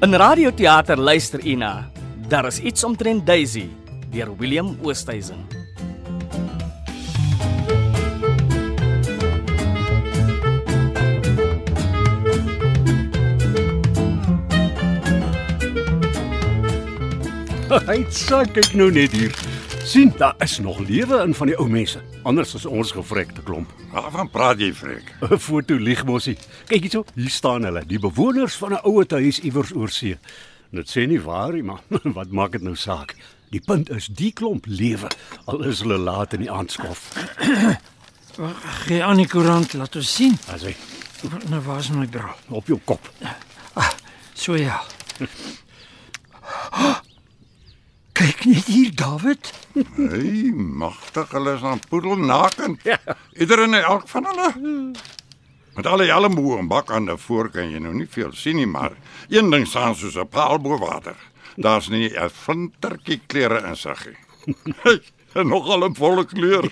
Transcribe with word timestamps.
In 0.00 0.14
radioteater 0.14 0.96
luister 0.96 1.46
u 1.46 1.54
na 1.54 1.90
Daar 2.28 2.46
is 2.46 2.58
iets 2.58 2.84
omtrent 2.84 3.26
Daisy 3.26 3.68
deur 4.10 4.36
William 4.36 4.78
Oosthuizen. 4.82 5.44
Hy 17.68 18.00
sê 18.08 18.40
kyk 18.54 18.72
nou 18.72 18.88
net 18.88 19.12
hier. 19.12 19.36
sien, 19.84 20.12
daar 20.16 20.34
is 20.38 20.58
nog 20.58 20.78
lewe 20.78 21.20
in 21.26 21.34
van 21.34 21.52
die 21.52 21.58
ou 21.60 21.68
mense. 21.68 22.09
Anders 22.22 22.54
is 22.54 22.66
ons 22.66 22.92
gevrekte 22.92 23.42
klomp. 23.42 23.70
Waarvan 23.94 24.28
praat 24.30 24.60
jy, 24.60 24.72
Freek? 24.76 25.14
'n 25.24 25.38
Foto 25.40 25.74
lieg 25.80 26.04
mosie. 26.04 26.36
Kyk 26.68 26.82
hierso, 26.86 27.04
hier 27.14 27.30
staan 27.32 27.64
hulle, 27.64 27.82
die 27.86 27.98
bewoners 27.98 28.54
van 28.60 28.72
'n 28.76 28.80
ouer 28.84 29.06
huis 29.08 29.40
iewers 29.40 29.72
oor 29.74 29.88
see. 29.88 30.16
Dit 30.70 30.90
sê 30.90 31.06
nie 31.08 31.20
waar 31.20 31.52
nie, 31.52 31.62
maar 31.62 31.80
wat 32.18 32.30
maak 32.30 32.52
dit 32.52 32.62
nou 32.62 32.76
saak? 32.76 33.16
Die 33.50 33.60
punt 33.60 33.90
is 33.90 34.06
die 34.06 34.32
klomp 34.32 34.66
lewe 34.68 35.08
al 35.46 35.64
is 35.66 35.80
hulle 35.82 35.98
laat 35.98 36.32
in 36.36 36.40
die 36.44 36.50
aandskof. 36.50 37.08
Gee 38.86 39.02
aan 39.02 39.16
die 39.18 39.26
koerant 39.26 39.72
laat 39.74 39.96
ons 39.96 40.14
sien. 40.14 40.38
As 40.52 40.62
hy 40.62 40.76
Nou 41.50 41.60
waar's 41.60 41.90
my 41.90 42.06
bril? 42.06 42.32
op 42.48 42.66
jou 42.66 42.78
kop. 42.84 43.10
So 44.34 44.54
ja. 44.56 44.80
Kyk 48.20 48.42
net 48.44 48.66
hier, 48.68 48.90
David. 48.92 49.48
Hey, 49.96 50.50
magtig, 50.52 51.30
hulle 51.32 51.54
is 51.56 51.62
aan 51.64 51.78
poedel 51.88 52.18
naken. 52.20 52.74
Ja. 52.84 52.98
Ieder 53.32 53.62
en 53.64 53.74
elk 53.78 54.08
van 54.12 54.26
hulle. 54.28 54.48
Met 55.74 55.86
alle 55.88 56.04
jalmboe 56.04 56.58
en 56.58 56.68
bakkande 56.68 57.16
voor 57.18 57.48
kan 57.54 57.70
jy 57.72 57.80
nou 57.80 57.94
nie 57.96 58.08
veel 58.12 58.34
sien 58.36 58.60
nie, 58.60 58.66
maar 58.68 58.92
een 59.32 59.48
ding 59.50 59.64
staan 59.66 59.96
soos 59.96 60.18
'n 60.20 60.28
paal 60.28 60.60
bo 60.60 60.76
water. 60.78 61.16
Daar's 61.56 61.88
nie 61.88 62.12
'n 62.12 62.28
flintertjie 62.28 63.20
klere 63.26 63.64
in 63.68 63.76
sig 63.76 64.04
nie. 64.06 64.18
Hey, 64.82 65.00
en 65.32 65.48
nogal 65.48 65.88
'n 65.88 65.94
volle 65.94 66.26
kleur. 66.26 66.68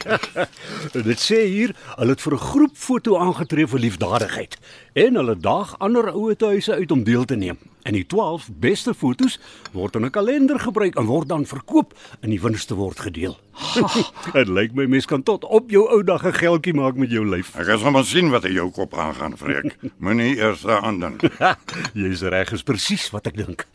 Dit 1.08 1.20
sê 1.20 1.48
hier, 1.48 1.72
hulle 1.96 2.10
het 2.10 2.20
vir 2.20 2.34
'n 2.34 2.44
groep 2.50 2.76
foto 2.76 3.16
aangetree 3.16 3.66
vir 3.66 3.80
liefdadigheid 3.80 4.58
en 4.92 5.14
hulle 5.14 5.36
daag 5.36 5.78
ander 5.78 6.12
ouer 6.12 6.36
huise 6.38 6.74
uit 6.74 6.90
om 6.90 7.04
deel 7.04 7.24
te 7.24 7.36
neem. 7.36 7.58
En 7.82 7.92
die 7.92 8.06
12 8.06 8.48
beste 8.60 8.94
fotos 8.94 9.38
word 9.72 9.94
in 9.94 10.04
'n 10.04 10.10
kalender 10.10 10.58
gebruik 10.60 10.96
en 10.96 11.06
word 11.06 11.28
dan 11.28 11.46
verkoop 11.46 11.94
en 12.20 12.30
die 12.30 12.40
winste 12.40 12.74
word 12.74 13.00
gedeel. 13.00 13.38
Dit 14.36 14.48
lyk 14.48 14.74
my 14.74 14.86
mens 14.86 15.06
kan 15.06 15.22
tot 15.22 15.44
op 15.44 15.70
jou 15.70 15.88
ou 15.88 16.02
dag 16.02 16.24
'n 16.26 16.32
geldjie 16.32 16.74
maak 16.74 16.96
met 16.96 17.10
jou 17.10 17.26
lyf. 17.26 17.54
Ek 17.56 17.66
kan 17.66 17.78
sommer 17.78 18.04
sien 18.04 18.30
wat 18.30 18.44
in 18.44 18.52
jou 18.52 18.70
kop 18.70 18.94
aangaan, 18.94 19.36
Freek. 19.36 19.76
Moenie 20.02 20.36
eers 20.36 20.60
daaraan 20.60 21.00
dink. 21.00 21.22
Jy's 21.94 22.22
reg, 22.22 22.52
is 22.52 22.62
presies 22.62 23.10
wat 23.10 23.26
ek 23.26 23.36
dink. 23.36 23.66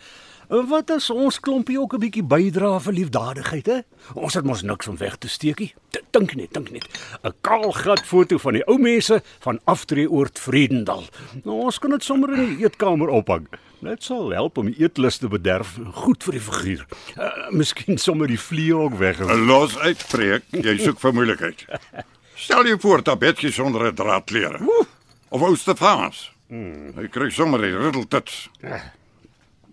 En 0.49 0.67
wat 0.67 0.91
as 0.91 1.09
ons 1.09 1.39
klompie 1.39 1.79
ook 1.79 1.93
'n 1.93 1.99
bietjie 1.99 2.23
bydra 2.23 2.79
vir 2.79 2.93
liefdadigheid, 2.93 3.65
hè? 3.65 3.79
Ons 4.13 4.33
het 4.33 4.45
mos 4.45 4.61
niks 4.61 4.87
om 4.87 4.97
weg 4.97 5.17
te 5.17 5.27
steekie. 5.27 5.73
Dink 6.11 6.35
net, 6.35 6.53
dink 6.53 6.71
net. 6.71 6.87
'n 7.23 7.33
Kaal 7.41 7.71
glad 7.71 8.05
foto 8.05 8.37
van 8.37 8.53
die 8.53 8.67
ou 8.67 8.77
mense 8.77 9.23
van 9.39 9.59
Aftreeoord 9.65 10.39
Vredendal. 10.39 11.03
Nou, 11.43 11.63
ons 11.63 11.79
kan 11.79 11.89
dit 11.89 12.03
sommer 12.03 12.33
in 12.33 12.55
die 12.55 12.65
eetkamer 12.65 13.09
ophang. 13.09 13.47
Dit 13.83 14.03
sal 14.03 14.31
help 14.31 14.57
om 14.57 14.69
die 14.71 14.77
eetlus 14.79 15.17
te 15.19 15.27
bederf. 15.27 15.75
Goed 15.91 16.23
vir 16.23 16.37
die 16.37 16.41
figuur. 16.41 16.85
Uh, 17.17 17.29
miskien 17.51 17.97
sommer 17.97 18.27
die 18.31 18.39
vliee 18.39 18.75
ook 18.75 18.95
weg. 19.01 19.19
Los 19.19 19.77
uit, 19.77 20.03
Freek. 20.03 20.43
Jy 20.51 20.77
soek 20.79 20.99
vir 21.03 21.13
moeilikheid. 21.13 21.65
Stel 22.39 22.67
jou 22.67 22.79
voor 22.79 23.03
tabetjie 23.03 23.51
sonder 23.51 23.87
'n 23.91 23.95
draadklere. 23.95 24.59
Of 25.29 25.41
ou 25.41 25.55
Stefanus. 25.55 26.31
Hy 26.95 27.07
kry 27.09 27.29
sommer 27.29 27.61
die 27.61 27.75
riddeltits. 27.75 28.49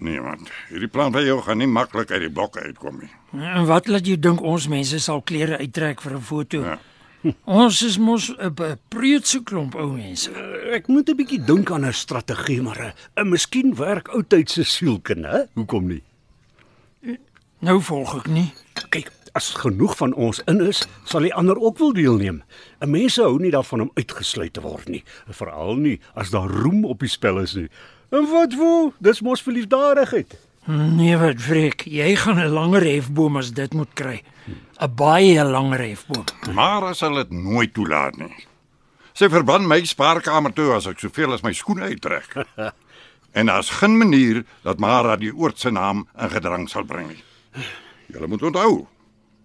Nee 0.00 0.20
man, 0.20 0.46
hierdie 0.70 0.88
plan 0.88 1.12
van 1.12 1.24
jou 1.24 1.40
gaan 1.44 1.58
nie 1.60 1.68
maklik 1.68 2.10
uit 2.10 2.22
die 2.24 2.32
bokke 2.32 2.62
uitkom 2.64 3.02
nie. 3.02 3.10
En 3.36 3.66
wat 3.68 3.86
laat 3.86 4.06
jou 4.08 4.16
dink 4.16 4.40
ons 4.40 4.68
mense 4.68 4.98
sal 4.98 5.20
klere 5.20 5.58
uittrek 5.60 6.00
vir 6.00 6.14
'n 6.16 6.22
foto? 6.22 6.62
Ja. 6.64 6.78
Ons 7.44 7.82
is 7.84 7.98
mos 7.98 8.30
'n 8.32 8.78
preutse 8.88 9.42
klomp 9.44 9.74
ou 9.74 9.92
mense. 9.92 10.30
Ek 10.72 10.88
moet 10.88 11.08
'n 11.10 11.16
bietjie 11.16 11.44
dink 11.44 11.70
aan 11.70 11.84
'n 11.84 11.92
strategie, 11.92 12.62
maar 12.62 12.80
'n 12.80 12.92
uh, 13.16 13.24
miskien 13.24 13.74
werk 13.76 14.08
oudtydse 14.08 14.64
sielkunde, 14.64 15.28
hè? 15.28 15.42
Hoekom 15.54 15.86
nie? 15.86 16.02
Nou 17.60 17.80
volg 17.82 18.14
ek 18.16 18.28
nie. 18.28 18.52
Kyk, 18.88 19.10
as 19.32 19.50
genoeg 19.52 19.96
van 19.96 20.14
ons 20.14 20.40
in 20.48 20.60
is, 20.64 20.86
sal 21.04 21.20
die 21.20 21.34
ander 21.34 21.58
ook 21.60 21.78
wil 21.78 21.92
deelneem. 21.92 22.42
'n 22.80 22.90
Mense 22.90 23.22
hou 23.22 23.38
nie 23.38 23.50
daarvan 23.50 23.80
om 23.80 23.90
uitgesluit 23.94 24.52
te 24.52 24.60
word 24.60 24.88
nie, 24.88 25.04
veral 25.28 25.76
nie 25.76 26.00
as 26.14 26.30
daar 26.30 26.48
roem 26.48 26.84
op 26.84 27.00
die 27.00 27.08
spel 27.08 27.38
is 27.38 27.54
nie. 27.54 27.68
En 28.10 28.26
wat 28.30 28.54
wou? 28.54 28.92
Dis 28.98 29.20
mos 29.20 29.42
vir 29.42 29.52
liefdadigheid. 29.52 30.49
Nee, 30.68 31.16
wat 31.16 31.40
vreek. 31.40 31.84
Jy 31.88 32.16
gaan 32.16 32.38
'n 32.38 32.52
langer 32.52 32.82
hefboom 32.82 33.36
as 33.36 33.52
dit 33.52 33.72
moet 33.74 33.92
kry. 33.94 34.22
'n 34.80 34.94
Baie 34.94 35.44
langer 35.44 35.78
hefboom. 35.80 36.24
Maar 36.54 36.82
as 36.82 37.00
hulle 37.00 37.24
dit 37.24 37.30
nooit 37.32 37.74
toelaat 37.74 38.16
nie. 38.16 38.46
Sy 39.12 39.28
verban 39.28 39.66
my 39.66 39.84
spaarkamer 39.84 40.52
toe 40.52 40.72
as 40.72 40.86
ek 40.86 40.98
soveel 40.98 41.32
as 41.32 41.42
my 41.42 41.52
skoene 41.52 41.82
uittrek. 41.82 42.34
en 43.38 43.46
daar's 43.46 43.70
geen 43.70 43.98
manier 43.98 44.44
dat 44.62 44.78
Mara 44.78 45.16
die 45.16 45.34
oord 45.34 45.58
se 45.58 45.70
naam 45.70 46.06
in 46.20 46.30
gedrang 46.30 46.68
sal 46.68 46.84
bring 46.84 47.08
nie. 47.08 47.24
Julle 48.06 48.26
moet 48.26 48.42
onthou. 48.42 48.86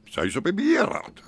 Sy 0.09 0.27
is 0.29 0.35
op 0.35 0.43
die 0.47 0.53
beheerraad. 0.55 1.19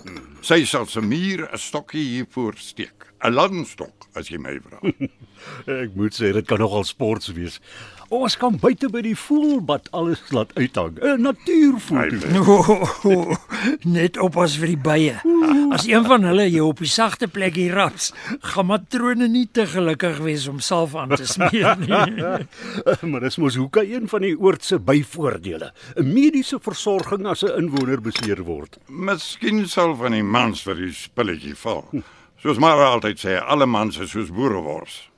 Sy 0.42 0.64
sal 0.66 0.86
se 0.86 1.02
muur 1.02 1.50
'n 1.52 1.58
stokkie 1.58 2.04
hiervoor 2.04 2.56
steek. 2.58 3.08
'n 3.24 3.34
Landstok 3.34 4.08
as 4.16 4.30
jy 4.30 4.38
my 4.38 4.60
vra. 4.62 4.80
Ek 5.84 5.96
moet 5.96 6.14
sê 6.14 6.32
dit 6.34 6.46
kan 6.48 6.60
nogal 6.60 6.84
sports 6.84 7.28
wees. 7.34 7.60
Ons 8.08 8.38
kan 8.40 8.56
buite 8.56 8.88
by 8.88 9.02
die 9.04 9.18
voelbad 9.20 9.90
alles 9.92 10.22
laat 10.32 10.54
uithang. 10.56 10.96
'n 11.04 11.22
Natuurfoto. 11.22 12.30
No, 12.32 13.36
net 13.84 14.18
oppas 14.18 14.56
vir 14.56 14.68
die 14.68 14.80
bye. 14.80 15.16
As 15.76 15.88
een 15.88 16.06
van 16.08 16.24
hulle 16.24 16.46
jou 16.50 16.70
op 16.70 16.80
die 16.80 16.88
sagte 16.88 17.28
plekkie 17.28 17.68
raps, 17.72 18.14
gaan 18.40 18.70
matrone 18.72 19.28
nie 19.28 19.48
te 19.52 19.66
gelukkig 19.68 20.22
wees 20.24 20.48
om 20.48 20.60
salf 20.60 20.96
aan 20.96 21.10
te 21.10 21.26
smeer 21.28 21.76
nie. 21.84 22.48
maar 23.12 23.26
dis 23.28 23.38
mos 23.38 23.56
hoeka 23.60 23.84
een 23.84 24.08
van 24.08 24.24
die 24.24 24.38
oord 24.40 24.64
se 24.64 24.80
byvoordele. 24.80 25.74
'n 25.96 26.14
Mediese 26.14 26.60
versorging 26.60 27.28
as 27.28 27.44
'n 27.44 27.58
inwoner 27.60 28.02
beseer 28.02 28.44
word. 28.44 28.78
Miskien 28.88 29.68
sal 29.68 29.96
van 29.96 30.12
die 30.12 30.24
mans 30.24 30.64
vir 30.64 30.76
die 30.76 30.94
spilletjie 30.94 31.56
val. 31.56 31.84
Soos 32.40 32.58
Mara 32.58 32.94
altyd 32.94 33.20
sê, 33.20 33.36
alle 33.36 33.66
mans 33.66 33.98
is 33.98 34.12
soos 34.12 34.32
boerewors. 34.32 35.10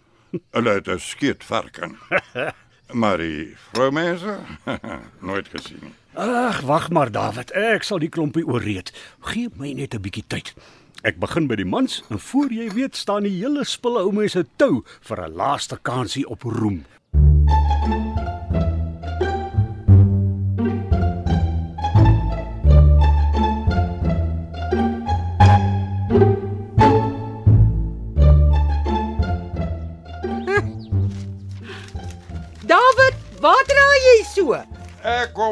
Hulle 0.51 0.73
het 0.73 0.88
'n 0.88 1.00
skeet 1.00 1.44
varken. 1.44 1.97
Maar 2.91 3.17
die 3.17 3.53
vroumense 3.72 4.39
nooit 5.29 5.47
gesien 5.47 5.79
nie. 5.81 5.94
Ag, 6.13 6.61
wag 6.61 6.89
maar 6.89 7.11
David, 7.11 7.51
ek 7.53 7.85
sal 7.85 8.01
die 8.01 8.09
klompie 8.09 8.45
ooreed. 8.47 8.89
Geef 9.29 9.55
my 9.61 9.73
net 9.77 9.94
'n 9.94 10.01
bietjie 10.01 10.25
tyd. 10.27 10.53
Ek 11.05 11.19
begin 11.22 11.47
by 11.47 11.55
die 11.55 11.69
mans 11.69 12.01
en 12.09 12.19
voor 12.19 12.50
jy 12.51 12.69
weet 12.73 12.95
staan 12.95 13.23
die 13.23 13.38
hele 13.38 13.63
spulle 13.63 14.01
ou 14.03 14.11
mense 14.11 14.44
tou 14.57 14.83
vir 15.07 15.22
'n 15.22 15.35
laaste 15.35 15.77
kansie 15.81 16.25
op 16.27 16.44
roem. 16.44 16.85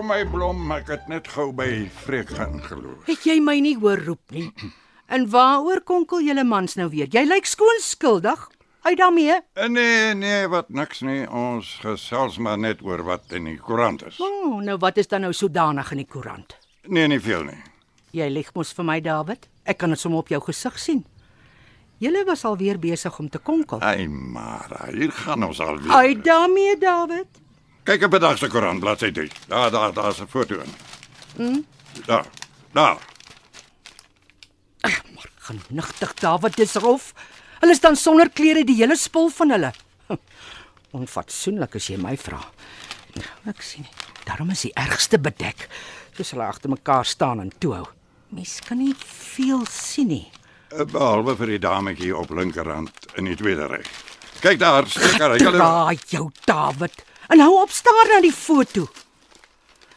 My 0.07 0.23
blom, 0.31 0.69
ek 0.71 0.87
het 0.91 1.07
net 1.11 1.27
gou 1.35 1.49
by 1.55 1.87
Freek 2.03 2.29
gaan 2.37 2.61
geloof. 2.63 3.03
Het 3.09 3.25
jy 3.27 3.39
my 3.43 3.57
nie 3.63 3.75
hoor 3.79 3.99
roep 4.05 4.35
nie? 4.35 4.47
En 5.11 5.25
waaroor 5.31 5.81
konkel 5.87 6.21
julle 6.23 6.45
mans 6.47 6.77
nou 6.79 6.87
weer? 6.91 7.09
Jy 7.11 7.25
lyk 7.27 7.47
skoon 7.47 7.81
skuldig. 7.83 8.45
Uit 8.87 8.97
daarmee. 9.01 9.35
Nee, 9.67 10.13
nee, 10.15 10.47
wat 10.47 10.69
niks 10.71 11.01
nie. 11.03 11.25
Ons 11.27 11.73
gesels 11.83 12.37
maar 12.39 12.59
net 12.59 12.83
oor 12.87 13.03
wat 13.07 13.35
in 13.35 13.49
die 13.49 13.57
koerant 13.59 14.05
is. 14.07 14.19
O, 14.23 14.27
oh, 14.27 14.61
nou 14.63 14.77
wat 14.79 14.99
is 15.01 15.11
dan 15.11 15.25
nou 15.27 15.33
sodanig 15.35 15.91
in 15.91 16.03
die 16.03 16.07
koerant? 16.07 16.55
Nee, 16.87 17.07
nie 17.11 17.19
veel 17.19 17.43
nie. 17.49 17.59
Jy 18.15 18.29
lieg 18.31 18.53
mos 18.55 18.71
vir 18.77 18.87
my, 18.87 19.01
David. 19.03 19.49
Ek 19.67 19.81
kan 19.81 19.91
dit 19.91 19.99
sommer 19.99 20.23
op 20.23 20.31
jou 20.31 20.39
gesig 20.47 20.79
sien. 20.79 21.03
Julle 21.99 22.23
was 22.27 22.45
al 22.45 22.55
weer 22.61 22.79
besig 22.79 23.19
om 23.19 23.27
te 23.29 23.41
konkel. 23.43 23.83
Ai, 23.83 24.07
Mara, 24.07 24.87
hier 24.93 25.11
gaan 25.11 25.43
ons 25.43 25.59
al 25.59 25.81
weer. 25.81 25.91
Uit 25.91 26.23
daarmee, 26.23 26.77
David. 26.79 27.43
Kyk 27.87 28.03
op 28.03 28.11
vandag 28.17 28.37
se 28.37 28.49
koerant, 28.51 28.81
bladsy 28.83 29.11
3. 29.15 29.29
Daar, 29.47 29.71
daar, 29.71 29.93
daar's 29.93 30.19
'n 30.19 30.27
foto 30.27 30.59
in. 30.59 30.73
Hm? 31.35 31.59
Daar. 32.05 32.25
Daar. 32.71 32.97
Genigtig, 35.37 36.13
David, 36.13 36.55
dis 36.55 36.73
rof. 36.75 37.13
Hulle 37.59 37.75
staan 37.75 37.95
sonder 37.95 38.29
klere 38.29 38.63
die 38.63 38.75
hele 38.75 38.95
spul 38.97 39.29
van 39.29 39.49
hulle. 39.49 39.71
Onfatsoenlik 40.91 41.75
as 41.75 41.87
jy 41.87 41.97
my 41.97 42.17
vra. 42.17 42.41
Ek 43.47 43.61
sien 43.61 43.81
nie. 43.81 43.91
Daarom 44.25 44.49
is 44.49 44.61
die 44.61 44.73
ergste 44.75 45.17
bedek, 45.19 45.69
soos 46.17 46.31
hulle 46.31 46.43
agter 46.43 46.69
mekaar 46.69 47.05
staan 47.05 47.39
en 47.39 47.51
toehou. 47.57 47.87
Mens 48.29 48.59
kan 48.67 48.77
nie 48.77 48.95
veel 48.99 49.65
sien 49.71 50.07
nie. 50.07 50.31
Eh, 50.75 50.83
Behalwe 50.83 51.35
vir 51.37 51.47
die 51.47 51.59
dametjie 51.59 52.17
op 52.17 52.29
linkerhand 52.29 52.91
in 53.15 53.25
die 53.25 53.35
tweede 53.35 53.67
ry. 53.67 53.81
Kyk 54.41 54.59
daar, 54.59 54.87
steek 54.87 55.21
haar. 55.21 55.37
Julle 55.39 55.57
Draai 55.57 55.97
jou, 56.07 56.29
David. 56.45 57.03
En 57.27 57.39
hou 57.39 57.61
op 57.61 57.69
staar 57.71 58.07
na 58.13 58.21
die 58.21 58.31
foto. 58.33 58.87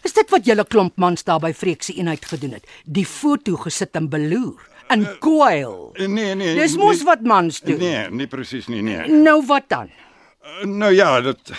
Is 0.03 0.13
dit 0.17 0.31
wat 0.33 0.47
julle 0.49 0.65
klomp 0.65 0.97
mans 0.97 1.25
daar 1.25 1.41
by 1.43 1.53
Freek 1.53 1.83
se 1.83 1.93
eenheid 1.93 2.25
gedoen 2.25 2.53
het? 2.57 2.67
Die 2.85 3.07
foto 3.07 3.57
gesit 3.57 3.97
en 4.01 4.09
beloer 4.09 4.69
in 4.91 5.05
koil. 5.23 5.93
Nee, 5.95 6.35
nee. 6.35 6.55
Dis 6.57 6.75
nee, 6.75 6.85
mos 6.85 7.03
wat 7.07 7.21
mans 7.23 7.61
doen. 7.61 7.79
Nee, 7.79 8.09
nie 8.11 8.27
presies 8.27 8.67
nie, 8.67 8.83
nee. 8.83 9.07
Nou 9.09 9.39
wat 9.47 9.69
dan? 9.69 9.91
Uh, 10.43 10.65
Nou 10.65 10.93
ja, 10.95 11.21
dit 11.21 11.53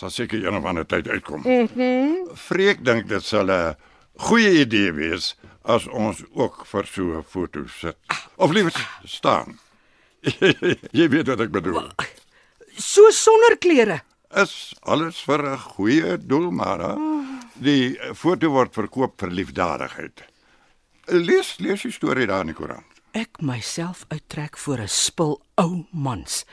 sal 0.00 0.10
seker 0.10 0.40
een 0.46 0.56
of 0.56 0.64
ander 0.64 0.86
tyd 0.86 1.08
uitkom. 1.08 1.40
Mhm. 1.44 1.68
Mm 1.76 2.36
Freek 2.36 2.84
dink 2.84 3.08
dit 3.08 3.24
sal 3.24 3.50
'n 3.50 3.76
goeie 4.16 4.60
idee 4.64 4.92
wees 4.92 5.36
as 5.62 5.86
ons 5.86 6.22
ook 6.32 6.64
vir 6.66 6.86
so 6.86 7.02
'n 7.18 7.24
foto 7.28 7.66
sit. 7.66 7.96
Of 8.36 8.50
liewer 8.50 8.72
staan. 9.04 9.58
Jy 10.98 11.08
weet 11.08 11.26
wat 11.26 11.40
ek 11.40 11.50
bedoel. 11.50 11.90
So 12.76 13.10
sonder 13.10 13.58
klere. 13.58 14.00
Is 14.30 14.74
alles 14.82 15.20
vir 15.26 15.42
'n 15.42 15.58
goeie 15.58 16.18
doel, 16.18 16.50
maar 16.50 16.78
hè? 16.78 16.94
die 17.60 17.98
foto 18.14 18.50
word 18.50 18.74
verkoop 18.74 19.20
vir 19.20 19.30
liefdadigheid. 19.30 20.22
Lees 21.10 21.58
lees 21.58 21.82
die 21.82 21.92
storie 21.92 22.26
daar 22.26 22.40
in 22.46 22.52
die 22.52 22.54
koerant. 22.54 22.86
Ek 23.12 23.40
myself 23.42 24.04
uittrek 24.12 24.56
voor 24.56 24.78
'n 24.80 24.88
spul 24.88 25.40
ou 25.58 25.84
mans 25.90 26.44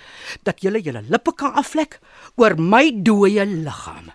dat 0.43 0.61
julle 0.61 0.81
julle 0.81 1.03
lippe 1.05 1.31
kan 1.35 1.53
aflek 1.53 1.99
oor 2.35 2.55
my 2.57 2.91
dooie 3.03 3.45
liggaam. 3.45 4.11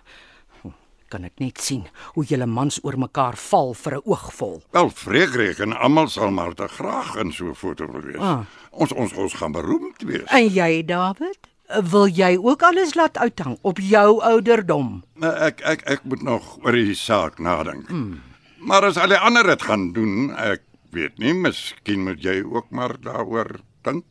Kan 1.07 1.23
ek 1.23 1.39
net 1.39 1.61
sien 1.61 1.87
hoe 2.15 2.25
julle 2.25 2.45
mans 2.45 2.79
oor 2.83 2.97
mekaar 2.97 3.37
val 3.37 3.73
vir 3.73 3.93
'n 3.95 4.01
oogvol. 4.05 4.61
Wel, 4.71 4.89
Freek 4.89 5.35
reken 5.35 5.73
almal 5.73 6.09
sal 6.09 6.31
maar 6.31 6.53
te 6.53 6.67
graag 6.67 7.15
in 7.15 7.31
so 7.31 7.45
'n 7.47 7.55
foto 7.55 7.87
wil 7.87 8.01
wees. 8.01 8.19
Ah. 8.19 8.45
Ons 8.71 8.91
ons 8.91 9.13
ons 9.13 9.33
gaan 9.33 9.51
beroemd 9.51 10.01
wees. 10.01 10.27
En 10.27 10.47
jy, 10.49 10.85
David, 10.85 11.37
wil 11.67 12.07
jy 12.07 12.35
ook 12.37 12.61
alles 12.63 12.93
laat 12.95 13.17
uithang 13.17 13.57
op 13.61 13.79
jou 13.79 14.21
ouderdom? 14.21 15.03
Nou, 15.15 15.33
Ek 15.33 15.61
ek 15.61 15.81
ek 15.89 16.03
moet 16.03 16.21
nog 16.23 16.57
oor 16.63 16.71
die 16.75 16.95
saak 16.95 17.39
nadink. 17.39 17.87
Hmm. 17.89 18.21
Maar 18.63 18.85
as 18.91 18.97
al 18.97 19.11
die 19.11 19.19
ander 19.19 19.43
dit 19.47 19.61
gaan 19.61 19.91
doen, 19.93 20.31
ek 20.39 20.61
weet 20.91 21.17
nie, 21.19 21.33
miskien 21.33 22.03
moet 22.03 22.21
jy 22.23 22.43
ook 22.43 22.69
maar 22.71 22.95
daaroor 23.01 23.59
dink. 23.83 24.05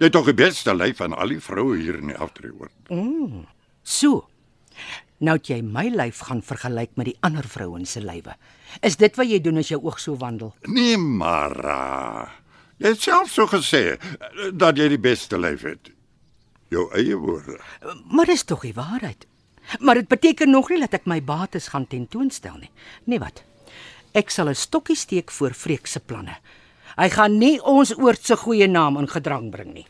Jy 0.00 0.08
het 0.08 0.12
tog 0.16 0.26
die 0.30 0.34
beste 0.34 0.72
lyf 0.74 0.96
van 1.02 1.12
al 1.12 1.28
die 1.28 1.40
vroue 1.44 1.76
hier 1.76 1.98
in 2.00 2.08
die 2.08 2.16
afdriehoort. 2.16 2.72
So. 3.82 4.24
Nou 5.20 5.36
het 5.36 5.50
jy 5.52 5.60
my 5.62 5.90
lyf 5.92 6.22
gaan 6.30 6.40
vergelyk 6.42 6.94
met 6.96 7.10
die 7.10 7.16
ander 7.20 7.44
vrouens 7.44 7.92
se 7.92 8.00
lywe. 8.00 8.32
Is 8.86 8.96
dit 8.96 9.16
wat 9.20 9.28
jy 9.28 9.40
doen 9.44 9.60
as 9.60 9.68
jou 9.68 9.80
oog 9.84 9.98
so 10.00 10.16
wandel? 10.16 10.54
Nee, 10.64 10.96
Mara. 10.96 12.30
Jy 12.80 12.94
het 12.94 13.02
self 13.04 13.28
so 13.28 13.44
gesê 13.50 13.82
eh, 13.98 14.50
dat 14.56 14.78
jy 14.80 14.88
die 14.94 15.02
beste 15.02 15.36
lyf 15.38 15.66
het. 15.68 15.90
Jou 16.70 16.86
eie 16.94 17.16
woorde. 17.18 17.58
Maar 18.14 18.30
dis 18.30 18.44
tog 18.46 18.62
die 18.62 18.74
waarheid. 18.74 19.26
Maar 19.78 19.94
dit 19.94 20.08
beteken 20.08 20.50
nog 20.50 20.68
nie 20.70 20.78
dat 20.80 20.94
ek 21.00 21.08
my 21.10 21.18
bates 21.22 21.70
gaan 21.74 21.86
tentoonstel 21.90 22.60
nie. 22.62 22.70
Nee 23.10 23.18
wat? 23.18 23.42
Ek 24.14 24.30
sal 24.30 24.48
'n 24.48 24.54
stokkie 24.54 24.96
steek 24.96 25.30
voor 25.30 25.50
Freek 25.50 25.86
se 25.86 26.00
planne. 26.00 26.36
Hy 26.96 27.08
gaan 27.08 27.38
nie 27.38 27.62
ons 27.62 27.98
oort 27.98 28.24
se 28.24 28.36
goeie 28.36 28.66
naam 28.66 28.98
in 28.98 29.08
gedrang 29.08 29.50
bring 29.50 29.74
nie. 29.74 29.86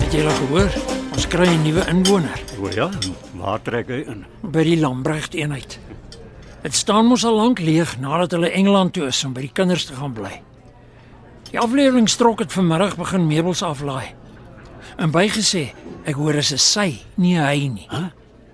Het 0.00 0.12
jy 0.12 0.24
al 0.24 0.36
gehoor? 0.40 0.72
Ons 1.12 1.28
kry 1.28 1.48
'n 1.48 1.62
nuwe 1.62 1.84
inwoner 1.88 2.52
O 2.62 2.68
ja, 2.70 2.90
waar 3.42 3.62
trek 3.62 3.90
hy 3.90 4.04
in? 4.06 4.24
by 4.42 4.62
die 4.66 4.78
Lambrecht 4.78 5.34
eenheid. 5.34 5.78
Dit 6.62 6.74
staan 6.78 7.08
mos 7.10 7.24
al 7.26 7.34
lank 7.34 7.58
leeg 7.58 7.96
nadat 8.00 8.36
hulle 8.36 8.52
Engeland 8.54 8.94
toe 8.94 9.08
is 9.10 9.24
om 9.26 9.34
by 9.34 9.48
die 9.48 9.54
kinders 9.54 9.88
te 9.88 9.96
gaan 9.98 10.14
bly. 10.14 10.36
Die 11.50 11.58
aflewering 11.60 12.08
strok 12.08 12.44
het 12.44 12.54
vanmiddag 12.54 12.96
begin 12.96 13.26
meubels 13.26 13.62
aflaai. 13.66 14.14
En 14.96 15.10
bygesê, 15.12 15.72
ek 16.06 16.16
hoor 16.16 16.38
is 16.38 16.52
'n 16.52 16.58
sy, 16.58 17.02
nie 17.16 17.36
'n 17.36 17.44
hy 17.44 17.68
nie. 17.68 17.88
Hæ? 17.90 18.12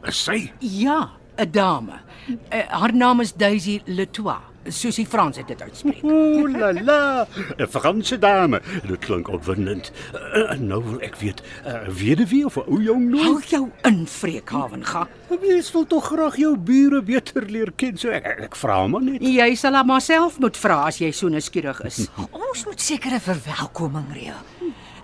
Is 0.09 0.25
sy? 0.25 0.53
Ja, 0.61 1.11
'n 1.37 1.51
dame. 1.51 2.01
Uh, 2.29 2.61
haar 2.69 2.95
naam 2.95 3.21
is 3.21 3.33
Daisy 3.33 3.81
Letois, 3.87 4.41
soos 4.71 4.97
die 4.97 5.07
Frans 5.07 5.37
dit 5.37 5.63
uitspreek. 5.63 6.03
Ooh 6.05 6.49
la 6.51 6.73
la, 6.73 7.27
'n 7.59 7.67
Franse 7.67 8.19
dame. 8.19 8.61
Dit 8.87 8.99
klink 9.05 9.29
opwindend. 9.29 9.91
Uh, 10.15 10.53
nou 10.59 10.83
wil 10.85 11.01
ek 11.01 11.17
weet, 11.17 11.43
uh, 11.67 11.89
weduwee 11.89 12.45
of 12.45 12.57
'n 12.57 12.65
ou 12.67 12.81
jong 12.83 13.13
Hou 13.15 13.33
nou? 13.33 13.43
jou 13.49 13.71
in, 13.85 14.07
Freekhaven 14.07 14.85
ga. 14.85 15.07
Mens 15.41 15.73
wil 15.73 15.87
tog 15.87 16.05
graag 16.07 16.37
jou 16.37 16.57
bure 16.57 17.03
beter 17.03 17.43
leer 17.47 17.73
ken, 17.77 17.97
so 17.97 18.09
ek 18.11 18.27
ek, 18.27 18.57
vra 18.57 18.87
maar 18.87 19.03
net. 19.03 19.21
Jy 19.23 19.55
sal 19.55 19.75
haar 19.75 19.85
maar 19.85 20.01
self 20.01 20.39
moet 20.39 20.57
vra 20.57 20.87
as 20.87 20.99
jy 20.99 21.11
so 21.13 21.29
nuuskierig 21.29 21.81
is. 21.85 22.09
Ons 22.33 22.65
moet 22.65 22.81
seker 22.81 23.13
'n 23.13 23.21
verwelkoming 23.21 24.13
reël. 24.13 24.43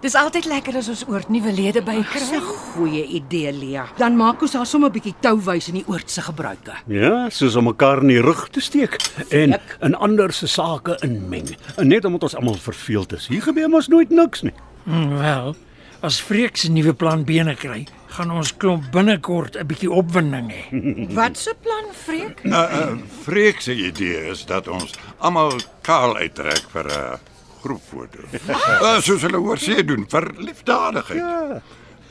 Dis 0.04 0.12
altyd 0.20 0.44
lekker 0.44 0.76
as 0.76 0.90
ons 0.92 1.02
oort 1.08 1.30
nuwe 1.32 1.48
lede 1.48 1.80
Dis 1.80 1.86
bykry. 1.86 2.36
'n 2.36 2.42
goeie 2.74 3.04
idee, 3.18 3.52
Lia. 3.52 3.86
Dan 3.96 4.18
maak 4.20 4.42
ons 4.42 4.52
haar 4.52 4.66
sommer 4.66 4.90
'n 4.90 4.92
bietjie 4.92 5.14
touwys 5.20 5.68
in 5.68 5.80
die 5.80 5.84
oortse 5.88 6.20
gebruike. 6.20 6.74
Ja, 6.92 7.30
soos 7.30 7.56
om 7.56 7.64
mekaar 7.64 8.02
in 8.02 8.08
die 8.08 8.20
rug 8.20 8.48
te 8.50 8.60
steek 8.60 9.00
en 9.30 9.56
in 9.80 9.94
ander 9.94 10.32
se 10.32 10.46
sake 10.46 10.98
inmeng. 11.00 11.56
Net 11.80 12.04
omdat 12.04 12.22
ons 12.22 12.36
almal 12.36 12.54
verveeld 12.60 13.12
is. 13.12 13.28
Hier 13.28 13.40
gebeur 13.40 13.68
mos 13.68 13.88
nooit 13.88 14.10
niks 14.10 14.42
nie. 14.42 14.52
Hmm, 14.84 15.16
wel, 15.18 15.56
as 16.00 16.20
Freek 16.20 16.56
se 16.56 16.70
nuwe 16.70 16.92
plan 16.92 17.24
bene 17.24 17.54
kry, 17.54 17.86
gaan 18.06 18.30
ons 18.30 18.56
klomp 18.56 18.84
binnekort 18.92 19.56
'n 19.56 19.66
bietjie 19.66 19.90
opwinding 19.90 20.52
hê. 20.52 20.68
Wat 21.18 21.38
se 21.38 21.54
plan, 21.62 21.84
Freek? 21.92 22.44
Uh, 22.44 22.52
uh, 22.52 22.96
Freek 23.22 23.60
se 23.60 23.72
idee 23.74 24.28
is 24.30 24.44
dat 24.44 24.68
ons 24.68 24.92
almal 25.18 25.52
kaal 25.80 26.16
uittrek 26.16 26.68
vir 26.72 26.84
'n 26.84 26.90
uh, 26.90 27.33
groepfoto. 27.64 28.26
Uh, 28.48 29.00
soos 29.00 29.24
hulle 29.24 29.40
hoor 29.40 29.60
sê 29.60 29.82
doen 29.86 30.04
vir 30.10 30.28
liefdadigheid. 30.38 31.20
Ja. 31.20 31.60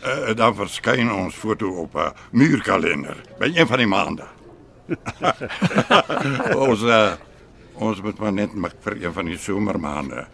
Uh, 0.04 0.34
dan 0.36 0.56
verskyn 0.58 1.12
ons 1.14 1.36
foto 1.40 1.70
op 1.86 1.96
'n 1.96 2.12
muurkalender 2.32 3.18
by 3.40 3.54
een 3.54 3.68
van 3.68 3.78
die 3.84 3.88
maande. 3.88 4.28
ons 6.68 6.82
uh, 6.84 7.14
ons 7.74 8.02
moet 8.02 8.20
maar 8.20 8.34
net 8.34 8.54
mik 8.54 8.76
vir 8.84 8.98
een 9.04 9.14
van 9.14 9.26
die 9.26 9.38
somermaande. 9.38 10.28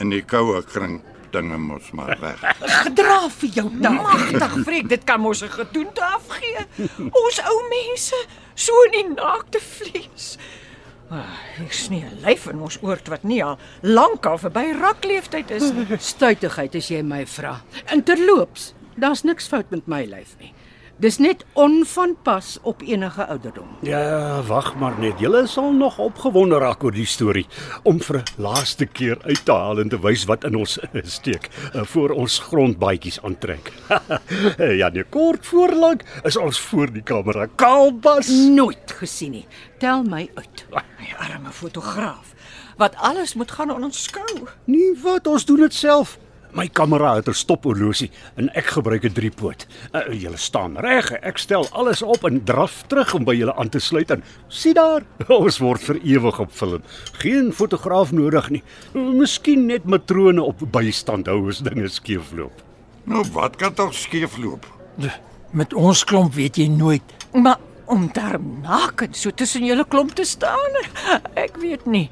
In 0.00 0.10
die 0.10 0.22
koue 0.24 0.62
kring 0.62 1.02
dinge 1.30 1.58
mos 1.58 1.90
maar 1.90 2.16
weg. 2.20 2.40
Gedra 2.60 3.28
vir 3.28 3.50
jou 3.54 3.66
taal. 3.82 3.98
Magtig, 4.02 4.56
Freek, 4.66 4.88
dit 4.88 5.04
kan 5.04 5.20
mos 5.20 5.42
'n 5.42 5.50
gedoente 5.50 6.04
afgee. 6.04 6.66
Ons 7.10 7.40
ou 7.44 7.58
mense, 7.68 8.16
so 8.54 8.72
in 8.82 8.90
die 8.90 9.08
naakte 9.14 9.60
vlees. 9.60 10.38
Ah, 11.10 11.26
ek 11.58 11.72
sien 11.74 12.04
'n 12.06 12.20
lyf 12.22 12.46
in 12.46 12.60
ons 12.62 12.78
oort 12.86 13.08
wat 13.10 13.24
nie 13.26 13.40
al 13.42 13.58
lank 13.82 14.26
al 14.26 14.38
verby 14.38 14.70
rakleeftyd 14.78 15.50
is 15.50 15.72
nie. 15.74 15.86
Stuitigheid 16.14 16.76
as 16.78 16.90
jy 16.90 17.02
my 17.02 17.24
vra. 17.26 17.56
En 17.90 18.02
terloops, 18.06 18.74
daar's 18.94 19.24
niks 19.26 19.48
fout 19.50 19.70
met 19.70 19.88
my 19.90 20.04
lyf 20.06 20.36
nie. 20.38 20.52
Dis 21.00 21.16
net 21.16 21.44
onvanpas 21.56 22.58
op 22.62 22.82
enige 22.84 23.26
ouderdom. 23.26 23.68
Ja, 23.80 24.42
wag 24.42 24.74
maar 24.76 24.98
net. 25.00 25.16
Julle 25.18 25.46
sal 25.48 25.72
nog 25.72 25.96
opgewonde 25.98 26.58
raak 26.60 26.84
oor 26.84 26.92
die 26.92 27.06
storie 27.08 27.46
om 27.88 28.02
vir 28.04 28.18
'n 28.20 28.42
laaste 28.44 28.84
keer 28.86 29.16
uit 29.24 29.44
te 29.44 29.52
haal 29.52 29.80
en 29.80 29.88
te 29.88 30.00
wys 30.00 30.24
wat 30.28 30.44
in 30.44 30.56
ons 30.60 30.78
steek 31.16 31.48
eh, 31.72 31.82
voor 31.84 32.10
ons 32.10 32.38
grondbaadjies 32.38 33.22
aantrek. 33.22 33.72
ja, 34.80 34.88
nee, 34.88 35.04
kort 35.04 35.46
voorlank 35.46 36.04
is 36.22 36.36
ons 36.36 36.60
voor 36.60 36.92
die 36.92 37.02
kamera 37.02 37.46
kaalbas. 37.56 38.28
Nooit 38.28 38.92
gesien 38.92 39.30
nie. 39.30 39.46
Tel 39.78 40.02
my 40.02 40.30
uit. 40.34 40.66
My 41.00 41.14
arme 41.16 41.50
fotograaf 41.50 42.34
wat 42.76 42.96
alles 42.96 43.34
moet 43.34 43.50
gaan 43.50 43.72
onderskou. 43.72 44.48
Nee, 44.64 44.92
wat 45.02 45.26
ons 45.26 45.44
doen 45.44 45.60
dit 45.60 45.74
self. 45.74 46.18
My 46.52 46.66
kamera 46.68 47.14
het 47.14 47.28
'n 47.28 47.34
stophorlosie 47.34 48.10
en 48.36 48.48
ek 48.54 48.66
gebruik 48.66 49.04
'n 49.04 49.12
driepoot. 49.12 49.66
Uh, 49.92 50.12
julle 50.12 50.36
staan 50.36 50.76
reg, 50.76 51.12
ek 51.12 51.38
stel 51.38 51.68
alles 51.70 52.02
op 52.02 52.24
en 52.24 52.44
draf 52.44 52.82
terug 52.86 53.14
om 53.14 53.24
by 53.24 53.34
julle 53.34 53.54
aan 53.54 53.68
te 53.68 53.78
sluit 53.78 54.10
en 54.10 54.22
sien 54.48 54.74
daar, 54.74 55.02
ons 55.28 55.58
word 55.58 55.80
vir 55.80 56.00
ewig 56.02 56.40
op 56.40 56.50
film. 56.52 56.82
Geen 57.12 57.52
fotograaf 57.52 58.12
nodig 58.12 58.50
nie. 58.50 58.62
Miskien 58.92 59.66
net 59.66 59.84
matrone 59.84 60.42
op 60.42 60.58
bystand 60.72 61.26
hou 61.26 61.48
as 61.48 61.58
dinge 61.58 61.88
skeefloop. 61.88 62.62
Nou 63.04 63.24
wat 63.32 63.56
kan 63.56 63.74
tog 63.74 63.94
skeefloop? 63.94 64.66
Met 65.50 65.74
ons 65.74 66.04
klomp 66.04 66.34
weet 66.34 66.56
jy 66.56 66.66
nooit. 66.66 67.02
Maar 67.32 67.58
om 67.90 68.10
daar 68.12 68.38
nakend 68.40 69.16
so 69.16 69.30
tussen 69.30 69.64
julle 69.64 69.84
klomp 69.88 70.14
te 70.14 70.24
staan, 70.24 70.78
ek 71.44 71.56
weet 71.56 71.86
nie. 71.86 72.08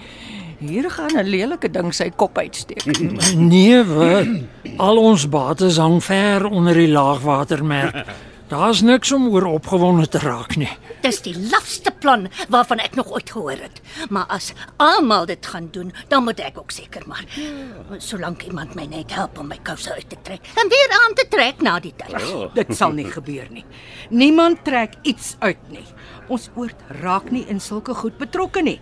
Hier 0.58 0.90
gaan 0.90 1.14
'n 1.16 1.24
lelike 1.30 1.70
ding 1.70 1.94
sy 1.94 2.10
kop 2.10 2.38
uitsteek. 2.38 2.84
Nee, 3.52 3.84
wat? 3.84 4.26
Al 4.76 4.96
ons 4.98 5.28
bates 5.28 5.76
hang 5.76 6.02
ver 6.04 6.46
onder 6.46 6.74
die 6.74 6.88
laagwatermerk. 6.90 8.04
Daar's 8.48 8.80
niks 8.80 9.12
om 9.12 9.28
oor 9.28 9.44
opgewonde 9.44 10.08
te 10.08 10.18
raak 10.18 10.56
nie. 10.56 10.70
Dis 11.04 11.20
die 11.20 11.34
lafste 11.50 11.90
plan 11.90 12.28
waarvan 12.48 12.78
ek 12.80 12.94
nog 12.96 13.10
ooit 13.12 13.30
gehoor 13.30 13.60
het. 13.60 13.80
Maar 14.08 14.24
as 14.26 14.52
almal 14.76 15.26
dit 15.26 15.46
gaan 15.46 15.68
doen, 15.70 15.92
dan 16.08 16.24
moet 16.24 16.40
ek 16.40 16.58
ook 16.58 16.70
seker 16.70 17.02
maar. 17.06 17.24
Solank 17.98 18.42
iemand 18.48 18.74
my 18.74 18.86
net 18.88 19.12
help 19.14 19.38
om 19.38 19.46
my 19.52 19.58
kouse 19.62 19.92
uit 19.94 20.08
te 20.08 20.16
trek 20.22 20.40
en 20.56 20.68
weer 20.68 20.96
aan 21.04 21.14
te 21.14 21.26
trek 21.28 21.60
na 21.60 21.78
die 21.80 21.92
tyd. 21.96 22.16
Dit 22.54 22.76
sal 22.76 22.90
nie 22.96 23.04
gebeur 23.10 23.46
nie. 23.50 23.64
Niemand 24.10 24.64
trek 24.64 24.92
iets 25.02 25.36
uit 25.38 25.60
nie. 25.70 25.84
Ons 26.28 26.48
oord 26.56 26.76
raak 27.02 27.30
nie 27.30 27.44
in 27.48 27.60
sulke 27.60 27.94
goed 27.94 28.16
betrokke 28.18 28.62
nie. 28.62 28.80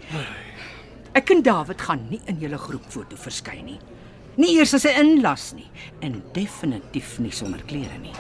Ek 1.17 1.31
en 1.33 1.41
David 1.43 1.81
gaan 1.81 2.03
nie 2.11 2.21
in 2.29 2.37
julle 2.43 2.59
groepfoto 2.61 3.17
verskyn 3.17 3.65
nie. 3.65 3.79
Nie 4.37 4.59
eers 4.59 4.75
as 4.77 4.85
'n 4.85 5.01
inlas 5.01 5.55
nie 5.57 5.71
en 6.05 6.23
definitief 6.35 7.19
nie 7.19 7.33
sonder 7.33 7.63
klere 7.65 7.97
nie. 8.03 8.13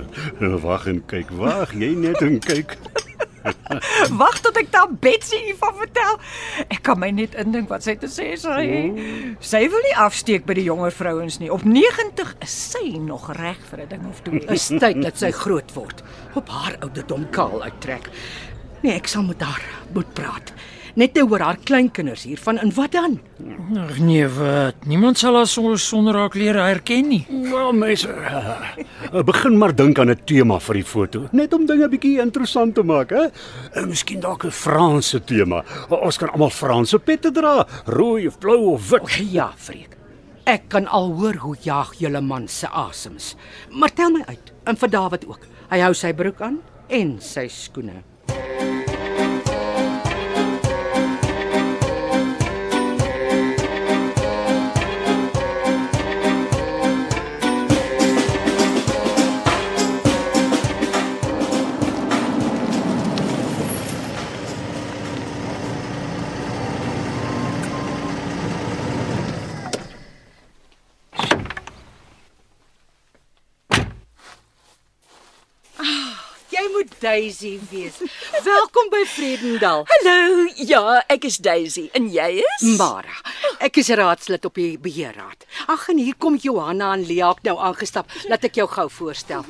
Wag 0.64 0.86
en 0.88 1.02
kyk, 1.04 1.28
wag, 1.36 1.74
jy 1.76 1.92
net 1.92 2.22
en 2.24 2.38
kyk. 2.40 2.72
Wag 4.20 4.40
tot 4.40 4.56
ek 4.56 4.70
daar 4.72 4.88
Betsy 4.88 5.36
hiervan 5.44 5.76
vertel. 5.76 6.16
Ek 6.72 6.80
kan 6.88 6.98
my 6.98 7.10
net 7.12 7.36
indink 7.36 7.68
wat 7.68 7.84
sy 7.84 7.98
te 8.00 8.08
sê 8.08 8.30
sal 8.40 8.64
hê. 8.64 8.80
Sy 9.44 9.60
wil 9.68 9.84
nie 9.84 9.94
afsteek 10.06 10.48
by 10.48 10.56
die 10.56 10.64
jonger 10.70 10.96
vrouens 10.96 11.36
nie. 11.42 11.52
Op 11.52 11.68
90 11.68 12.32
is 12.40 12.56
sy 12.72 12.96
nog 12.96 13.28
reg 13.36 13.60
vir 13.68 13.84
'n 13.84 13.88
ding 13.92 14.08
of 14.08 14.24
twee. 14.24 14.40
Is 14.56 14.72
tyd 14.72 15.02
dat 15.04 15.20
sy 15.20 15.30
groot 15.36 15.68
word. 15.76 16.00
Op 16.34 16.48
haar 16.48 16.80
ouderdom 16.80 17.28
kaal 17.30 17.60
uittrek. 17.62 18.08
Nee, 18.80 18.96
ek 18.96 19.06
sal 19.06 19.22
met 19.28 19.40
haar 19.44 19.64
moet 19.92 20.08
praat. 20.14 20.56
Net 20.98 21.14
nou 21.14 21.28
oor 21.30 21.42
haar 21.46 21.58
kleinkinders 21.62 22.24
hiervan 22.26 22.56
en 22.58 22.72
wat 22.74 22.96
dan? 22.96 23.12
Ag 23.78 24.00
nee, 24.02 24.24
wat? 24.34 24.80
Niemand 24.90 25.20
sal 25.20 25.36
haar 25.38 25.46
so 25.46 25.76
sonder 25.78 26.16
haar 26.18 26.32
klere 26.34 26.64
herken 26.66 27.06
nie. 27.12 27.20
Nou 27.30 27.68
mense, 27.76 28.10
uh, 28.10 29.22
begin 29.28 29.54
maar 29.60 29.76
dink 29.78 30.00
aan 30.02 30.10
'n 30.10 30.18
tema 30.26 30.58
vir 30.58 30.74
die 30.74 30.84
foto, 30.84 31.28
net 31.30 31.54
om 31.54 31.66
dinge 31.66 31.88
bietjie 31.88 32.18
interessant 32.18 32.74
te 32.74 32.82
maak, 32.82 33.10
hè? 33.10 33.30
Uh, 33.76 33.86
miskien 33.86 34.20
dalk 34.20 34.44
'n 34.44 34.50
Franse 34.50 35.22
tema. 35.24 35.62
Ons 35.88 36.18
kan 36.18 36.30
almal 36.30 36.50
Franse 36.50 36.98
pette 36.98 37.30
dra, 37.30 37.66
rooi 37.86 38.26
of 38.26 38.38
blou 38.38 38.74
of 38.74 38.90
wit. 38.90 39.30
Ja, 39.30 39.52
Freek. 39.56 39.96
Ek 40.44 40.68
kan 40.68 40.86
al 40.86 41.12
hoor 41.12 41.34
hoe 41.34 41.56
jaag 41.62 41.94
julle 41.98 42.20
man 42.20 42.48
se 42.48 42.66
asems. 42.66 43.36
Maar 43.70 43.94
tel 43.94 44.10
my 44.10 44.22
uit. 44.26 44.52
En 44.64 44.76
vir 44.76 44.90
David 44.90 45.26
ook. 45.26 45.46
Hy 45.70 45.78
hou 45.78 45.94
sy 45.94 46.12
broek 46.12 46.40
aan 46.40 46.58
en 46.88 47.20
sy 47.20 47.46
skoene. 47.48 48.02
Moet 76.78 77.00
Daisy 77.00 77.58
wees. 77.70 77.96
Welkom 78.44 78.86
by 78.90 79.02
Vredendal. 79.10 79.82
Hallo, 79.90 80.44
ja, 80.54 81.00
ek 81.10 81.24
is 81.26 81.40
Daisy 81.42 81.88
en 81.98 82.06
jy 82.12 82.38
is? 82.38 82.66
Mara. 82.78 83.16
Ek 83.64 83.80
is 83.82 83.90
raadslid 83.98 84.46
op 84.46 84.54
die 84.60 84.76
beheerraad. 84.78 85.42
Ag 85.74 85.88
en 85.90 85.98
hier 85.98 86.14
kom 86.22 86.38
Johanna 86.38 86.92
en 86.94 87.02
Lia 87.08 87.32
ook 87.32 87.42
nou 87.48 87.56
aangestap. 87.70 88.14
Laat 88.30 88.46
ek 88.46 88.60
jou 88.60 88.68
gou 88.70 88.86
voorstel. 89.00 89.42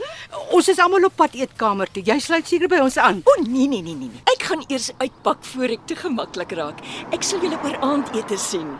Ons 0.56 0.72
is 0.72 0.80
almal 0.80 1.10
op 1.10 1.18
pad 1.20 1.36
eetkamer 1.36 1.92
toe. 1.92 2.06
Jy 2.06 2.16
sluit 2.24 2.48
seker 2.48 2.72
by 2.72 2.80
ons 2.86 2.96
aan. 2.96 3.20
O 3.28 3.36
nee 3.44 3.68
nee 3.68 3.84
nee 3.84 3.92
nee 3.92 4.08
nee. 4.08 4.24
Ek 4.32 4.48
gaan 4.48 4.64
eers 4.72 4.88
uitpak 4.96 5.44
voor 5.52 5.76
ek 5.76 5.84
te 5.90 6.00
gemaklik 6.00 6.56
raak. 6.56 6.80
Ek 7.12 7.26
sal 7.26 7.44
julle 7.44 7.60
oor 7.60 7.76
aandete 7.84 8.40
sien. 8.40 8.72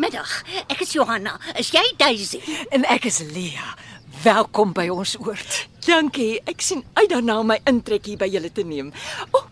Middag. 0.00 0.40
Ek 0.72 0.80
is 0.80 0.96
Johanna. 0.96 1.36
Is 1.60 1.74
jy 1.76 1.84
Daisy? 2.00 2.40
En 2.72 2.88
ek 2.88 3.10
is 3.12 3.20
Lia. 3.36 3.74
Welkom 4.24 4.70
by 4.72 4.86
ons 4.88 5.18
oord. 5.20 5.68
Dankie. 5.84 6.40
Ek 6.48 6.62
sien 6.64 6.80
uit 6.96 7.10
daarna 7.12 7.34
om 7.42 7.50
my 7.52 7.58
intrek 7.68 8.06
hier 8.08 8.16
by 8.16 8.24
julle 8.32 8.48
te 8.48 8.64
neem. 8.64 8.88
O, 9.36 9.42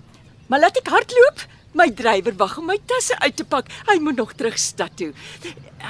maar 0.49 0.63
laat 0.63 0.79
ek 0.81 0.89
hardloop. 0.89 1.43
My 1.77 1.91
drywer 1.93 2.33
wag 2.41 2.57
om 2.61 2.67
my 2.71 2.79
tasse 2.89 3.13
uit 3.21 3.37
te 3.37 3.45
pak. 3.45 3.69
Hy 3.91 3.99
moet 4.01 4.17
nog 4.17 4.33
terug 4.39 4.57
stad 4.57 4.97
toe. 4.97 5.11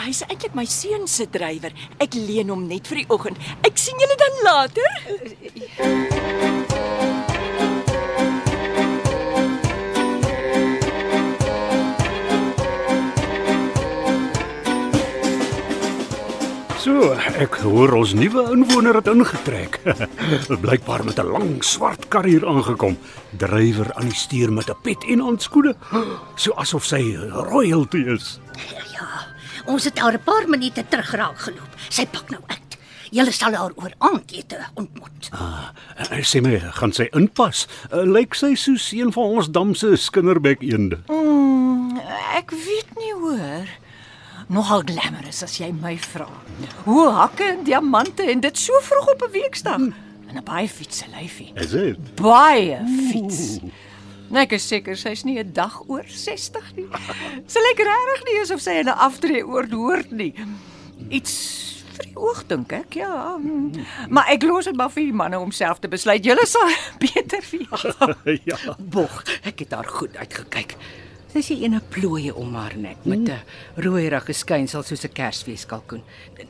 Hy's 0.02 0.24
eintlik 0.26 0.58
my 0.58 0.66
seun 0.66 1.06
se 1.06 1.30
drywer. 1.30 1.70
Ek 2.02 2.18
leen 2.18 2.50
hom 2.50 2.66
net 2.66 2.90
vir 2.90 3.04
die 3.04 3.10
oggend. 3.14 3.38
Ek 3.62 3.78
sien 3.78 4.02
julle 4.02 4.18
dan 4.18 4.34
later. 4.50 6.71
So, 16.82 17.12
ek 17.38 17.60
hoor 17.62 17.92
ons 17.94 18.10
nuwe 18.18 18.42
inwoner 18.50 18.96
het 18.98 19.06
ingetrek. 19.06 19.76
Blykbaar 20.64 21.04
met 21.06 21.20
'n 21.22 21.30
lang 21.30 21.50
swart 21.62 22.08
kar 22.10 22.26
hier 22.26 22.42
aangekom. 22.42 22.96
Drywer 23.38 23.94
aan 23.94 24.10
die 24.10 24.18
stuur 24.18 24.50
met 24.52 24.66
'n 24.66 24.74
pet 24.82 25.04
en 25.06 25.20
handskoene, 25.20 25.76
so 26.42 26.50
asof 26.58 26.84
sy 26.84 27.14
royalty 27.30 28.02
is. 28.10 28.40
Ja. 28.90 29.06
Ons 29.66 29.84
het 29.84 29.98
haar 29.98 30.18
'n 30.18 30.24
paar 30.24 30.48
minute 30.48 30.82
terug 30.88 31.14
raak 31.14 31.38
geloop. 31.38 31.70
Sy 31.88 32.06
pak 32.06 32.30
nou 32.30 32.42
uit. 32.46 32.78
Julle 33.10 33.30
sal 33.30 33.54
haar 33.54 33.70
oor 33.76 33.92
aandete 33.98 34.58
ontmoet. 34.74 35.30
Ah, 35.30 35.70
sê 36.26 36.42
my, 36.42 36.58
gaan 36.58 36.92
sy 36.92 37.06
inpas? 37.12 37.68
Uh, 37.92 38.02
Lyk 38.02 38.34
sy 38.34 38.54
soos 38.54 38.90
een 38.92 39.12
van 39.12 39.24
ons 39.38 39.50
dam 39.50 39.74
se 39.74 39.96
skinderbek 39.96 40.62
eende? 40.62 40.98
Mm, 41.06 42.00
ek 42.34 42.50
weet 42.50 42.90
nie 42.98 43.14
hoor. 43.14 43.68
Nogal 44.48 44.82
glamorous 44.86 45.42
as 45.42 45.58
jy 45.60 45.70
my 45.72 45.96
vra. 45.98 46.26
Hoe 46.84 47.08
hakke 47.10 47.44
en 47.44 47.64
diamante 47.64 48.22
en 48.30 48.40
dit 48.40 48.58
so 48.58 48.72
vroeg 48.82 49.08
op 49.14 49.22
'n 49.28 49.32
weeksdag. 49.32 49.80
En 50.28 50.36
'n 50.36 50.44
baie 50.44 50.68
fietsse 50.68 51.04
lyfie. 51.20 51.52
Is 51.54 51.70
dit? 51.70 52.14
Baie 52.14 52.78
fiets. 53.10 53.58
Nee, 54.30 54.42
ek 54.42 54.52
is 54.52 54.68
seker 54.68 54.96
sy's 54.96 55.24
nie 55.24 55.38
'n 55.38 55.52
dag 55.52 55.82
oor 55.88 56.04
60 56.06 56.72
nie. 56.76 56.86
Sy 57.46 57.58
lyk 57.58 57.78
regtig 57.78 58.24
nie 58.24 58.40
asof 58.40 58.60
sy 58.60 58.70
in 58.80 58.88
'n 58.88 58.96
aftree 58.98 59.46
oord 59.46 59.70
hoort 59.72 60.10
nie. 60.10 60.34
Iets 61.10 61.82
vir 61.92 62.04
die 62.04 62.16
oog 62.16 62.46
dink 62.46 62.72
ek, 62.72 62.94
ja. 62.94 63.36
Maar 64.08 64.26
ek 64.28 64.42
los 64.42 64.64
dit 64.64 64.76
maar 64.76 64.90
vir 64.90 65.04
die 65.04 65.12
manne 65.12 65.38
om 65.38 65.50
self 65.52 65.78
te 65.78 65.88
besluit. 65.88 66.24
Julle 66.24 66.46
sal 66.46 66.68
beter 66.98 67.44
weet. 67.50 68.42
ja. 68.50 68.56
Bog, 68.78 69.22
ek 69.44 69.58
het 69.58 69.72
haar 69.72 69.84
goed 69.88 70.16
uitgekyk. 70.16 70.76
Sy 71.32 71.40
sê 71.40 71.54
ene 71.64 71.80
plooie 71.92 72.32
om 72.36 72.52
haar 72.58 72.74
nek 72.76 73.06
met 73.08 73.28
'n 73.28 73.40
rooierige 73.80 74.34
skynsel 74.36 74.82
soos 74.82 75.04
'n 75.04 75.12
Kersfeeskalkoen. 75.16 76.02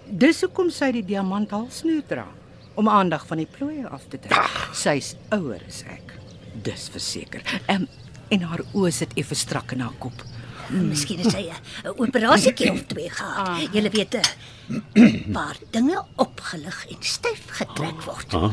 Dis 0.06 0.40
hoekom 0.42 0.70
sy 0.70 0.90
die 0.92 1.04
diamant 1.04 1.50
halsnoer 1.50 2.02
dra 2.08 2.26
om 2.74 2.88
aandag 2.88 3.26
van 3.26 3.38
die 3.38 3.46
plooie 3.46 3.86
af 3.86 4.02
te 4.08 4.18
trek. 4.18 4.50
Sy's 4.74 5.14
ouer 5.30 5.60
as 5.68 5.84
ek. 5.86 6.18
Dis 6.62 6.88
verseker. 6.88 7.42
Um, 7.68 7.86
en 8.28 8.42
haar 8.42 8.62
oë 8.74 8.90
sit 8.90 9.12
effe 9.14 9.34
strak 9.34 9.72
in 9.72 9.80
haar 9.80 9.94
kop. 9.98 10.24
Miskien 10.70 11.18
het 11.18 11.32
sy 11.32 11.50
'n 11.84 11.94
operasietjie 11.98 12.72
of 12.72 12.82
twee 12.86 13.10
gehad. 13.10 13.72
Julle 13.72 13.90
weet, 13.90 14.14
eh, 14.14 14.22
waar 15.36 15.56
dinge 15.70 16.04
opgelig 16.16 16.86
en 16.88 16.96
styf 17.00 17.44
getrek 17.46 18.02
word. 18.02 18.34
Ah. 18.34 18.52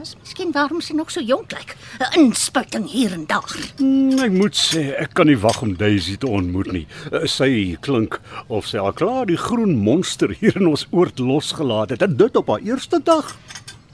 Dis 0.00 0.16
miskien 0.20 0.52
waarom 0.52 0.80
sy 0.80 0.92
nog 0.94 1.10
so 1.10 1.20
jonk 1.20 1.52
lyk. 1.52 1.76
'n 2.00 2.18
Inspuiting 2.20 2.90
hier 2.90 3.12
en 3.12 3.26
daar. 3.26 3.56
Mm, 3.78 4.18
Ek 4.18 4.32
moet 4.32 4.54
sê, 4.56 4.94
ek 4.98 5.14
kan 5.14 5.26
nie 5.26 5.36
wag 5.38 5.62
om 5.62 5.76
Daisy 5.76 6.16
te 6.16 6.26
ontmoet 6.26 6.72
nie. 6.72 6.86
Uh, 7.12 7.26
Sy 7.26 7.76
klink 7.80 8.20
of 8.48 8.66
sy 8.66 8.78
al 8.78 8.92
klaar 8.92 9.26
die 9.26 9.36
groen 9.36 9.76
monster 9.76 10.34
hier 10.40 10.56
in 10.56 10.66
ons 10.66 10.86
oord 10.90 11.18
losgelaat 11.18 11.90
het. 11.90 12.02
En 12.02 12.16
dit 12.16 12.36
op 12.36 12.48
haar 12.48 12.60
eerste 12.60 13.00
dag. 13.04 13.36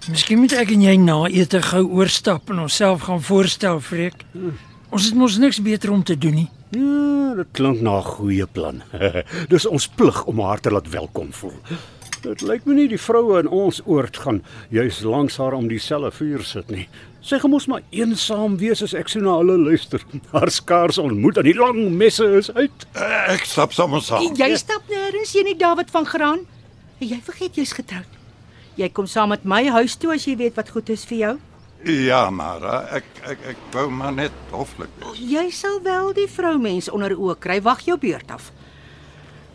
Miskien 0.09 0.39
moet 0.41 0.53
ek 0.53 0.71
en 0.71 0.83
jy 0.83 0.97
na 0.97 1.27
ete 1.29 1.61
gou 1.63 1.85
oorstap 1.91 2.51
en 2.51 2.59
onsself 2.59 3.01
gaan 3.03 3.23
voorstel, 3.23 3.81
Freek. 3.81 4.25
Ons 4.91 5.05
het 5.05 5.15
mos 5.15 5.37
niks 5.39 5.61
beter 5.63 5.91
om 5.93 6.03
te 6.03 6.17
doen 6.19 6.35
nie. 6.35 6.49
Ja, 6.71 7.35
dit 7.35 7.47
klink 7.53 7.81
na 7.81 7.99
'n 7.99 8.03
goeie 8.05 8.47
plan. 8.47 8.83
Dis 9.49 9.67
ons 9.67 9.87
plig 9.89 10.25
om 10.25 10.41
haar 10.41 10.61
te 10.61 10.71
laat 10.71 10.89
welkom 10.89 11.33
voel. 11.33 11.53
Dit 12.21 12.43
lyk 12.45 12.67
my 12.69 12.75
nie 12.77 12.89
die 12.91 12.99
vroue 13.01 13.39
in 13.41 13.49
ons 13.49 13.79
oord 13.89 14.19
gaan 14.21 14.43
juis 14.75 14.99
langs 15.09 15.39
haar 15.41 15.55
om 15.57 15.69
dieselfde 15.71 16.11
vuur 16.19 16.43
sit 16.45 16.69
nie. 16.73 16.85
Sy 17.25 17.39
gaan 17.41 17.53
mos 17.53 17.67
maar 17.69 17.81
eensaam 17.97 18.59
wees 18.61 18.83
as 18.85 18.93
ek 18.97 19.09
so 19.09 19.21
na 19.25 19.39
hulle 19.41 19.57
luister. 19.61 20.05
Haar 20.35 20.53
skaars 20.53 20.99
ontmoet 21.01 21.41
en 21.41 21.49
die 21.49 21.57
lang 21.57 21.81
messe 21.97 22.25
is 22.39 22.51
uit. 22.53 22.87
Eh, 22.95 23.35
Ek 23.35 23.45
stap 23.49 23.73
sommer 23.77 24.01
saam. 24.05 24.27
Jy 24.37 24.51
stap 24.61 24.85
nêrens, 24.93 25.33
jy 25.37 25.45
nie 25.49 25.57
David 25.57 25.91
van 25.93 26.07
Graan. 26.09 26.45
En 27.01 27.09
jy 27.09 27.21
vergeet 27.25 27.57
jy's 27.57 27.73
getroud. 27.77 28.19
Jy 28.77 28.89
kom 28.97 29.07
saam 29.09 29.33
met 29.33 29.45
my 29.45 29.65
huis 29.81 29.97
toe 29.97 30.13
as 30.15 30.25
jy 30.29 30.37
weet 30.37 30.57
wat 30.61 30.69
goed 30.77 30.89
is 30.93 31.05
vir 31.09 31.19
jou. 31.25 31.35
Ja, 31.89 32.27
maar 32.31 32.61
ek 33.01 33.05
ek 33.25 33.45
ek 33.55 33.61
wou 33.73 33.87
maar 33.91 34.13
net 34.13 34.33
hoflik 34.53 34.93
wees. 35.01 35.21
Jy 35.25 35.47
sal 35.57 35.81
wel 35.85 36.13
die 36.17 36.29
vroumens 36.29 36.91
onder 36.93 37.17
oë 37.17 37.39
kry. 37.41 37.61
Wag 37.65 37.81
jou 37.89 37.97
beurt 38.01 38.29
af. 38.31 38.51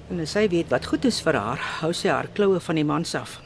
En 0.10 0.22
as 0.22 0.36
sy 0.36 0.46
weet 0.52 0.70
wat 0.70 0.86
goed 0.86 1.06
is 1.10 1.18
vir 1.26 1.38
haar, 1.40 1.62
hou 1.82 1.92
sy 1.94 2.12
haar 2.14 2.28
kloue 2.38 2.60
van 2.62 2.78
die 2.78 2.86
mans 2.86 3.16
af. 3.18 3.40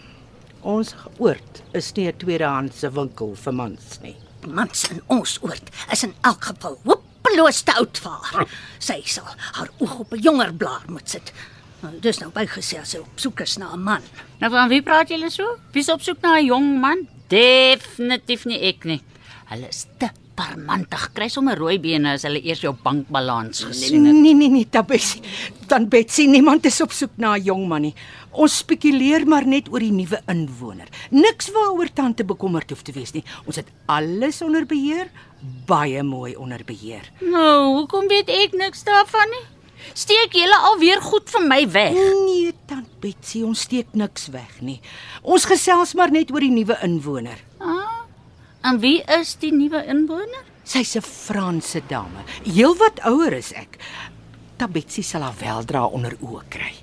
Ons 0.67 0.91
oord 1.17 1.61
is 1.73 1.93
nie 1.95 2.07
'n 2.07 2.17
tweedehandse 2.19 2.91
winkel 2.91 3.35
vir 3.35 3.53
mans 3.53 3.99
nie. 4.03 4.15
Mans 4.47 4.89
in 4.91 5.01
ons 5.07 5.37
oord 5.41 5.69
is 5.91 6.03
in 6.03 6.13
elk 6.23 6.43
geval 6.51 6.77
hopeloos 6.83 7.61
te 7.63 7.71
oud 7.79 7.97
vir 7.97 8.11
haar. 8.11 8.47
Sy 8.79 9.01
sal 9.05 9.27
haar 9.53 9.69
oog 9.79 9.99
op 9.99 10.13
'n 10.13 10.21
jonger 10.21 10.53
blaar 10.53 10.83
moet 10.87 11.09
sit. 11.09 11.31
Nou, 11.81 11.93
dis 11.99 12.19
nou 12.19 12.29
bygesê 12.31 12.79
as 12.79 12.89
sy 12.89 12.97
op 12.97 13.19
soek 13.19 13.39
is 13.39 13.57
na 13.57 13.73
'n 13.73 13.83
man. 13.83 14.01
Nou 14.41 14.51
van 14.51 14.69
wie 14.69 14.81
praat 14.81 15.09
julle 15.09 15.29
so? 15.29 15.57
Wie's 15.71 15.89
op 15.89 16.01
soek 16.01 16.21
na 16.21 16.39
'n 16.39 16.45
jong 16.45 16.79
man? 16.81 17.07
Definitief 17.29 18.45
nie 18.45 18.59
ek 18.59 18.83
nie. 18.83 19.01
Hulle 19.45 19.67
is 19.69 19.85
te 19.97 20.09
parmantig. 20.39 21.09
Kry 21.15 21.27
sommer 21.31 21.59
rooi 21.59 21.77
bene 21.83 22.15
as 22.15 22.23
hulle 22.27 22.39
eers 22.45 22.63
jou 22.63 22.71
bankbalans 22.83 23.65
gesien 23.67 24.07
het. 24.07 24.15
Nee 24.15 24.35
nee 24.37 24.51
nee, 24.53 24.67
Tabessie. 24.71 25.21
Dan 25.69 25.89
Betsy, 25.91 26.25
niemand 26.31 26.65
is 26.65 26.79
op 26.81 26.95
soek 26.95 27.17
na 27.17 27.35
'n 27.35 27.43
jong 27.43 27.67
man 27.67 27.81
nie. 27.81 27.93
Ons 28.31 28.57
spekuleer 28.63 29.25
maar 29.27 29.45
net 29.45 29.69
oor 29.69 29.79
die 29.79 29.91
nuwe 29.91 30.21
inwoner. 30.27 30.87
Niks 31.11 31.51
waaroor 31.51 31.89
tante 31.93 32.23
bekommerd 32.23 32.69
hoef 32.69 32.81
te 32.83 32.91
wees 32.91 33.11
nie. 33.13 33.23
Ons 33.45 33.55
het 33.55 33.67
alles 33.85 34.41
onder 34.41 34.65
beheer, 34.65 35.09
baie 35.65 36.03
mooi 36.03 36.35
onder 36.35 36.61
beheer. 36.65 37.11
Nou, 37.19 37.75
hoekom 37.79 38.07
weet 38.07 38.29
ek 38.29 38.53
niks 38.53 38.83
daarvan 38.83 39.29
nie? 39.29 39.45
Steek 39.93 40.33
julle 40.33 40.57
alweer 40.69 41.01
goed 41.01 41.29
vir 41.29 41.41
my 41.47 41.63
weg. 41.71 41.93
Nee, 41.93 42.53
tant 42.67 42.87
Betsy, 43.01 43.41
ons 43.43 43.59
steek 43.59 43.87
niks 43.93 44.27
weg 44.27 44.61
nie. 44.61 44.79
Ons 45.23 45.45
gesels 45.45 45.93
maar 45.93 46.11
net 46.11 46.31
oor 46.31 46.39
die 46.39 46.51
nuwe 46.51 46.77
inwoner. 46.83 47.39
Ah, 47.59 47.98
en 48.69 48.79
wie 48.83 48.99
is 49.19 49.33
die 49.41 49.51
nuwe 49.53 49.81
inwoner? 49.89 50.45
Sy's 50.63 50.95
'n 50.95 51.01
Franse 51.01 51.81
dame, 51.87 52.21
heelwat 52.45 53.01
ouer 53.05 53.33
as 53.33 53.51
ek. 53.53 53.79
Tabetsie 54.57 55.03
sal 55.03 55.21
haar 55.21 55.39
weldra 55.39 55.85
onder 55.85 56.13
oë 56.21 56.43
kry. 56.49 56.73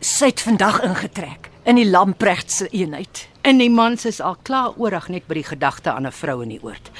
Sy 0.00 0.26
het 0.30 0.40
vandag 0.40 0.82
ingetrek 0.82 1.50
in 1.64 1.76
die 1.76 1.90
Lamprecht 1.90 2.50
se 2.50 2.68
eenheid. 2.68 3.28
En 3.42 3.58
die 3.58 3.70
mans 3.70 4.04
is 4.04 4.20
al 4.20 4.36
klaar 4.42 4.76
oorig 4.76 5.08
net 5.08 5.26
by 5.26 5.34
die 5.34 5.50
gedagte 5.50 5.90
aan 5.90 6.06
'n 6.06 6.12
vrou 6.12 6.42
in 6.42 6.48
die 6.48 6.62
oord. 6.62 6.90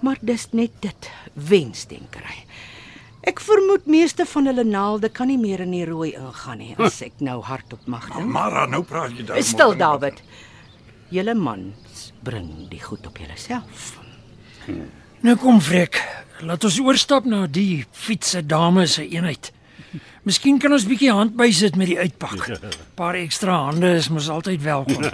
Maar 0.00 0.16
dis 0.20 0.48
net 0.52 0.72
dit, 0.80 1.10
wensdenkery. 1.34 2.44
Ek 3.22 3.40
vermoed 3.40 3.86
meeste 3.86 4.26
van 4.26 4.46
hulle 4.46 4.64
naalde 4.64 5.08
kan 5.08 5.26
nie 5.26 5.38
meer 5.38 5.60
in 5.60 5.70
die 5.70 5.84
rooi 5.84 6.14
ingaan 6.14 6.58
nie 6.58 6.74
as 6.78 7.02
ek 7.02 7.20
nou 7.20 7.40
hardop 7.42 7.86
mag 7.86 8.08
dink. 8.12 8.26
Mara, 8.26 8.66
nou 8.66 8.82
praat 8.82 9.12
jy 9.16 9.24
daar. 9.24 9.42
Stil 9.42 9.76
David. 9.76 10.22
Julle 11.10 11.34
mans 11.34 11.83
bring 12.24 12.68
die 12.72 12.82
goed 12.82 13.06
op 13.06 13.18
julleself. 13.20 13.92
Nou 15.24 15.36
kom 15.40 15.60
Frek, 15.60 16.00
laat 16.44 16.64
ons 16.64 16.80
oorstap 16.80 17.28
na 17.28 17.44
die 17.46 17.84
fietsse 17.92 18.42
dame 18.46 18.86
se 18.90 19.04
eenheid. 19.04 19.52
Miskien 20.24 20.56
kan 20.56 20.72
ons 20.72 20.86
bietjie 20.88 21.12
hand 21.12 21.34
bysit 21.36 21.76
met 21.76 21.90
die 21.90 21.98
uitpak. 22.00 22.46
Paar 22.98 23.18
ekstra 23.18 23.58
hande 23.66 23.90
is 23.98 24.08
mos 24.12 24.30
altyd 24.32 24.64
welkom. 24.64 25.04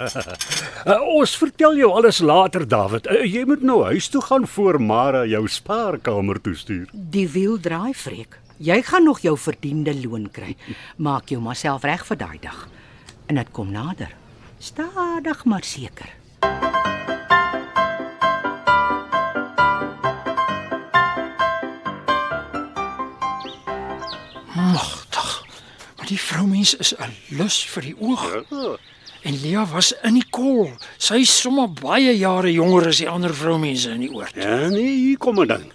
Uh, 0.81 0.95
ons 1.13 1.29
vertel 1.37 1.75
jou 1.77 1.91
alles 1.93 2.23
later, 2.25 2.63
David. 2.65 3.05
Uh, 3.05 3.19
jy 3.21 3.43
moet 3.45 3.61
nou 3.61 3.83
huis 3.85 4.07
toe 4.09 4.21
gaan 4.25 4.47
voor 4.49 4.79
Mara 4.81 5.21
jou 5.29 5.43
spaarkamer 5.45 6.39
toe 6.41 6.55
stuur. 6.57 6.89
Die 7.13 7.27
wiel 7.29 7.59
draai 7.61 7.93
vreek. 7.93 8.39
Jy 8.57 8.79
gaan 8.89 9.05
nog 9.05 9.21
jou 9.21 9.35
verdiende 9.37 9.93
loon 10.01 10.25
kry. 10.33 10.55
Maak 10.97 11.29
jou 11.29 11.37
maar 11.45 11.59
self 11.61 11.85
reg 11.85 12.01
vir 12.09 12.17
daai 12.23 12.41
dag. 12.41 12.65
En 13.29 13.37
dit 13.37 13.53
kom 13.53 13.69
nader. 13.69 14.09
Stadig 14.57 15.45
maar 15.45 15.69
seker. 15.69 16.17
Magtig. 16.41 16.80
Die 26.11 26.19
vroumens 26.19 26.75
is 26.75 26.93
'n 26.93 27.13
lus 27.39 27.63
vir 27.73 27.83
die 27.89 27.95
oog. 27.99 28.43
En 29.21 29.41
Lia 29.41 29.65
was 29.65 29.93
in 30.03 30.13
die 30.13 30.29
kol. 30.29 30.71
Sy 30.97 31.21
is 31.21 31.41
sommer 31.41 31.67
baie 31.69 32.17
jare 32.17 32.51
jonger 32.51 32.87
as 32.87 32.97
die 32.97 33.09
ander 33.09 33.33
vroumense 33.33 33.89
in 33.89 34.01
die 34.01 34.09
oord. 34.13 34.35
Ja, 34.35 34.67
nee, 34.69 34.95
hier 34.95 35.17
kom 35.17 35.39
'n 35.39 35.47
ding. 35.47 35.71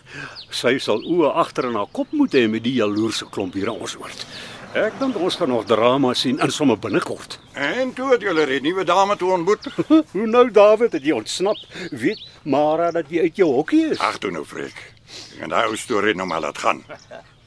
Sy 0.51 0.79
sal 0.79 1.01
oë 1.03 1.33
agter 1.35 1.65
in 1.65 1.75
haar 1.75 1.91
kop 1.93 2.13
moet 2.13 2.33
hê 2.33 2.49
met 2.49 2.63
die 2.63 2.75
jaloerse 2.75 3.27
klomp 3.31 3.55
hier 3.55 3.69
aan 3.69 3.81
ons 3.81 3.97
oord. 3.97 4.27
Ek 4.75 4.99
dink 4.99 5.17
ons 5.17 5.37
gaan 5.37 5.49
nog 5.49 5.65
drama 5.65 6.15
sien 6.15 6.39
in 6.39 6.51
sommer 6.51 6.79
binnekort. 6.79 7.39
En 7.53 7.93
toe 7.95 8.11
het 8.13 8.21
julle 8.21 8.47
die 8.47 8.61
nuwe 8.61 8.85
dame 8.85 9.17
toe 9.17 9.33
ontmoet. 9.33 9.65
Hoe 10.13 10.27
nou 10.27 10.51
David, 10.51 10.93
het 10.93 11.03
jy 11.03 11.13
ontsnap? 11.13 11.57
Weet 11.91 12.21
Mara 12.43 12.91
dat 12.91 13.07
jy 13.09 13.21
uit 13.21 13.37
jou 13.37 13.53
hokkie 13.53 13.91
is? 13.91 13.99
Ag 13.99 14.19
toe 14.19 14.31
nou, 14.31 14.45
Freek. 14.45 14.93
En 15.41 15.49
daai 15.49 15.67
ou 15.67 15.77
storie 15.77 16.15
nou 16.15 16.27
maar 16.27 16.41
laat 16.41 16.59
gaan. 16.59 16.85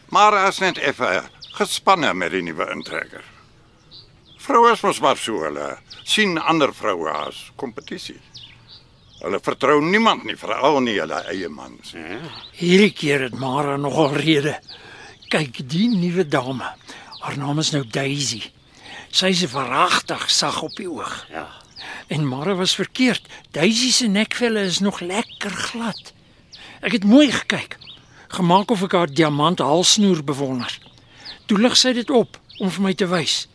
Mara 0.09 0.47
is 0.47 0.59
net 0.59 0.77
effe 0.77 1.29
gespanne 1.57 2.13
met 2.13 2.31
die 2.31 2.43
nuwe 2.45 2.69
intrekker. 2.73 3.23
Vroue 4.39 4.71
is 4.73 4.81
mos 4.81 4.99
maar 5.03 5.17
so 5.19 5.43
hulle 5.43 5.77
sien 6.07 6.37
ander 6.39 6.73
vroue 6.73 7.11
as 7.11 7.49
kompetisie. 7.59 8.19
Hulle 9.19 9.39
vertrou 9.43 9.81
niemand 9.83 10.23
nie, 10.23 10.37
veral 10.39 10.79
nie 10.81 10.95
hulle 10.95 11.19
eie 11.27 11.49
mans. 11.51 11.91
Hierdie 12.55 12.93
keer 12.95 13.25
het 13.27 13.35
Mara 13.35 13.75
nogal 13.77 14.15
rede. 14.15 14.55
Kyk, 15.29 15.59
die 15.69 15.89
nuwe 15.91 16.23
dame. 16.25 16.71
Haar 17.19 17.37
naam 17.37 17.59
is 17.59 17.73
nou 17.75 17.83
Daisy. 17.83 18.41
Sy 19.11 19.33
is 19.33 19.43
verragtig 19.51 20.23
sag 20.31 20.61
op 20.63 20.77
die 20.79 20.87
oog. 20.87 21.11
Ja. 21.33 21.49
En 22.07 22.25
Mara 22.27 22.55
was 22.55 22.77
verkeerd. 22.79 23.27
Daisy 23.51 23.91
se 23.91 24.07
nekvelle 24.07 24.63
is 24.69 24.79
nog 24.79 25.01
lekker 25.03 25.51
glad. 25.51 26.13
Ek 26.81 26.95
het 26.95 27.03
mooi 27.03 27.27
gekyk. 27.31 27.75
Gemaak 28.31 28.71
of 28.71 28.85
ek 28.87 28.95
haar 28.95 29.11
diamant 29.11 29.59
halsnoer 29.59 30.23
bewonder. 30.23 30.71
Toe 31.49 31.57
lig 31.57 31.73
sy 31.81 31.95
dit 31.97 32.11
op 32.13 32.37
om 32.61 32.69
vir 32.69 32.83
my 32.85 32.91
te 32.93 33.07
wys. 33.09 33.47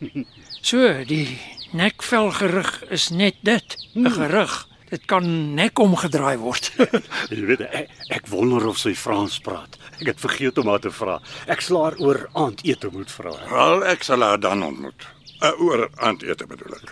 So, 0.59 0.83
die 1.07 1.37
nekvelgerig 1.71 2.71
is 2.91 3.07
net 3.09 3.37
dit, 3.47 3.77
'n 3.95 4.11
gerug. 4.11 4.67
Dit 4.89 5.05
kan 5.07 5.55
nek 5.55 5.79
omgedraai 5.79 6.37
word. 6.37 6.71
Jy 7.31 7.45
weet 7.47 7.63
ek, 7.65 7.89
ek 8.09 8.27
wonder 8.27 8.67
of 8.67 8.77
sy 8.77 8.93
Frans 8.93 9.39
praat. 9.39 9.79
Ek 10.01 10.11
het 10.11 10.19
vergeet 10.19 10.57
om 10.57 10.67
haar 10.67 10.83
te 10.83 10.91
vra. 10.91 11.21
Ek 11.47 11.63
slaar 11.63 11.95
oor 12.03 12.27
aandete 12.33 12.91
moet 12.91 13.11
vra. 13.11 13.31
Wel, 13.49 13.85
ek 13.95 14.03
sal 14.03 14.21
haar 14.21 14.39
dan 14.39 14.63
ontmoet. 14.63 15.07
Uh, 15.43 15.51
oor 15.59 15.89
aandete 15.99 16.45
bedoel 16.47 16.77
ek. 16.77 16.91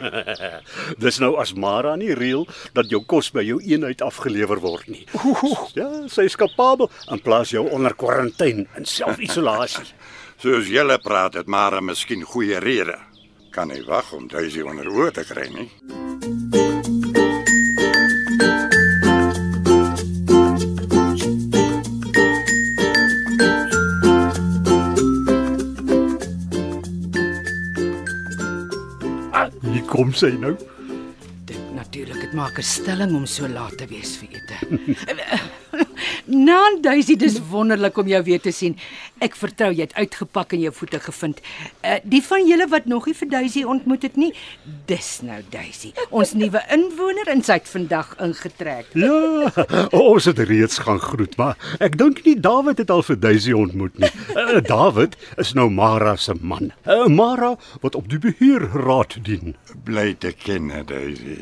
Dis 1.03 1.19
nou 1.23 1.35
as 1.39 1.53
Mara 1.55 1.93
nie 1.95 2.11
reël 2.17 2.43
dat 2.75 2.89
jou 2.91 2.99
kos 3.07 3.29
by 3.31 3.43
jou 3.47 3.59
eenheid 3.63 4.01
afgelewer 4.03 4.59
word 4.59 4.89
nie. 4.91 5.05
Ja, 5.77 5.87
sy 6.11 6.27
is 6.27 6.35
kapabel 6.35 6.91
en 7.07 7.21
plaas 7.23 7.53
jou 7.55 7.63
onder 7.71 7.95
kwarantyne 7.95 8.67
in 8.77 8.89
selfisolasie. 8.89 9.85
Soos 10.43 10.67
julle 10.67 10.97
praat, 10.99 11.37
het 11.39 11.47
Mara 11.47 11.77
miskien 11.79 12.25
goeie 12.27 12.57
rede. 12.59 12.97
Kan 13.55 13.69
nie 13.71 13.79
wag 13.87 14.09
om 14.11 14.25
Daisy 14.27 14.59
onder 14.67 14.89
oë 14.91 15.13
te 15.15 15.23
kry 15.23 15.45
nie. 15.53 15.69
Hier 29.71 29.87
kom 29.87 30.11
sy 30.11 30.35
nou. 30.43 30.57
Dit 31.47 31.71
natuurlik, 31.71 32.19
dit 32.19 32.33
maak 32.35 32.59
'n 32.59 32.71
stelling 32.75 33.15
om 33.15 33.25
so 33.25 33.47
laat 33.47 33.77
te 33.77 33.87
wees 33.87 34.17
vir 34.19 34.35
ete. 34.35 34.57
Nan 36.25 36.77
Daisy, 36.81 37.17
dis 37.19 37.35
wonderlik 37.51 37.97
om 37.99 38.07
jou 38.07 38.21
weer 38.23 38.39
te 38.39 38.51
sien. 38.55 38.77
Ek 39.23 39.35
vertrou 39.35 39.73
jy 39.73 39.83
het 39.83 39.95
uitgepak 39.97 40.53
en 40.55 40.61
jou 40.63 40.71
voete 40.75 40.99
gevind. 41.03 41.41
Uh, 41.83 41.97
die 42.07 42.21
van 42.23 42.47
julle 42.47 42.67
wat 42.71 42.87
nog 42.87 43.09
nie 43.09 43.15
vir 43.17 43.29
Daisy 43.33 43.63
ontmoet 43.67 44.05
het 44.07 44.15
nie, 44.19 44.29
dis 44.87 45.09
nou 45.27 45.41
Daisy, 45.51 45.91
ons 46.15 46.31
nuwe 46.39 46.61
inwoner 46.71 47.31
en 47.33 47.43
sy 47.43 47.57
het 47.59 47.67
vandag 47.67 48.13
ingetrek. 48.23 48.93
Ja, 48.95 49.51
ons 49.99 50.29
het 50.29 50.39
reeds 50.39 50.79
gaan 50.85 51.01
groet, 51.03 51.35
maar 51.39 51.59
ek 51.83 51.97
dink 51.99 52.23
nie 52.27 52.37
David 52.39 52.79
het 52.85 52.93
al 52.93 53.03
vir 53.03 53.19
Daisy 53.19 53.55
ontmoet 53.57 53.99
nie. 53.99 54.11
Uh, 54.31 54.61
David 54.63 55.19
is 55.43 55.51
nou 55.57 55.67
Mara 55.73 56.15
se 56.15 56.37
man. 56.39 56.71
Uh, 56.87 57.05
Mara 57.11 57.55
wat 57.83 57.99
op 57.99 58.07
die 58.11 58.21
beheerraad 58.23 59.19
dien. 59.27 59.57
Bly 59.83 60.13
te 60.23 60.31
ken, 60.31 60.71
Daisy. 60.87 61.41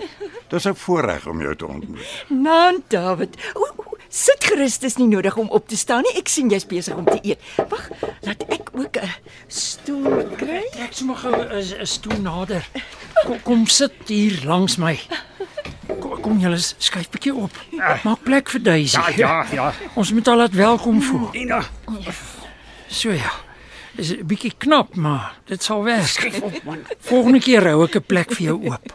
Dis 0.50 0.66
'n 0.68 0.76
voorreg 0.76 1.28
om 1.28 1.42
jou 1.42 1.56
te 1.56 1.68
ontmoet. 1.68 2.26
Nan 2.28 2.84
David. 2.90 3.38
O, 3.54 3.91
sit 4.12 4.44
gerus, 4.44 4.78
dis 4.84 4.98
nie 5.00 5.08
nodig 5.08 5.38
om 5.40 5.48
op 5.56 5.68
te 5.72 5.78
staan 5.80 6.04
nie. 6.04 6.18
Ek 6.20 6.28
sien 6.32 6.50
jy's 6.52 6.66
besig 6.68 6.98
om 7.00 7.06
te 7.08 7.20
eet. 7.24 7.40
Wag, 7.72 7.86
laat 8.28 8.44
ek 8.52 8.70
ook 8.76 8.98
'n 9.00 9.10
stoel 9.48 10.28
kry. 10.38 10.64
Trek 10.76 10.94
sommer 10.94 11.16
gou 11.16 11.32
'n 11.32 11.82
'n 11.82 11.86
stoel 11.88 12.20
nader. 12.22 12.68
Kom, 13.26 13.42
kom 13.44 13.68
sit 13.68 13.94
hier 14.08 14.42
langs 14.46 14.78
my. 14.78 15.00
Kom, 16.00 16.22
kom 16.22 16.40
julle 16.40 16.58
skuif 16.58 17.10
bietjie 17.10 17.34
op. 17.36 17.52
Maak 18.04 18.24
plek 18.24 18.50
vir 18.50 18.60
Daisy. 18.64 19.00
ja, 19.18 19.46
ja. 19.52 19.74
Ons 19.96 20.12
moet 20.12 20.26
haar 20.26 20.38
laat 20.38 20.54
welkom 20.54 21.02
voel. 21.02 21.30
Nina, 21.34 21.64
So 22.88 23.12
ja. 23.12 23.32
Dis 23.96 24.12
'n 24.12 24.26
bietjie 24.26 24.54
knap, 24.58 24.96
maar 24.96 25.36
dit 25.46 25.64
sal 25.64 25.84
werk. 25.84 26.32
Volgende 27.00 27.40
keer 27.40 27.64
hou 27.68 27.84
ek 27.84 27.96
'n 27.96 28.04
plek 28.08 28.32
vir 28.34 28.44
jou 28.48 28.70
oop. 28.72 28.94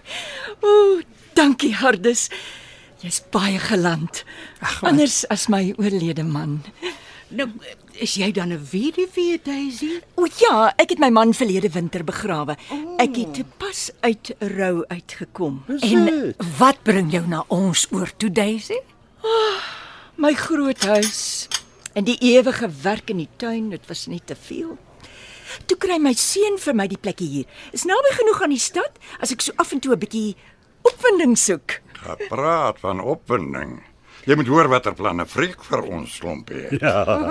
O, 0.63 1.01
dankie 1.35 1.75
Hardus. 1.75 2.29
Jy's 3.05 3.21
baie 3.31 3.59
geland. 3.61 4.25
Anders 4.81 5.25
as 5.29 5.49
my 5.53 5.75
oorlede 5.77 6.25
man. 6.25 6.63
Nou, 7.29 7.49
is 8.01 8.15
jy 8.17 8.31
dan 8.33 8.53
'n 8.53 8.69
weduwee, 8.71 9.41
Daisy? 9.43 10.01
O 10.15 10.27
ja, 10.39 10.73
ek 10.79 10.91
het 10.91 10.99
my 10.99 11.11
man 11.11 11.35
verlede 11.35 11.69
winter 11.69 12.05
begrawe. 12.05 12.57
Ek 12.99 13.17
het 13.17 13.45
pas 13.59 13.91
uit 14.01 14.35
rou 14.39 14.85
uitgekom. 14.89 15.65
En 15.81 16.35
wat 16.59 16.83
bring 16.83 17.13
jou 17.13 17.27
na 17.27 17.45
ons 17.49 17.87
oor 17.91 18.11
toe, 18.17 18.31
Daisy? 18.31 18.79
My 20.17 20.33
groot 20.35 20.85
huis 20.85 21.49
en 21.93 22.05
die 22.05 22.19
ewige 22.19 22.71
werk 22.83 23.11
in 23.11 23.17
die 23.17 23.29
tuin, 23.37 23.71
dit 23.71 23.87
was 23.89 24.07
net 24.07 24.27
te 24.27 24.37
veel. 24.37 24.79
Toe 25.67 25.77
kry 25.77 25.99
my 25.99 26.13
seun 26.15 26.59
vir 26.59 26.75
my 26.75 26.87
die 26.87 26.99
plekkie 27.01 27.29
hier. 27.29 27.45
Is 27.73 27.85
naby 27.85 28.15
genoeg 28.15 28.43
aan 28.43 28.55
die 28.55 28.59
stad 28.59 28.99
as 29.21 29.33
ek 29.33 29.41
so 29.41 29.53
af 29.57 29.73
en 29.73 29.81
toe 29.81 29.93
'n 29.93 29.99
bietjie 29.99 30.37
opwinding 30.87 31.37
soek. 31.39 31.81
Gepraat 32.07 32.81
van 32.81 33.01
opwinding. 33.01 33.79
Jy 34.27 34.35
moet 34.35 34.49
hoor 34.51 34.67
watter 34.67 34.95
planne 34.99 35.23
Freek 35.31 35.61
vir 35.69 35.85
ons 35.87 36.17
klompie 36.19 36.65
het. 36.67 36.83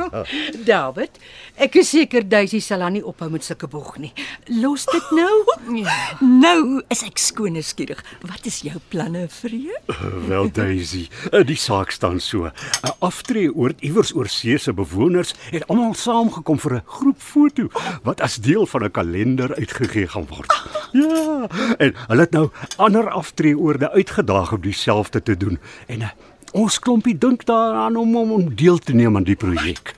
David, 0.70 1.18
ek 1.60 1.74
is 1.82 1.90
seker 1.92 2.24
Daisy 2.24 2.62
sal 2.64 2.86
aan 2.86 2.94
nie 2.96 3.02
ophou 3.04 3.28
met 3.34 3.44
sulke 3.44 3.68
bog 3.68 3.98
nie. 4.00 4.14
Los 4.62 4.86
dit 4.88 5.10
nou. 5.12 5.34
Nou 6.46 6.80
is 6.94 7.02
ek 7.04 7.20
skoon 7.20 7.58
nuuskierig. 7.58 8.00
Wat 8.24 8.48
is 8.48 8.62
jou 8.64 8.80
planne, 8.94 9.26
Freek? 9.28 9.92
Wel 10.30 10.48
Daisy, 10.56 11.10
eh, 11.34 11.44
die 11.44 11.58
saak 11.60 11.92
staan 11.92 12.22
so. 12.24 12.48
'n 12.48 12.94
Aftreeoord 13.04 13.84
iewers 13.84 14.14
oor 14.16 14.32
see 14.32 14.56
se 14.58 14.72
bewoners 14.72 15.34
het 15.52 15.68
almal 15.68 15.98
saamgekom 16.00 16.62
vir 16.64 16.78
'n 16.80 16.86
groep 16.86 17.20
foto 17.20 17.68
wat 18.08 18.22
as 18.22 18.40
deel 18.40 18.64
van 18.66 18.88
'n 18.88 18.92
kalender 18.92 19.52
uitgegee 19.56 20.08
gaan 20.08 20.28
word. 20.32 20.48
Ja, 20.96 21.48
en 21.78 21.92
hulle 22.08 22.24
het 22.24 22.32
nou 22.32 22.50
ander 22.78 23.10
aftreeoorde 23.10 23.92
uitgedaag 23.92 24.56
om 24.56 24.62
dieselfde 24.62 25.24
te 25.24 25.36
doen. 25.38 25.60
En 25.88 26.02
uh, 26.02 26.10
ons 26.52 26.80
klompie 26.80 27.18
dink 27.18 27.46
daaraan 27.46 27.96
om 27.96 28.16
om 28.16 28.32
om 28.32 28.56
deel 28.56 28.78
te 28.78 28.94
neem 28.94 29.16
aan 29.16 29.24
die 29.24 29.36
projek. 29.36 29.96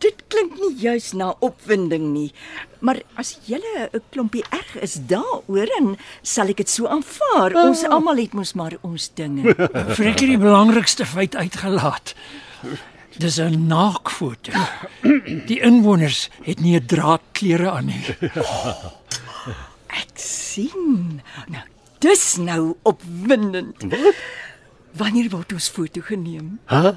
Dit 0.00 0.22
klink 0.32 0.54
nie 0.56 0.76
juis 0.80 1.12
na 1.12 1.34
opwinding 1.44 2.12
nie. 2.12 2.32
Maar 2.80 3.02
as 3.20 3.38
julle 3.44 3.90
'n 3.92 4.00
klompie 4.10 4.44
erg 4.50 4.76
is 4.80 4.96
daaroor, 5.06 5.66
dan 5.66 5.96
sal 6.22 6.48
ek 6.48 6.56
dit 6.56 6.70
so 6.70 6.86
aanvaar. 6.86 7.52
Ons 7.54 7.84
almal 7.84 8.16
het 8.16 8.32
mos 8.32 8.54
maar 8.54 8.76
ons 8.80 9.10
dinge. 9.14 9.54
Freek 9.96 10.20
het 10.20 10.28
die 10.28 10.38
belangrikste 10.38 11.04
feit 11.06 11.36
uitgelaat. 11.36 12.14
Dis 13.18 13.36
'n 13.38 13.66
naakfoto. 13.66 14.52
Die 15.46 15.60
inwoners 15.60 16.30
het 16.42 16.60
nie 16.60 16.76
'n 16.80 16.86
draad 16.86 17.20
klere 17.32 17.70
aan 17.70 17.86
nie. 17.86 18.04
Ek 19.86 20.14
sien. 20.14 21.20
Nou, 21.48 21.64
dis 21.98 22.36
nou 22.36 22.76
opwindend. 22.82 23.82
Wat? 23.82 24.14
Wanneer 24.98 25.30
word 25.30 25.52
ons 25.52 25.68
foto 25.68 26.00
geneem? 26.02 26.58
Hæ? 26.66 26.96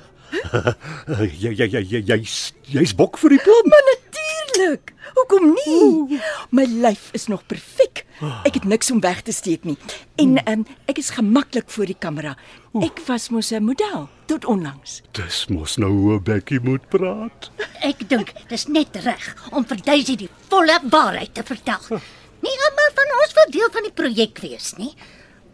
Jy 1.44 1.52
jy 1.54 1.68
jy 1.70 1.82
jy 1.92 2.00
jy's 2.10 2.54
jy's 2.74 2.94
bok 2.98 3.20
vir 3.22 3.36
die 3.36 3.42
plan. 3.44 3.68
Maar 3.70 3.84
natuurlik. 3.90 4.94
Hoekom 5.14 5.52
nie? 5.54 6.20
My 6.50 6.66
lyf 6.66 7.12
is 7.14 7.28
nog 7.30 7.44
perfek. 7.46 8.06
Ek 8.48 8.56
het 8.58 8.66
niks 8.66 8.90
om 8.92 9.02
weg 9.04 9.22
te 9.28 9.34
steek 9.36 9.66
nie. 9.68 9.78
En 10.18 10.40
um, 10.50 10.64
ek 10.90 10.98
is 10.98 11.12
gemaklik 11.14 11.70
voor 11.70 11.86
die 11.92 11.98
kamera. 12.00 12.34
Ek 12.82 13.02
was 13.08 13.30
mos 13.30 13.52
'n 13.54 13.64
model 13.64 14.10
tot 14.26 14.46
onlangs. 14.46 15.02
Dis 15.12 15.46
mos 15.54 15.78
nou 15.78 15.92
hoe 15.92 16.20
Bekkie 16.20 16.60
moet 16.64 16.90
praat. 16.90 17.52
Ek 17.82 18.02
dink 18.10 18.34
dis 18.50 18.68
net 18.68 18.96
reg 19.06 19.36
om 19.52 19.66
vir 19.66 19.78
Daisy 19.86 20.16
die 20.16 20.30
volle 20.50 20.80
waarheid 20.90 21.34
te 21.34 21.44
vertel. 21.44 22.02
Nie 22.42 22.58
almal 22.68 22.92
van 22.96 23.14
ons 23.22 23.34
wil 23.38 23.52
deel 23.52 23.70
van 23.72 23.84
die 23.84 23.94
projek 23.94 24.40
wees 24.42 24.74
nie. 24.78 24.94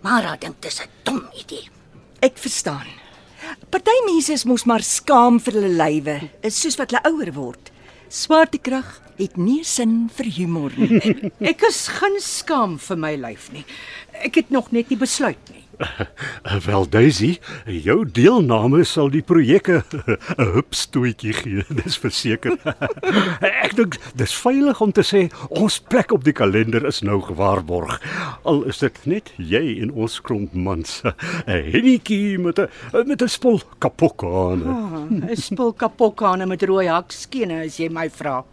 Mara 0.02 0.38
dink 0.38 0.62
dis 0.62 0.80
'n 0.80 0.90
dom 1.04 1.28
idee. 1.36 1.68
Ek 2.20 2.36
verstaan. 2.36 2.88
Party 3.72 3.96
mense 4.04 4.34
is 4.36 4.44
mos 4.44 4.66
maar 4.68 4.84
skaam 4.84 5.38
vir 5.40 5.56
hulle 5.56 5.72
lywe, 5.80 6.16
is 6.44 6.58
soos 6.60 6.76
wat 6.80 6.92
hulle 6.92 7.00
ouer 7.08 7.32
word. 7.38 7.72
Swaartekrag 8.12 8.90
het 9.20 9.38
nie 9.40 9.62
sin 9.64 10.10
vir 10.18 10.28
humor 10.36 10.76
nie. 10.76 11.00
Ek 11.52 11.64
is 11.70 11.86
geen 12.00 12.18
skaam 12.24 12.76
vir 12.82 13.00
my 13.00 13.14
lyf 13.22 13.48
nie. 13.56 13.64
Ek 14.20 14.42
het 14.42 14.52
nog 14.52 14.74
net 14.76 14.92
nie 14.92 15.00
besluit 15.00 15.52
nie. 15.54 15.64
Wel 16.66 16.88
Daisy, 16.90 17.38
jou 17.66 18.04
deelname 18.06 18.84
sal 18.88 19.10
die 19.14 19.24
projek 19.26 19.70
'n 19.74 19.84
hupstootjie 20.56 21.34
gee, 21.34 21.64
dis 21.82 21.98
verseker. 22.00 22.58
Ek 23.42 23.76
dink 23.78 24.00
dis 24.20 24.36
veilig 24.36 24.82
om 24.82 24.92
te 24.92 25.06
sê 25.06 25.28
ons 25.50 25.80
plek 25.80 26.12
op 26.16 26.26
die 26.28 26.36
kalender 26.36 26.86
is 26.90 27.02
nou 27.06 27.22
gewaarborg. 27.24 28.00
Al 28.44 28.64
is 28.70 28.84
dit 28.84 29.00
net 29.06 29.34
jy 29.38 29.80
en 29.84 29.94
ons 29.96 30.20
klomp 30.22 30.54
mans. 30.54 31.02
'n 31.04 31.72
Hennetjie 31.72 32.38
met 32.40 32.60
'n 32.60 32.70
met 33.08 33.22
'n 33.22 33.28
spul 33.28 33.62
kapokkane. 33.80 34.68
Oh, 34.68 35.08
'n 35.10 35.36
Spul 35.40 35.74
kapokkane 35.74 36.46
met 36.46 36.64
rooi 36.64 36.88
hakskene 36.88 37.66
as 37.66 37.80
jy 37.80 37.90
my 37.90 38.10
vra. 38.10 38.44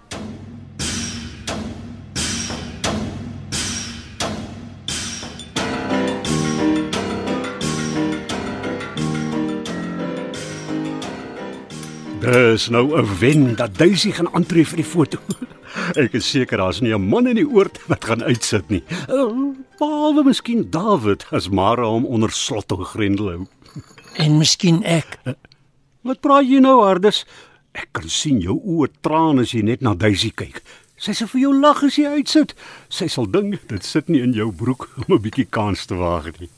Dis 12.27 12.69
nou 12.75 12.99
'n 12.99 13.19
wen 13.19 13.55
dat 13.55 13.79
Daisy 13.79 14.11
gaan 14.11 14.29
aantree 14.35 14.67
vir 14.67 14.77
die 14.77 14.85
foto. 14.85 15.19
Ek 16.03 16.15
is 16.19 16.31
seker 16.31 16.59
daar's 16.59 16.81
nie 16.81 16.91
'n 16.95 17.09
man 17.09 17.27
in 17.27 17.37
die 17.37 17.47
oord 17.47 17.79
wat 17.87 18.05
gaan 18.05 18.23
uitsit 18.23 18.69
nie. 18.69 18.83
Uh, 19.09 19.55
Behalwe 19.79 20.25
miskien 20.25 20.71
David 20.71 21.27
as 21.31 21.49
Mara 21.49 21.87
hom 21.87 22.05
onder 22.05 22.31
slot 22.31 22.73
en 22.73 22.85
grendel 22.85 23.29
hou. 23.31 23.47
En 24.25 24.39
miskien 24.39 24.83
ek. 24.83 25.19
Wat 26.03 26.21
praat 26.21 26.49
jy 26.49 26.59
nou, 26.59 26.83
Hardes? 26.83 27.27
Ek 27.73 27.89
kan 27.93 28.09
sien 28.09 28.41
jou 28.41 28.59
oë 28.59 28.89
traan 29.01 29.39
as 29.39 29.53
jy 29.53 29.63
net 29.63 29.81
na 29.81 29.95
Daisy 29.95 30.33
kyk. 30.35 30.63
Sy 30.97 31.13
sal 31.13 31.29
vir 31.29 31.41
jou 31.41 31.55
lag 31.61 31.85
as 31.85 31.95
jy 31.97 32.07
uitsit. 32.07 32.55
Sy 32.89 33.07
sal 33.07 33.31
dink 33.31 33.69
dit 33.69 33.85
sit 33.85 34.09
nie 34.09 34.23
in 34.23 34.33
jou 34.33 34.51
broek 34.51 34.89
om 35.07 35.15
'n 35.15 35.23
bietjie 35.23 35.47
kans 35.47 35.87
te 35.87 35.95
waag 35.95 36.41
nie. 36.41 36.51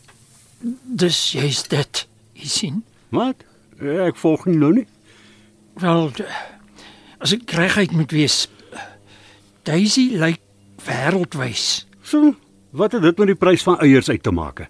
Dis 0.84 1.32
juist 1.32 1.68
dit. 1.70 2.06
Jy 2.32 2.48
sien? 2.48 2.84
Wat? 3.10 3.44
Ek 3.80 4.16
volg 4.16 4.46
nie 4.46 4.56
nou 4.56 4.72
nie. 4.72 4.86
Wel, 5.78 6.10
as 7.22 7.32
ek 7.36 7.50
regheid 7.54 7.92
moet 7.94 8.10
wees, 8.14 8.46
Daisy 9.68 10.08
lyk 10.18 10.40
wêreldwys. 10.86 11.84
So, 12.02 12.32
wat 12.74 12.96
het 12.96 13.04
dit 13.04 13.18
met 13.20 13.30
die 13.30 13.38
prys 13.38 13.62
van 13.66 13.78
eiers 13.84 14.08
uit 14.08 14.22
te 14.24 14.32
maak? 14.34 14.64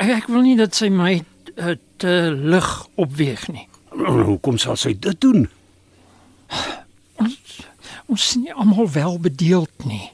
Ek, 0.00 0.26
wil 0.32 0.42
nie 0.46 0.56
dat 0.58 0.74
sy 0.74 0.88
my 0.90 1.20
uh, 1.20 1.74
te 2.00 2.14
lig 2.34 2.70
opweeg 2.98 3.46
nie. 3.52 3.66
Nou, 3.94 4.16
Hoekom 4.30 4.58
sal 4.58 4.78
sy 4.80 4.94
dit 4.96 5.18
doen? 5.20 5.44
Ons 7.20 7.36
ons 8.10 8.22
is 8.24 8.36
nie 8.40 8.50
almal 8.54 8.88
wel 8.90 9.18
bedeeld 9.22 9.84
nie. 9.86 10.08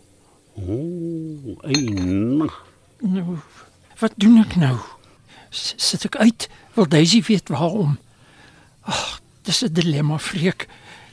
O, 0.61 0.81
een. 1.65 2.43
Nou, 3.01 3.39
wat 4.03 4.17
doen 4.21 4.43
ek 4.43 4.57
nou? 4.61 4.75
S 5.49 5.73
sit 5.81 6.05
ek 6.11 6.19
uit? 6.21 6.49
Wil 6.77 6.91
Daisy 6.93 7.23
weet 7.25 7.49
waarom? 7.53 7.95
Ag, 8.85 9.21
dis 9.47 9.63
'n 9.63 9.73
dilemma, 9.73 10.19
Freek. 10.19 10.67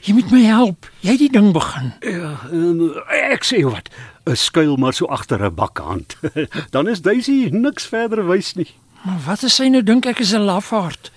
Jy 0.04 0.12
moet 0.12 0.30
my 0.30 0.42
help. 0.44 0.90
Jy 1.00 1.10
het 1.10 1.18
die 1.18 1.30
ding 1.32 1.52
begin. 1.52 1.92
Ja, 2.00 2.36
eh, 2.52 3.32
ek 3.32 3.44
sê 3.44 3.62
wat, 3.64 3.88
'n 4.26 4.36
skuil 4.36 4.76
maar 4.76 4.92
so 4.92 5.06
agter 5.06 5.40
'n 5.44 5.54
bakkant. 5.54 6.16
Dan 6.74 6.88
is 6.88 7.00
Daisy 7.00 7.48
niks 7.50 7.86
verder 7.86 8.26
wys 8.26 8.54
nie. 8.54 8.74
Maar 9.02 9.20
wat 9.26 9.44
as 9.44 9.54
sy 9.54 9.68
nou 9.68 9.82
dink 9.82 10.06
ek 10.06 10.20
is 10.20 10.34
'n 10.34 10.44
lafaard? 10.44 11.10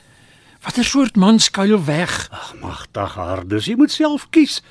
Watter 0.63 0.84
soort 0.84 1.15
man 1.15 1.39
skuil 1.39 1.84
weg? 1.86 2.27
Ag, 2.32 2.53
magtig 2.62 3.13
hardes, 3.13 3.65
jy 3.65 3.75
moet 3.75 3.91
self 3.91 4.27
kies. 4.30 4.62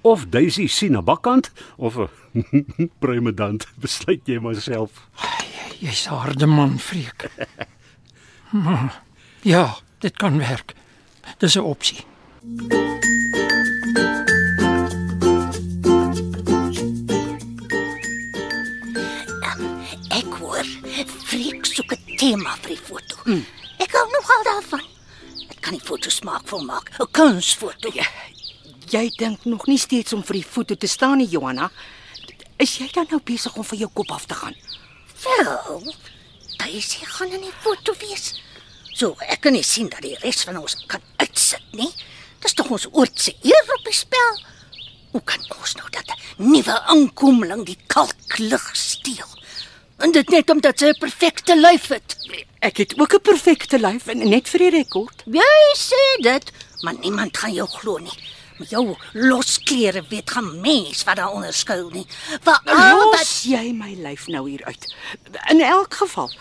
Of 0.00 0.26
Daisy 0.28 0.66
sien 0.66 0.96
'n 0.96 1.04
bakkant 1.04 1.50
of 1.76 1.96
'n 1.96 2.08
premedant, 3.02 3.66
besluit 3.84 4.20
jy 4.24 4.38
maar 4.38 4.54
self. 4.54 5.08
Jy's 5.80 6.06
'n 6.06 6.14
harde 6.14 6.46
man, 6.46 6.78
Freek. 6.78 7.30
Maar, 8.50 9.02
ja, 9.40 9.76
dit 9.98 10.16
kan 10.16 10.38
werk. 10.38 10.74
Dis 11.38 11.54
'n 11.56 11.60
opsie. 11.60 12.04
Ek 20.12 20.28
hoor 20.38 20.64
Freek 21.26 21.64
soek 21.66 21.92
'n 21.92 22.16
tema 22.16 22.56
vir 22.62 22.70
die 22.76 22.82
foto. 22.88 23.16
Mm. 23.24 23.44
Ek 23.78 23.92
hou 23.92 24.06
nogal 24.12 24.42
daarvan. 24.44 24.84
Dit 25.48 25.60
kan 25.60 25.72
die 25.72 25.84
foto 25.84 26.10
smaakvol 26.10 26.64
maak. 26.64 26.90
'n 26.98 27.10
Kunsfoto. 27.10 27.90
Ja. 27.94 28.06
Jy 28.90 29.10
dink 29.16 29.44
nog 29.44 29.66
nie 29.66 29.78
steeds 29.78 30.12
om 30.12 30.22
vir 30.22 30.34
die 30.34 30.44
foto 30.44 30.74
te 30.74 30.86
staan 30.86 31.16
nie, 31.18 31.28
Johanna. 31.28 31.70
Is 32.58 32.76
jy 32.78 32.88
dan 32.92 33.06
nou 33.10 33.20
besig 33.24 33.56
om 33.56 33.64
van 33.64 33.78
jou 33.78 33.90
kop 33.92 34.10
af 34.10 34.26
te 34.26 34.34
gaan? 34.34 34.54
Wel, 35.24 35.94
Daisy 36.58 37.04
gaan 37.04 37.32
in 37.32 37.40
die 37.40 37.56
foto 37.60 37.94
wees. 37.98 38.42
So, 38.92 39.16
ek 39.20 39.40
kan 39.40 39.52
nie 39.56 39.64
sien 39.64 39.88
dat 39.88 40.02
die 40.04 40.16
res 40.20 40.44
van 40.44 40.58
ons 40.60 40.76
kan 40.86 41.00
uitsit 41.16 41.64
nie. 41.72 41.90
Dis 42.42 42.54
tog 42.58 42.70
ons 42.74 42.88
oort 42.92 43.20
se 43.20 43.32
eer 43.42 43.76
op 43.76 43.84
die 43.86 43.96
spel. 43.96 44.40
Hoe 45.12 45.22
kan 45.24 45.40
ons 45.58 45.74
nou 45.76 45.88
dat 45.90 46.08
'n 46.08 46.50
nuwe 46.52 46.80
aankomeling 46.80 47.64
die 47.66 47.78
kalklig 47.86 48.70
steel? 48.76 49.28
En 49.98 50.12
dit 50.12 50.28
net 50.28 50.50
omdat 50.50 50.78
sy 50.78 50.86
'n 50.86 50.98
perfekte 50.98 51.56
lyf 51.56 51.88
het. 51.88 52.16
Ek 52.60 52.76
het 52.76 52.98
ook 52.98 53.14
'n 53.14 53.20
perfekte 53.22 53.78
lyf 53.78 54.06
en 54.06 54.28
net 54.28 54.48
vir 54.48 54.58
die 54.58 54.70
rekord. 54.70 55.22
Jy 55.26 55.74
sê 55.76 56.22
dit, 56.22 56.52
maar 56.80 56.94
niemand 57.00 57.36
gaan 57.36 57.52
jou 57.52 57.68
glo 57.68 57.98
nie. 57.98 58.18
Met 58.58 58.70
jou 58.70 58.96
losklere 59.12 60.04
weet 60.08 60.30
gaan 60.30 60.60
mens 60.60 61.04
wat 61.04 61.16
daar 61.16 61.30
onder 61.30 61.54
skuil 61.54 61.88
nie. 61.90 62.06
Veral 62.42 63.10
wat 63.10 63.18
Los 63.18 63.42
jy 63.42 63.72
my 63.72 63.94
lyf 63.94 64.26
nou 64.26 64.50
hier 64.50 64.64
uit. 64.64 64.94
In 65.50 65.60
elk 65.60 65.94
geval, 65.94 66.32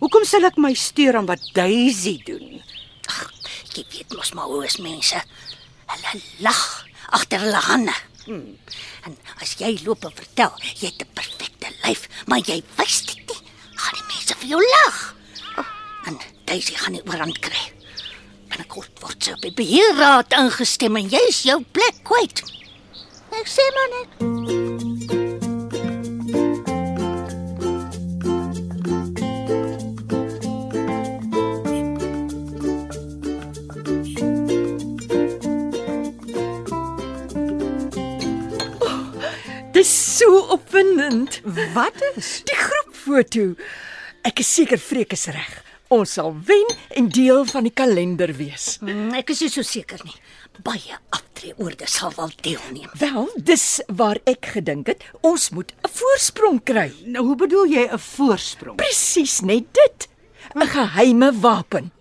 hoekom 0.00 0.24
sal 0.24 0.46
ek 0.48 0.58
my 0.60 0.72
steur 0.74 1.18
aan 1.18 1.28
wat 1.28 1.42
Daisy 1.56 2.18
doen? 2.26 2.60
Ag, 3.08 3.30
jy 3.74 3.84
weet 3.92 4.16
mos 4.16 4.32
maar 4.36 4.50
hoe 4.50 4.64
is 4.66 4.78
mense. 4.82 5.20
Hulle 5.90 6.22
lag 6.44 6.62
agter 7.16 7.42
hulle 7.44 7.62
hande. 7.68 7.96
Hmm. 8.26 8.56
En 9.08 9.16
as 9.40 9.56
jy 9.60 9.72
loop 9.84 10.04
en 10.04 10.14
vertel 10.14 10.52
jy 10.74 10.90
het 10.90 11.02
'n 11.02 11.14
perfekte 11.14 11.72
lyf, 11.84 12.08
maar 12.26 12.38
jy 12.44 12.62
wys 12.76 13.02
dit 13.06 13.22
nie, 13.28 13.42
gaan 13.74 13.96
die 13.98 14.08
mense 14.14 14.34
vir 14.40 14.48
jou 14.48 14.62
lag. 14.76 15.14
En 16.06 16.18
Daisy 16.44 16.74
gaan 16.74 16.92
nie 16.92 17.04
oorhand 17.06 17.38
kry. 17.38 17.72
Binnekort 18.48 19.02
word 19.02 19.24
sy 19.24 19.32
op 19.32 19.44
die 19.44 19.54
beheerraad 19.54 20.32
ingestem 20.32 20.96
en 20.96 21.08
jy's 21.08 21.42
jou 21.42 21.60
plek 21.72 22.02
kwyt. 22.02 22.42
Ek 23.30 23.46
sê 23.46 23.62
maar 23.76 23.90
net. 23.94 24.59
So 40.20 40.38
opwindend. 40.52 41.40
Wat 41.74 41.96
is? 42.16 42.42
Die 42.44 42.56
groepfoto. 42.56 43.54
Ek 44.28 44.42
is 44.42 44.50
seker 44.52 44.80
Freek 44.80 45.14
is 45.16 45.24
reg. 45.32 45.52
Ons 45.90 46.18
sal 46.18 46.34
wen 46.46 46.74
en 47.00 47.08
deel 47.10 47.46
van 47.48 47.64
die 47.66 47.72
kalender 47.74 48.32
wees. 48.36 48.74
Hmm, 48.82 49.14
ek 49.16 49.32
is 49.32 49.40
nie 49.46 49.50
so 49.54 49.64
seker 49.66 50.02
nie. 50.04 50.14
Baie 50.66 50.98
aftreeorde 51.16 51.88
sal 51.88 52.12
wel 52.18 52.34
deelneem. 52.44 52.92
Wel, 53.00 53.30
dis 53.48 53.64
waar 53.88 54.20
ek 54.28 54.52
gedink 54.58 54.92
het 54.92 55.06
ons 55.24 55.48
moet 55.56 55.72
'n 55.72 55.88
voorsprong 55.88 56.60
kry. 56.68 56.92
Nou 57.06 57.24
hoe 57.32 57.36
bedoel 57.36 57.66
jy 57.72 57.88
'n 57.88 57.98
voorsprong? 57.98 58.76
Presies 58.76 59.40
net 59.40 59.72
dit. 59.72 60.08
'n 60.54 60.66
Geheime 60.66 61.32
wapen. 61.40 61.92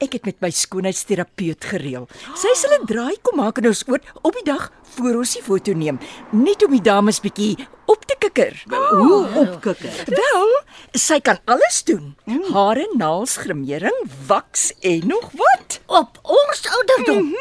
Ek 0.00 0.12
het 0.12 0.24
met 0.24 0.40
my 0.40 0.50
skoonheidsterapeut 0.50 1.64
gereël. 1.64 2.08
Sy 2.34 2.48
sal 2.56 2.72
'n 2.80 2.86
draai 2.86 3.16
kom 3.22 3.36
maak 3.36 3.58
in 3.58 3.66
ons 3.66 3.84
oord 3.86 4.04
op 4.22 4.32
die 4.32 4.44
dag 4.44 4.72
voor 4.96 5.14
ons 5.20 5.32
die 5.34 5.42
foto 5.42 5.72
neem, 5.72 5.98
net 6.32 6.64
om 6.64 6.70
die 6.70 6.80
dames 6.80 7.20
bietjie 7.20 7.68
op 7.86 8.04
te 8.06 8.16
kikker. 8.18 8.64
Hoe 8.68 9.28
opkikker? 9.34 10.04
Wel, 10.06 10.50
sy 10.92 11.20
kan 11.20 11.38
alles 11.44 11.84
doen. 11.84 12.16
Hare, 12.52 12.88
naels, 12.96 13.36
grimering, 13.36 13.98
waks 14.26 14.72
en 14.80 15.06
nog 15.06 15.30
wat. 15.32 15.80
Op 15.86 16.18
ons 16.22 16.62
ouderdom. 16.68 17.24
Mhm. 17.24 17.34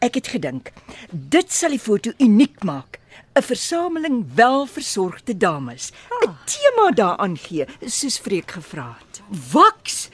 Ek 0.00 0.14
het 0.14 0.26
gedink, 0.26 0.72
dit 1.10 1.52
sal 1.52 1.70
die 1.70 1.78
foto 1.78 2.10
uniek 2.18 2.62
maak. 2.64 2.98
'n 3.34 3.42
Versameling 3.42 4.24
welversorgde 4.34 5.36
dames. 5.36 5.92
'n 6.24 6.36
Tema 6.44 6.90
daaraan 6.90 7.36
gee, 7.36 7.66
soos 7.86 8.18
Freek 8.18 8.50
gevra 8.50 8.96
het. 8.98 9.22
Waks. 9.52 10.08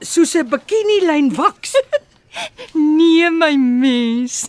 Soos 0.00 0.34
'n 0.34 0.48
bikini 0.48 1.06
lyn 1.06 1.34
waks. 1.34 1.72
Nee 2.72 3.30
my 3.30 3.56
mens. 3.56 4.48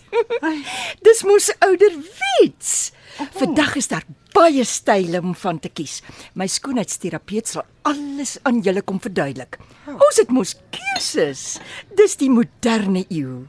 Dis 1.02 1.24
mos 1.24 1.48
ouderwets. 1.60 2.92
Vandag 3.32 3.76
is 3.76 3.88
daar 3.88 4.04
baie 4.34 4.64
style 4.64 5.22
om 5.22 5.36
van 5.36 5.60
te 5.60 5.70
kies. 5.70 6.02
My 6.34 6.48
skoonheidsterapeut 6.48 7.48
sal 7.48 7.66
alles 7.82 8.38
aan 8.44 8.60
julle 8.62 8.82
kom 8.82 9.00
verduidelik. 9.02 9.58
Ons 9.88 10.20
het 10.22 10.30
mos 10.30 10.56
keuses. 10.76 11.58
Dis 11.96 12.16
die 12.20 12.30
moderne 12.30 13.06
eeu. 13.10 13.48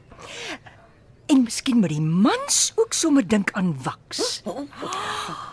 En 1.31 1.45
miskien 1.47 1.77
moet 1.79 1.93
die 1.93 2.01
mans 2.01 2.73
ook 2.75 2.93
sommer 2.93 3.23
dink 3.27 3.53
aan 3.55 3.71
waks. 3.83 4.41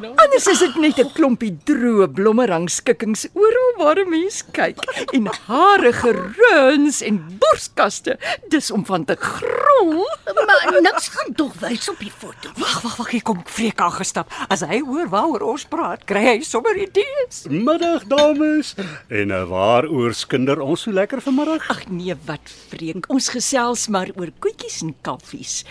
Anders 0.03 0.47
is 0.51 0.59
dit 0.59 0.75
net 0.83 0.99
'n 0.99 1.13
klompie 1.15 1.55
droë 1.71 2.09
blommerangskikkings 2.19 3.29
oral 3.33 3.71
waar 3.79 3.99
'n 4.03 4.11
mens 4.11 4.43
kyk 4.53 4.79
en 5.15 5.31
hare 5.47 5.93
geruns 5.93 7.01
en 7.01 7.39
borskaste 7.39 8.19
dis 8.49 8.71
om 8.71 8.85
van 8.87 9.05
te 9.05 9.15
grol. 9.15 10.07
Maar 10.47 10.83
niks 10.83 11.09
gaan 11.09 11.35
tog 11.35 11.55
wys 11.61 11.89
op 11.89 11.99
die 11.99 12.13
foto. 12.19 12.51
Wag, 12.57 12.81
wag, 12.83 12.97
wag, 12.97 13.11
hier 13.11 13.23
kom 13.23 13.43
Freek 13.47 13.81
aangestap. 13.81 14.33
As 14.49 14.61
hy 14.61 14.81
hoor 14.81 15.09
waaroor 15.09 15.41
ons 15.41 15.65
praat, 15.65 16.05
kry 16.05 16.25
hy 16.25 16.41
sommer 16.43 16.77
idees. 16.77 17.47
Middag 17.49 18.05
dames. 18.05 18.75
En 19.09 19.31
uh, 19.31 19.45
waaroor 19.49 20.15
skinder 20.15 20.61
ons 20.61 20.83
so 20.83 20.91
lekker 20.91 21.23
vanmiddag? 21.23 21.69
Ag 21.71 21.89
nee, 21.89 22.15
wat 22.25 22.51
vreek. 22.69 23.07
Ons 23.09 23.29
gesels 23.29 23.89
maar 23.89 24.11
oor 24.17 24.31
koetjies 24.39 24.83
en 24.83 24.95
kaffies. 25.03 25.65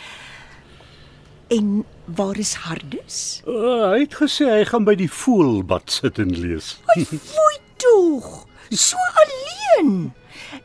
En 1.47 1.85
waar 2.05 2.37
is 2.37 2.53
Hardus? 2.65 3.41
Uh, 3.47 3.93
hy 3.93 4.01
het 4.03 4.17
gesê 4.19 4.49
hy 4.51 4.63
gaan 4.67 4.87
by 4.87 4.97
die 4.99 5.11
voelbad 5.11 5.91
sit 5.91 6.19
en 6.19 6.33
lees. 6.35 6.73
Fooi 7.31 7.57
tog. 7.79 8.47
So 8.69 8.99
alleen. 9.23 10.11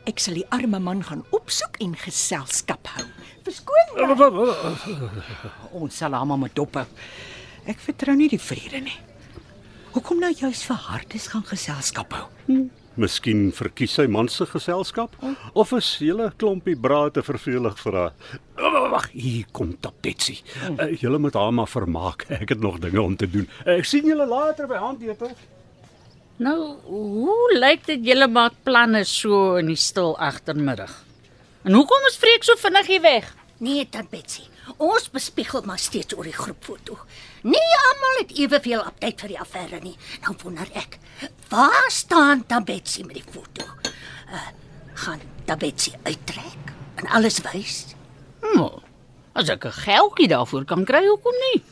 Ek 0.09 0.19
sal 0.19 0.35
die 0.41 0.47
arme 0.51 0.79
man 0.83 1.03
gaan 1.07 1.23
opsoek 1.35 1.79
en 1.83 1.95
geselskap 1.99 2.91
hou. 2.97 3.07
Verskoon 3.47 3.95
my. 3.95 4.27
Ons 5.79 6.01
sal 6.03 6.15
hom 6.19 6.35
met 6.43 6.55
dop 6.55 6.75
hou. 6.81 6.87
Ek 7.69 7.79
vertrou 7.79 8.15
nie 8.19 8.27
die 8.31 8.41
vrede 8.41 8.83
nie. 8.83 8.99
Hoekom 9.93 10.19
nou 10.19 10.31
juis 10.35 10.63
vir 10.67 10.79
Hardes 10.89 11.29
gaan 11.31 11.45
geselskap 11.47 12.15
hou? 12.17 12.27
Miskien 12.99 13.47
verkies 13.55 13.95
sy 13.97 14.05
man 14.11 14.27
se 14.29 14.45
geselskap 14.45 15.15
of 15.57 15.71
is 15.73 15.87
hele 15.97 16.27
klompie 16.37 16.75
braai 16.77 17.09
te 17.15 17.23
vervelig 17.25 17.79
vir 17.81 17.97
haar. 17.97 18.13
Oh, 18.61 18.83
Wag, 18.93 19.07
hier 19.15 19.47
kom 19.51 19.71
Tapetsi. 19.81 20.35
Uh, 20.69 20.91
julle 21.01 21.17
moet 21.17 21.33
haar 21.39 21.53
maar 21.55 21.71
vermaak. 21.71 22.27
Ek 22.41 22.53
het 22.53 22.61
nog 22.61 22.77
dinge 22.83 23.01
om 23.01 23.15
te 23.17 23.29
doen. 23.29 23.49
Ek 23.65 23.89
sien 23.89 24.05
julle 24.05 24.27
later 24.29 24.69
by 24.69 24.77
handete. 24.83 25.31
Nou, 26.43 26.57
hoe 26.85 27.57
lyk 27.57 27.85
dit 27.89 28.05
julle 28.11 28.27
maak 28.29 28.61
planne 28.65 29.03
so 29.09 29.55
in 29.61 29.69
die 29.73 29.79
stil 29.79 30.13
agtermiddag? 30.21 30.93
En 31.63 31.77
hoekom 31.77 32.09
is 32.09 32.19
Freek 32.19 32.45
so 32.45 32.57
vinnig 32.59 32.89
hier 32.89 33.01
weg? 33.01 33.29
Nee, 33.63 33.85
tant 33.89 34.09
Betsy. 34.11 34.45
Ons 34.77 35.09
bespiegel 35.11 35.63
maar 35.67 35.79
steeds 35.79 36.15
oor 36.15 36.27
die 36.27 36.35
groepfoto. 36.35 36.97
Nie 37.43 37.71
almal 37.89 38.21
het 38.21 38.31
eweveel 38.37 38.83
aptyd 38.83 39.23
vir 39.23 39.33
die 39.33 39.39
affære 39.39 39.79
nie. 39.83 39.95
Nou 40.23 40.35
wonder 40.43 40.69
ek, 40.79 40.97
waar 41.51 41.89
staan 41.91 42.45
tant 42.47 42.65
Betsy 42.65 43.03
met 43.03 43.19
die 43.19 43.27
foto? 43.27 43.67
Uh, 44.31 44.47
gaan 45.03 45.21
tant 45.45 45.59
Betsy 45.59 45.93
uittrek 46.03 46.73
en 47.01 47.11
alles 47.11 47.41
wys? 47.43 47.95
Nou, 48.53 48.81
as 49.33 49.49
ek 49.49 49.65
'n 49.65 49.79
geldjie 49.83 50.27
daarvoor 50.27 50.65
kan 50.65 50.85
kry, 50.85 51.05
hoekom 51.07 51.37
nie? 51.51 51.63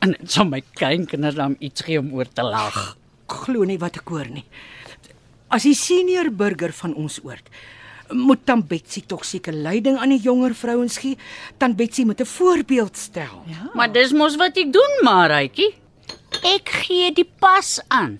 En 0.00 0.12
dit 0.12 0.30
sal 0.30 0.44
my 0.44 0.62
kleinkinders 0.74 1.34
dan 1.34 1.56
iets 1.58 1.82
gee 1.82 1.98
om 1.98 2.12
oor 2.14 2.28
te 2.28 2.42
lag. 2.42 2.96
Glo 3.26 3.64
nie 3.64 3.78
wat 3.78 3.96
ek 3.96 4.08
hoor 4.08 4.28
nie. 4.28 4.44
As 5.48 5.62
die 5.62 5.74
senior 5.74 6.30
burger 6.30 6.72
van 6.72 6.94
ons 6.94 7.20
oord 7.24 7.48
moet 8.10 8.42
dan 8.44 8.66
Betsy 8.66 9.02
tog 9.06 9.24
seker 9.24 9.52
leiding 9.52 9.98
aan 9.98 10.12
die 10.14 10.20
jonger 10.20 10.54
vrouens 10.54 10.98
gee. 10.98 11.18
Dan 11.58 11.74
Betsy 11.76 12.04
moet 12.04 12.20
'n 12.20 12.24
voorbeeld 12.26 12.96
stel. 12.96 13.42
Ja. 13.46 13.70
Maar 13.74 13.92
dis 13.92 14.12
mos 14.12 14.36
wat 14.36 14.56
ek 14.56 14.72
doen, 14.72 14.92
Maratjie. 15.02 15.74
Ek 16.42 16.68
gee 16.68 17.12
die 17.12 17.28
pas 17.38 17.80
aan. 17.88 18.18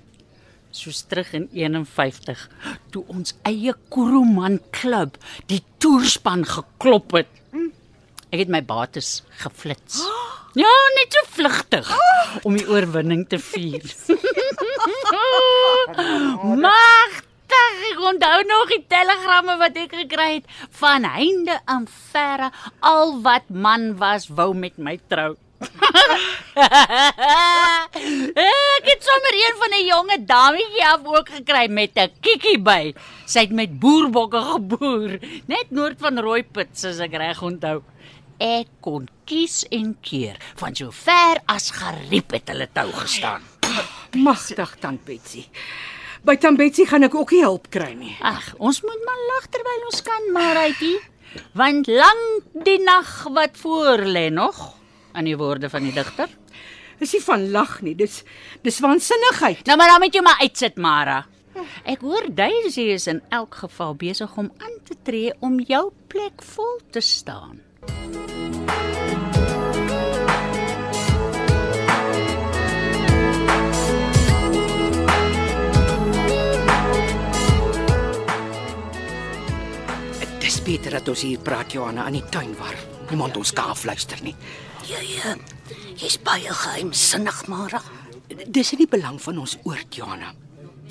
Soos 0.71 1.03
terug 1.09 1.33
in 1.33 1.49
51 1.53 2.49
toe 2.91 3.05
ons 3.07 3.35
eie 3.43 3.75
Kuruman 3.89 4.61
klub 4.71 5.17
die 5.47 5.63
toerspan 5.79 6.45
geklop 6.45 7.13
het. 7.13 7.27
Ek 8.31 8.39
het 8.39 8.49
my 8.49 8.65
bates 8.65 9.23
geflits. 9.43 10.03
Ja, 10.57 10.73
net 10.97 11.13
so 11.13 11.21
vlugtig 11.37 11.99
om 12.43 12.55
die 12.57 12.65
oorwinning 12.69 13.27
te 13.29 13.37
vier. 13.39 13.83
Magtig, 16.65 17.26
ek 17.93 18.01
onthou 18.11 18.43
nog 18.49 18.69
die 18.75 18.85
telegramme 18.89 19.57
wat 19.63 19.77
ek 19.77 19.93
gekry 20.03 20.31
het 20.35 20.47
van 20.81 21.05
heinde 21.05 21.61
aan 21.65 21.87
verre 22.13 22.51
al 22.81 23.21
wat 23.23 23.49
man 23.49 23.97
was 24.01 24.29
wou 24.29 24.55
met 24.55 24.79
my 24.79 24.99
trou. 25.09 25.35
ek 28.77 28.85
het 28.85 29.03
sommer 29.05 29.35
een 29.41 29.57
van 29.61 29.73
'n 29.73 29.87
jonge 29.87 30.19
dametjie 30.25 30.85
af 30.87 31.01
ook 31.05 31.29
gekry 31.39 31.67
met 31.69 31.91
'n 31.97 32.13
kikkie 32.21 32.59
by. 32.59 32.95
Sy 33.25 33.41
het 33.41 33.53
met 33.53 33.79
boerbokke 33.81 34.41
geboer, 34.53 35.19
net 35.47 35.71
noord 35.71 35.99
van 35.99 36.19
Rooiput, 36.19 36.85
as 36.85 36.99
ek 36.99 37.15
reg 37.15 37.43
onthou. 37.43 37.83
Ek 38.39 38.69
kon 38.81 39.09
kies 39.25 39.65
en 39.73 39.97
keer, 40.01 40.37
van 40.57 40.75
so 40.77 40.91
ver 40.91 41.41
as 41.47 41.71
geriep 41.71 42.31
het 42.31 42.49
hulle 42.49 42.69
tou 42.73 42.93
gestaan. 42.93 43.43
Magtig 44.13 44.77
tant 44.81 45.05
Betsy. 45.05 45.49
By 46.27 46.35
tant 46.43 46.59
Betsy 46.59 46.83
gaan 46.91 47.07
ek 47.07 47.15
ook 47.15 47.31
nie 47.37 47.45
hulp 47.45 47.69
kry 47.71 47.93
nie. 47.95 48.17
Ag, 48.27 48.49
ons 48.59 48.81
moet 48.83 49.03
maar 49.07 49.21
lag 49.29 49.45
terwyl 49.55 49.85
ons 49.87 50.01
kan, 50.03 50.25
Maritjie. 50.35 50.97
Want 51.55 51.87
lank 51.87 52.65
die 52.67 52.81
nag 52.83 53.13
wat 53.37 53.55
voor 53.61 54.03
lê 54.03 54.25
nog, 54.35 54.59
aan 55.15 55.29
die 55.29 55.37
woorde 55.39 55.71
van 55.71 55.87
die 55.87 55.95
digter. 55.95 56.33
Dis 56.99 57.15
nie 57.15 57.23
van 57.23 57.47
lag 57.55 57.79
nie, 57.87 57.95
dis 57.95 58.25
dis 58.67 58.81
waansinnigheid. 58.83 59.63
Nou 59.69 59.79
maar 59.79 59.93
dan 59.93 60.03
moet 60.03 60.19
jy 60.19 60.25
maar 60.27 60.43
uitsit, 60.43 60.83
Mara. 60.83 61.21
Ek 61.87 62.03
hoor 62.03 62.27
Daisy 62.35 62.89
is 62.97 63.07
in 63.07 63.23
elk 63.31 63.63
geval 63.63 63.95
besig 63.95 64.35
om 64.37 64.51
aan 64.59 64.77
te 64.83 64.99
tree 65.07 65.31
om 65.47 65.61
jou 65.63 65.93
plek 66.11 66.43
vol 66.57 66.81
te 66.91 67.05
staan. 67.05 67.63
Beter 80.67 80.97
dat 80.99 81.09
ons 81.09 81.23
hier 81.23 81.39
praat 81.43 81.73
Johanna 81.73 82.09
in 82.11 82.19
die 82.19 82.27
tuin 82.35 82.55
waar 82.59 82.75
niemand 83.11 83.37
ons 83.39 83.53
kan 83.55 83.71
afluister 83.75 84.19
nie. 84.23 84.35
Ja 84.91 84.99
ja. 85.03 85.37
Jy's 85.97 86.19
baie 86.23 86.51
geheimsinnig, 86.51 87.47
Mara. 87.51 87.81
Dis 88.47 88.73
in 88.75 88.83
die 88.83 88.91
belang 88.91 89.21
van 89.23 89.39
ons 89.39 89.57
oord 89.65 89.95
Johanna. 89.95 90.33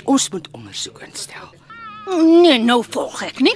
Ons 0.06 0.30
moet 0.32 0.48
ondersoek 0.56 1.02
instel. 1.06 1.52
Nee, 2.06 2.60
nou 2.62 2.84
volg 2.86 3.24
ek 3.26 3.42
nie. 3.44 3.56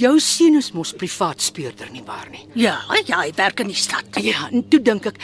Jou 0.00 0.16
seun 0.20 0.58
is 0.58 0.72
mos 0.74 0.92
privaat 0.98 1.42
speurder 1.42 1.90
nie 1.94 2.02
waar 2.06 2.26
nie. 2.32 2.42
Ja, 2.58 2.80
ja, 3.06 3.22
hy 3.22 3.30
werk 3.38 3.62
in 3.62 3.70
die 3.70 3.78
stad. 3.78 4.18
Ja, 4.20 4.48
en 4.50 4.66
toe 4.68 4.82
dink 4.82 5.06
ek 5.12 5.20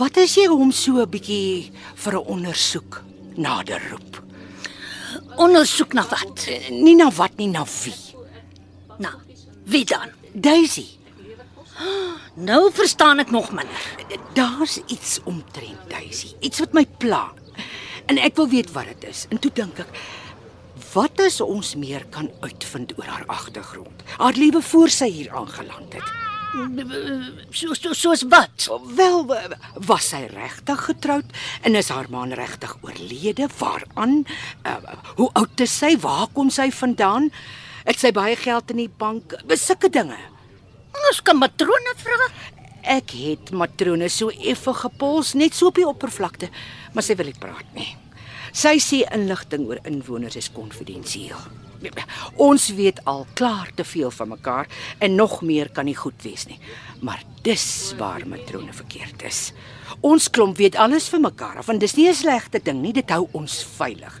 wat 0.00 0.16
as 0.22 0.38
jy 0.38 0.46
hom 0.48 0.72
so 0.72 1.02
'n 1.02 1.10
bietjie 1.10 1.70
vir 1.94 2.14
'n 2.16 2.26
ondersoek 2.26 3.02
nader 3.36 3.82
roep? 3.90 4.22
Ondersoek 5.36 5.92
na 5.92 6.06
wat? 6.08 6.48
Nie 6.70 6.96
na 6.96 7.10
wat 7.10 7.36
nie, 7.36 7.48
na 7.48 7.64
wie? 7.64 8.09
Nou, 9.00 9.14
wie 9.64 9.84
dan? 9.84 10.12
Daisy. 10.32 10.86
Nou 12.34 12.68
verstaan 12.72 13.22
ek 13.22 13.30
nog 13.32 13.48
minder. 13.56 13.84
Daar's 14.36 14.80
iets 14.86 15.20
omtrent 15.24 15.88
Daisy, 15.88 16.34
iets 16.40 16.60
wat 16.60 16.76
my 16.76 16.84
pla. 17.00 17.30
En 18.06 18.20
ek 18.20 18.36
wil 18.36 18.50
weet 18.52 18.72
wat 18.76 18.90
dit 18.92 19.08
is. 19.08 19.24
En 19.32 19.40
toe 19.40 19.50
dink 19.56 19.80
ek, 19.80 19.94
wat 20.92 21.22
as 21.24 21.40
ons 21.40 21.74
meer 21.80 22.04
kan 22.12 22.28
uitvind 22.44 22.92
oor 22.98 23.08
haar 23.08 23.24
agtergrond? 23.32 24.04
Haar 24.18 24.36
lewe 24.36 24.60
voor 24.62 24.92
sy 24.92 25.08
hier 25.08 25.32
aangeland 25.32 25.96
het. 25.96 26.12
So 27.54 27.74
so 27.78 27.94
soos 27.94 28.26
wat? 28.28 28.66
Wel, 28.98 29.22
was 29.86 30.08
sy 30.12 30.24
regtig 30.32 30.84
getroud 30.90 31.36
en 31.62 31.78
is 31.78 31.88
haar 31.94 32.10
man 32.10 32.34
regtig 32.36 32.74
oorlede? 32.82 33.46
Waaraan? 33.58 34.24
Uh, 34.66 34.76
hoe 35.16 35.30
oud 35.38 35.62
is 35.62 35.78
sy? 35.78 35.94
Waar 36.02 36.26
kom 36.34 36.50
sy 36.50 36.68
vandaan? 36.74 37.30
Het 37.90 37.98
sy 37.98 38.10
baie 38.14 38.36
geld 38.38 38.68
in 38.70 38.84
die 38.84 38.92
bank? 39.02 39.32
Besulke 39.50 39.88
dinge. 39.90 40.14
Ons 41.08 41.18
kan 41.26 41.34
matrone 41.40 41.94
vra. 41.98 42.28
Ek 42.94 43.10
het 43.18 43.50
matrone 43.50 44.06
so 44.14 44.30
effe 44.30 44.76
gepols 44.78 45.32
net 45.34 45.56
so 45.58 45.72
op 45.72 45.80
die 45.80 45.86
oppervlakte, 45.88 46.52
maar 46.94 47.02
sy 47.02 47.16
wil 47.18 47.32
nie 47.32 47.40
praat 47.42 47.74
nie. 47.74 47.88
Sy 48.54 48.76
sê 48.78 49.00
inligting 49.10 49.66
oor 49.66 49.82
inwoners 49.90 50.38
is 50.38 50.52
konfidensieel. 50.54 51.42
Ons 52.38 52.68
weet 52.78 53.02
al 53.10 53.26
klaar 53.34 53.74
te 53.74 53.82
veel 53.82 54.14
van 54.14 54.36
mekaar 54.36 54.70
en 55.02 55.18
nog 55.18 55.40
meer 55.42 55.74
kan 55.74 55.90
nie 55.90 55.98
goed 55.98 56.22
wees 56.22 56.46
nie. 56.46 56.60
Maar 57.02 57.26
dis 57.42 57.66
waar 57.98 58.22
matrone 58.22 58.70
verkeerd 58.70 59.26
is. 59.26 59.48
Ons 59.98 60.30
klomp 60.30 60.62
weet 60.62 60.78
alles 60.78 61.10
van 61.10 61.26
mekaar 61.26 61.58
af 61.58 61.74
en 61.74 61.82
dis 61.82 61.98
nie 61.98 62.06
'n 62.06 62.14
slegte 62.14 62.62
ding 62.62 62.82
nie, 62.82 62.92
dit 62.92 63.10
hou 63.10 63.26
ons 63.32 63.64
veilig. 63.64 64.20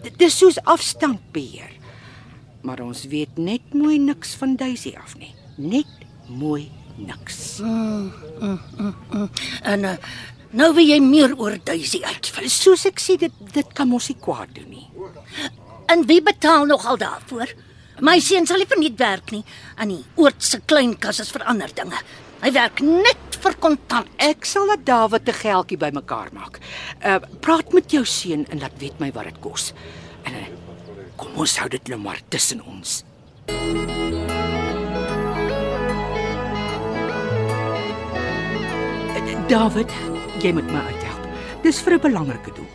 Dit 0.00 0.22
is 0.22 0.38
soos 0.38 0.56
afstandbeheer. 0.64 1.75
Maar 2.66 2.82
ons 2.82 3.04
weet 3.10 3.38
net 3.38 3.74
mooi 3.74 3.98
niks 4.02 4.34
van 4.40 4.56
Daisy 4.58 4.96
af 4.98 5.14
nie. 5.20 5.30
Net 5.56 5.86
mooi 6.26 6.66
niks. 6.98 7.60
En 9.62 9.86
uh, 9.86 9.94
nou 10.50 10.72
wil 10.74 10.88
jy 10.88 10.98
meer 11.04 11.36
oor 11.38 11.58
Daisy 11.62 12.02
uitvind. 12.02 12.50
Soos 12.50 12.86
ek 12.90 12.98
sê 13.02 13.18
dit 13.20 13.38
dit 13.54 13.72
kan 13.76 13.88
mos 13.88 14.10
nie 14.10 14.18
kwaad 14.18 14.50
doen 14.56 14.68
nie. 14.72 14.86
En 15.92 16.02
wie 16.10 16.18
betaal 16.22 16.66
nog 16.66 16.86
al 16.90 16.98
daarvoor? 16.98 17.54
My 18.02 18.18
seun 18.20 18.48
sal 18.48 18.60
nie 18.60 18.68
verniet 18.68 18.98
werk 19.00 19.30
nie. 19.32 19.44
Aan 19.78 19.94
die 19.94 20.02
oort 20.20 20.42
se 20.42 20.60
klein 20.66 20.96
kas 21.00 21.22
is 21.22 21.30
vir 21.32 21.46
ander 21.46 21.70
dinge. 21.72 22.02
Hy 22.42 22.50
werk 22.52 22.82
net 22.84 23.38
vir 23.40 23.56
kontant. 23.62 24.10
Ek 24.20 24.44
sal 24.44 24.66
dat 24.74 24.84
Dawid 24.84 25.28
'n 25.28 25.40
geldjie 25.44 25.78
bymekaar 25.78 26.34
maak. 26.34 26.58
Uh 27.00 27.20
praat 27.40 27.72
met 27.72 27.90
jou 27.90 28.04
seun 28.04 28.44
en 28.50 28.58
laat 28.58 28.76
weet 28.78 28.98
my 28.98 29.12
wat 29.12 29.30
dit 29.30 29.40
kos. 29.40 29.72
En 30.26 30.34
uh, 30.34 30.55
kom 31.16 31.34
ons 31.34 31.58
hou 31.58 31.68
dit 31.68 31.88
nou 31.88 32.00
maar 32.00 32.20
tussen 32.28 32.62
ons. 32.64 33.02
David, 39.46 39.92
jy 40.42 40.50
moet 40.56 40.66
my 40.74 40.80
uithelp. 40.90 41.26
Dis 41.62 41.78
vir 41.80 41.94
'n 41.94 42.00
belangrike 42.00 42.52
doel. 42.54 42.72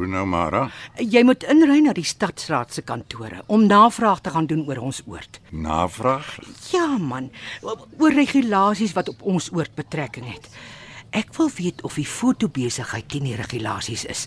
Hoe 0.00 0.06
nou 0.06 0.26
Mara? 0.26 0.70
Jy 0.96 1.20
moet 1.22 1.42
inry 1.44 1.82
na 1.84 1.92
die 1.92 2.04
stadsraad 2.04 2.72
se 2.72 2.82
kantore 2.82 3.42
om 3.46 3.66
navraag 3.66 4.20
te 4.20 4.30
gaan 4.30 4.46
doen 4.46 4.64
oor 4.68 4.78
ons 4.78 5.02
oord. 5.06 5.40
Navraag? 5.50 6.38
Ja 6.72 6.96
man, 6.98 7.30
oor 7.98 8.12
regulasies 8.12 8.92
wat 8.92 9.08
op 9.08 9.22
ons 9.22 9.50
oord 9.52 9.74
betrekking 9.74 10.32
het. 10.32 10.48
Ek 11.10 11.34
wil 11.36 11.50
weet 11.56 11.82
of 11.82 11.94
die 11.94 12.06
fotobesigheid 12.06 13.08
teen 13.08 13.24
die 13.28 13.36
regulasies 13.36 14.04
is. 14.04 14.26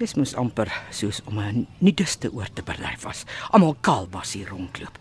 Dis 0.00 0.14
mos 0.16 0.30
amper 0.40 0.70
soos 0.96 1.18
om 1.28 1.38
'n 1.38 1.66
nudiste 1.84 2.32
oord 2.32 2.54
te 2.54 2.62
bedryf 2.62 3.02
was. 3.04 3.24
Almal 3.50 3.76
kaal 3.80 4.08
was 4.10 4.32
hier 4.32 4.48
rondloop. 4.48 4.96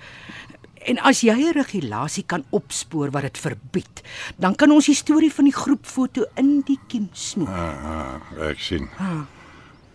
En 0.84 1.00
as 1.00 1.22
jy 1.22 1.32
'n 1.32 1.54
regulasie 1.54 2.24
kan 2.26 2.44
opspoor 2.50 3.12
wat 3.12 3.22
dit 3.22 3.38
verbied, 3.38 4.02
dan 4.38 4.56
kan 4.56 4.72
ons 4.72 4.86
die 4.86 4.96
storie 4.96 5.34
van 5.34 5.46
die 5.46 5.54
groepfoto 5.54 6.26
in 6.36 6.62
die 6.66 6.80
kiem 6.88 7.10
snoep. 7.14 7.48
Ah, 7.48 7.86
ah, 7.86 8.50
ek 8.50 8.60
sien. 8.60 8.90
Ah. 8.98 9.24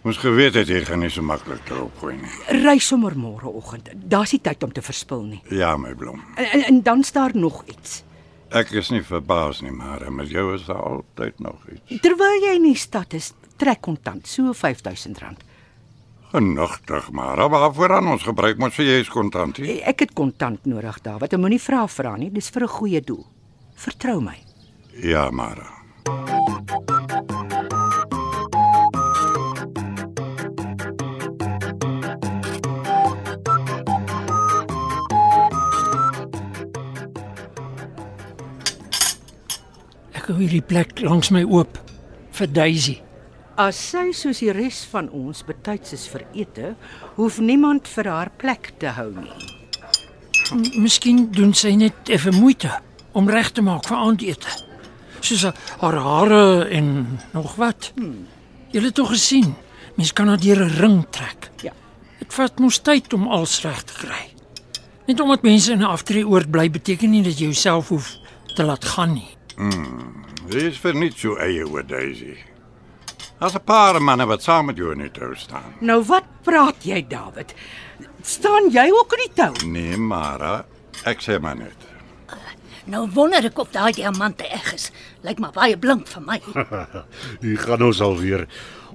Ons 0.04 0.16
geweet 0.16 0.54
het 0.54 0.68
jy 0.68 0.84
gaan 0.84 1.00
nie 1.00 1.10
so 1.10 1.22
maklik 1.22 1.66
daarop 1.68 1.98
gooi 1.98 2.16
nie. 2.16 2.62
Ry 2.62 2.78
sommer 2.78 3.16
môreoggend. 3.16 3.88
Daar's 3.94 4.32
nie 4.32 4.40
tyd 4.40 4.62
om 4.62 4.72
te 4.72 4.82
verspil 4.82 5.22
nie. 5.22 5.42
Ja, 5.50 5.76
my 5.76 5.94
blom. 5.94 6.22
En, 6.36 6.44
en, 6.44 6.64
en 6.64 6.82
dan 6.82 7.02
staar 7.02 7.30
nog 7.34 7.64
iets. 7.66 8.02
Ek 8.48 8.70
is 8.70 8.90
nie 8.90 9.02
verbaas 9.02 9.60
nie, 9.60 9.70
maar 9.70 10.12
met 10.12 10.28
jou 10.30 10.54
is 10.54 10.64
daar 10.64 10.82
altyd 10.82 11.40
nog 11.40 11.68
iets. 11.72 12.00
Terwyl 12.00 12.40
jy 12.42 12.54
in 12.54 12.62
die 12.62 12.76
stad 12.76 13.12
is, 13.12 13.32
trek 13.56 13.80
kontant, 13.80 14.26
so 14.26 14.52
R5000. 14.52 15.44
Genigtig, 16.34 17.10
maar 17.10 17.48
waarvoor 17.48 17.92
aan 17.92 18.08
ons 18.08 18.22
gebruik 18.22 18.58
moet 18.58 18.74
vir 18.74 18.86
jy 18.88 18.96
is 19.04 19.10
kontant 19.12 19.56
hier? 19.56 19.76
Ek 19.86 20.02
het 20.02 20.16
kontant 20.18 20.64
nodig 20.66 20.98
daar. 21.04 21.20
Wat 21.22 21.30
jy 21.30 21.38
moenie 21.38 21.60
vra 21.62 21.84
vra 21.86 22.16
nie, 22.18 22.30
dis 22.34 22.50
vir 22.50 22.64
'n 22.66 22.74
goeie 22.74 23.00
doel. 23.00 23.24
Vertrou 23.74 24.20
my. 24.20 24.34
Ja, 25.02 25.30
Mara. 25.30 25.70
Ek 40.14 40.26
hou 40.26 40.38
hierdie 40.40 40.62
plek 40.62 40.98
langs 41.04 41.30
my 41.30 41.44
oop 41.44 41.78
vir 42.32 42.46
Daisy. 42.46 43.03
As 43.54 43.78
sy 43.78 44.08
soos 44.10 44.40
die 44.42 44.50
res 44.50 44.80
van 44.90 45.06
ons 45.14 45.44
betyds 45.46 45.94
is 45.94 46.08
vir 46.10 46.24
ete, 46.34 46.72
hoef 47.14 47.36
niemand 47.38 47.86
vir 47.86 48.08
haar 48.10 48.30
plek 48.34 48.72
te 48.82 48.90
hou 48.96 49.12
nie. 49.14 49.30
M 50.50 50.64
Miskien 50.82 51.28
doen 51.30 51.52
sy 51.54 51.70
net 51.78 52.10
effe 52.10 52.32
moeite 52.34 52.72
om 53.14 53.30
reg 53.30 53.52
te 53.54 53.62
maak 53.62 53.86
vir 53.86 54.00
aandete. 54.00 54.50
Soos 55.22 55.44
haar 55.46 55.98
hare 56.02 56.66
en 56.66 56.88
nog 57.32 57.54
wat. 57.60 57.92
Hmm. 57.94 58.26
Jy 58.74 58.82
het 58.88 58.96
tog 58.98 59.12
gesien, 59.14 59.54
mens 59.94 60.10
kan 60.12 60.28
haar 60.28 60.42
deur 60.42 60.64
'n 60.64 60.74
ring 60.80 61.04
trek. 61.10 61.50
Ja. 61.62 61.72
Dit 62.18 62.34
vat 62.34 62.58
mos 62.58 62.78
tyd 62.82 63.12
om 63.12 63.28
alles 63.28 63.62
reg 63.62 63.84
te 63.84 63.94
kry. 63.94 64.34
Net 65.06 65.20
omdat 65.20 65.42
mense 65.42 65.72
in 65.72 65.78
'n 65.78 65.94
aftree 65.94 66.26
oord 66.26 66.50
bly 66.50 66.70
beteken 66.70 67.10
nie 67.10 67.22
dat 67.22 67.38
jy 67.38 67.44
jouself 67.44 67.88
hoef 67.88 68.16
te 68.56 68.64
laat 68.64 68.84
gaan 68.84 69.14
nie. 69.14 69.36
Jy 70.50 70.66
is 70.66 70.78
vir 70.78 70.94
niks 70.94 71.20
so 71.20 71.36
eie 71.36 71.64
oor 71.64 71.86
Daisy. 71.86 72.53
As 73.40 73.54
'n 73.54 73.64
paar 73.64 74.00
manne 74.02 74.26
wat 74.26 74.42
saam 74.42 74.66
met 74.66 74.76
jou 74.76 74.92
in 74.92 74.98
die 74.98 75.10
tou 75.10 75.34
staan. 75.34 75.74
Nou 75.80 76.02
wat 76.04 76.24
praat 76.42 76.84
jy, 76.84 77.06
David? 77.08 77.54
Staan 78.22 78.70
jy 78.70 78.90
ook 78.90 79.12
in 79.12 79.18
die 79.26 79.34
tou? 79.34 79.66
Nee, 79.66 79.96
Mara, 79.96 80.64
ek 81.04 81.20
sê 81.20 81.40
maar 81.40 81.56
net. 81.56 81.94
Nou 82.86 83.08
wonder 83.14 83.44
ek 83.44 83.58
of 83.58 83.70
daai 83.72 83.92
diamante 83.96 84.44
eg 84.52 84.74
is. 84.74 84.90
Lyk 85.24 85.38
maar 85.40 85.52
baie 85.52 85.76
blink 85.76 86.06
vir 86.08 86.22
my. 86.22 86.40
Hier 87.44 87.58
gaan 87.58 87.82
ons 87.82 88.00
alweer. 88.00 88.46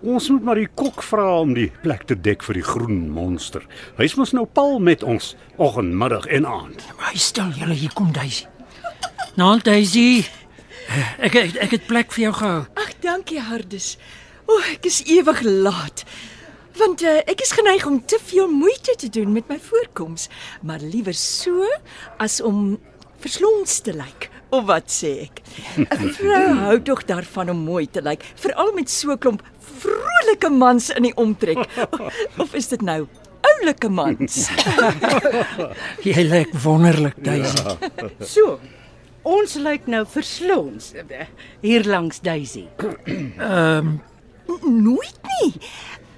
Ons 0.06 0.30
moet 0.30 0.44
maar 0.44 0.56
die 0.62 0.70
kok 0.76 1.02
vra 1.04 1.40
om 1.42 1.56
die 1.58 1.72
plek 1.84 2.06
te 2.08 2.16
dek 2.16 2.46
vir 2.46 2.60
die 2.62 2.64
groen 2.64 3.10
monster. 3.12 3.66
Hy's 3.98 4.16
mos 4.16 4.32
nou 4.32 4.46
pal 4.46 4.78
met 4.80 5.04
ons 5.04 5.34
oggend, 5.58 5.92
middag 5.94 6.26
en 6.30 6.46
aand. 6.46 6.86
Maar 7.00 7.12
hy 7.12 7.20
stil 7.20 7.50
julle 7.58 7.74
hier 7.74 7.94
kom 7.98 8.14
Daisy. 8.16 8.46
Nou 9.36 9.58
Daisy. 9.60 10.24
Ek 11.20 11.36
ek, 11.36 11.58
ek 11.66 11.76
het 11.76 11.90
plek 11.90 12.14
vir 12.16 12.30
jou 12.30 12.34
gehou. 12.40 12.62
Ag, 12.80 12.94
dankie 13.04 13.42
Hardus. 13.42 13.98
O, 14.50 14.56
oh, 14.58 14.68
ek 14.74 14.88
is 14.90 15.04
ewig 15.06 15.44
laat. 15.46 16.02
Want 16.80 17.04
uh, 17.06 17.20
ek 17.30 17.44
is 17.44 17.52
geneig 17.54 17.84
om 17.86 18.00
te 18.02 18.18
veel 18.32 18.48
moeite 18.50 18.96
te 18.98 19.10
doen 19.14 19.30
met 19.36 19.46
my 19.52 19.60
voorkoms, 19.62 20.26
maar 20.66 20.82
liewer 20.82 21.14
so 21.14 21.68
as 22.18 22.40
om 22.42 22.80
verslons 23.22 23.84
te 23.86 23.94
lyk. 23.94 24.30
Of 24.50 24.66
wat 24.66 24.90
sê 24.90 25.12
ek? 25.28 25.44
'n 25.78 26.14
Vrou 26.18 26.48
hou 26.64 26.78
tog 26.82 27.06
daarvan 27.06 27.54
om 27.54 27.62
mooi 27.68 27.86
te 27.86 28.02
lyk, 28.02 28.26
veral 28.42 28.74
met 28.74 28.90
so 28.90 29.14
'n 29.14 29.22
klomp 29.22 29.46
vrolike 29.84 30.50
mans 30.50 30.90
in 30.90 31.06
die 31.12 31.16
omtrek. 31.16 31.70
Of 32.42 32.58
is 32.58 32.74
dit 32.74 32.82
nou 32.82 33.06
oulike 33.54 33.90
mans? 33.90 34.50
Jy 36.10 36.26
lyk 36.26 36.58
wonderlik 36.66 37.22
Daisy. 37.22 37.78
So. 38.26 38.58
Ons 39.30 39.58
lyk 39.60 39.86
nou 39.92 40.06
verslons 40.08 40.94
hier 41.62 41.84
langs 41.86 42.24
Daisy. 42.24 42.66
Ehm 42.80 43.38
um, 43.46 43.98
Nooit 44.58 45.20
nie. 45.24 45.54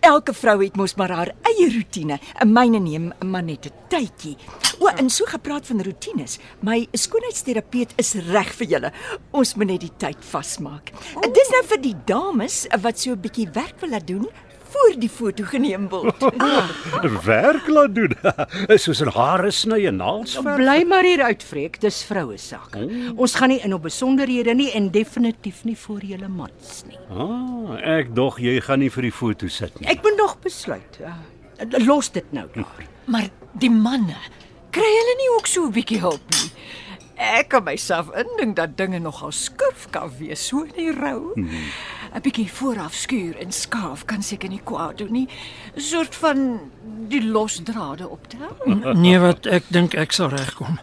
Elke 0.02 0.34
vrou 0.34 0.56
het 0.64 0.76
mos 0.76 0.96
maar 0.98 1.12
haar 1.14 1.32
eie 1.46 1.68
rotine. 1.70 2.20
'n 2.42 2.54
Myne 2.54 2.80
neem 2.80 3.12
maar 3.26 3.44
net 3.44 3.66
'n 3.66 3.74
tydjie. 3.88 4.38
O, 4.80 4.88
en 4.88 5.10
so 5.10 5.26
gepraat 5.26 5.68
van 5.68 5.82
rotines. 5.82 6.40
My 6.60 6.88
skoonheidsterapeut 6.92 7.94
is 7.96 8.14
reg 8.14 8.54
vir 8.54 8.68
julle. 8.68 8.92
Ons 9.32 9.56
moet 9.56 9.68
net 9.68 9.80
die 9.80 9.94
tyd 9.98 10.18
vasmaak. 10.20 10.92
Oh. 11.16 11.22
Dis 11.34 11.50
nou 11.50 11.64
vir 11.66 11.82
die 11.82 11.96
dames 12.06 12.68
wat 12.82 13.00
so 13.00 13.12
'n 13.12 13.22
bietjie 13.22 13.50
werk 13.54 13.80
wil 13.80 13.90
laat 13.90 14.08
doen 14.08 14.28
voor 14.72 14.94
die 15.00 15.10
foto 15.10 15.44
geneem 15.48 15.88
word. 15.92 16.24
Werk 17.26 17.68
laat 17.68 17.96
doen. 17.96 18.16
Soos 18.84 19.02
'n 19.04 19.12
hare 19.16 19.52
sny 19.52 19.86
en 19.92 19.96
naels 20.02 20.36
verf. 20.38 20.56
Bly 20.62 20.84
maar 20.88 21.04
hier 21.08 21.24
uitvreek, 21.24 21.80
dis 21.82 22.04
vroue 22.08 22.38
saak. 22.38 22.78
Ons 23.16 23.36
gaan 23.36 23.50
nie 23.54 23.60
in 23.66 23.74
op 23.74 23.84
besonderhede 23.88 24.54
nie 24.54 24.72
en 24.78 24.92
definitief 24.92 25.64
nie 25.64 25.76
vir 25.76 26.06
julle 26.14 26.30
mans 26.30 26.84
nie. 26.88 27.00
Ah, 27.12 27.76
ek 28.00 28.16
dog 28.16 28.40
jy 28.40 28.60
gaan 28.62 28.80
nie 28.80 28.90
vir 28.90 29.10
die 29.10 29.16
foto 29.16 29.48
sit 29.48 29.80
nie. 29.80 29.90
Ek 29.90 30.02
moet 30.04 30.18
nog 30.18 30.38
besluit. 30.44 31.00
Uh, 31.02 31.16
los 31.86 32.12
dit 32.12 32.32
nou 32.32 32.48
daar. 32.56 32.86
Maar 33.06 33.30
die 33.60 33.70
manne, 33.72 34.18
kry 34.72 34.88
hulle 34.88 35.16
nie 35.18 35.30
ook 35.38 35.48
so 35.48 35.66
'n 35.68 35.72
bietjie 35.72 36.00
hulp 36.00 36.22
nie? 36.30 36.52
Ek 37.22 37.52
kan 37.54 37.64
myself 37.64 38.08
indink 38.18 38.56
dat 38.56 38.78
dinge 38.78 39.00
nogal 39.00 39.32
skuf 39.32 39.86
kan 39.94 40.10
wees 40.18 40.48
so 40.48 40.64
in 40.64 40.72
die 40.74 40.92
rou. 40.92 41.36
'n 42.14 42.22
bietjie 42.22 42.52
vooraf 42.52 42.94
skuur 42.94 43.38
en 43.38 43.52
skaaf 43.52 44.06
kan 44.06 44.24
seker 44.24 44.50
nie 44.50 44.62
kwaad 44.64 44.98
doen 44.98 45.12
nie. 45.12 45.28
'n 45.76 45.80
Soort 45.80 46.16
van 46.16 46.60
die 47.08 47.24
losdrade 47.24 48.08
optel. 48.08 48.52
Nee, 48.94 49.20
wat 49.20 49.46
ek 49.46 49.64
dink 49.68 49.94
ek 49.94 50.12
sal 50.12 50.30
regkom. 50.30 50.80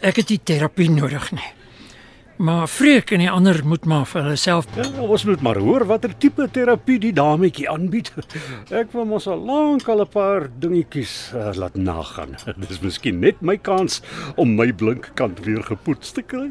Ek 0.00 0.16
het 0.16 0.28
nie 0.28 0.40
terapie 0.42 0.90
nodig 0.90 1.32
nie. 1.32 1.52
Maar 2.36 2.66
Freek 2.66 3.10
en 3.10 3.18
die 3.22 3.30
ander 3.30 3.60
moet 3.66 3.84
maar 3.86 4.06
vir 4.10 4.22
hulle 4.22 4.36
self 4.36 4.66
Ja, 4.74 4.88
ons 5.00 5.24
moet 5.24 5.40
maar 5.40 5.58
hoor 5.62 5.84
watter 5.86 6.16
tipe 6.18 6.48
terapie 6.50 6.98
die 6.98 7.12
dametjie 7.14 7.68
aanbied. 7.70 8.10
Ek 8.74 8.90
wil 8.92 9.06
mos 9.06 9.28
al 9.30 9.38
lank 9.38 9.88
al 9.88 10.02
'n 10.02 10.10
paar 10.10 10.48
dingetjies 10.58 11.30
uh, 11.34 11.52
laat 11.54 11.76
nagaan. 11.76 12.34
Dis 12.68 12.80
miskien 12.80 13.20
net 13.20 13.40
my 13.40 13.56
kans 13.56 14.02
om 14.36 14.56
my 14.56 14.72
blink 14.72 15.12
kant 15.14 15.44
weer 15.46 15.62
gepoets 15.62 16.12
te 16.12 16.22
kry. 16.22 16.50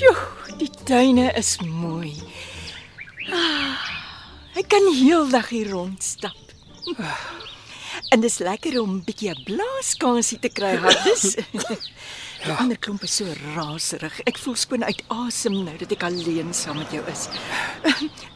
Sjoe, 0.00 0.16
die 0.56 0.70
tuine 0.88 1.26
is 1.36 1.58
mooi. 1.60 2.14
Ah, 3.36 3.76
ek 4.56 4.70
kan 4.72 4.86
heeldag 4.96 5.50
hier 5.52 5.68
rondstap. 5.74 6.54
En 8.08 8.24
dis 8.24 8.38
lekker 8.40 8.78
om 8.80 8.94
'n 8.94 9.04
bietjie 9.04 9.34
'n 9.34 9.44
blaaskansie 9.44 10.38
te 10.40 10.48
kry, 10.48 10.72
Hardes. 10.80 11.36
Die 12.44 12.56
ander 12.56 12.78
klomp 12.80 13.02
is 13.04 13.16
so 13.16 13.28
raserig. 13.54 14.20
Ek 14.24 14.40
voel 14.40 14.56
skoon 14.56 14.84
uit 14.84 15.04
asem 15.12 15.52
nou 15.68 15.76
dat 15.76 15.92
ek 15.92 16.08
alleen 16.08 16.54
saam 16.54 16.80
met 16.80 16.90
jou 16.96 17.04
is. 17.12 17.28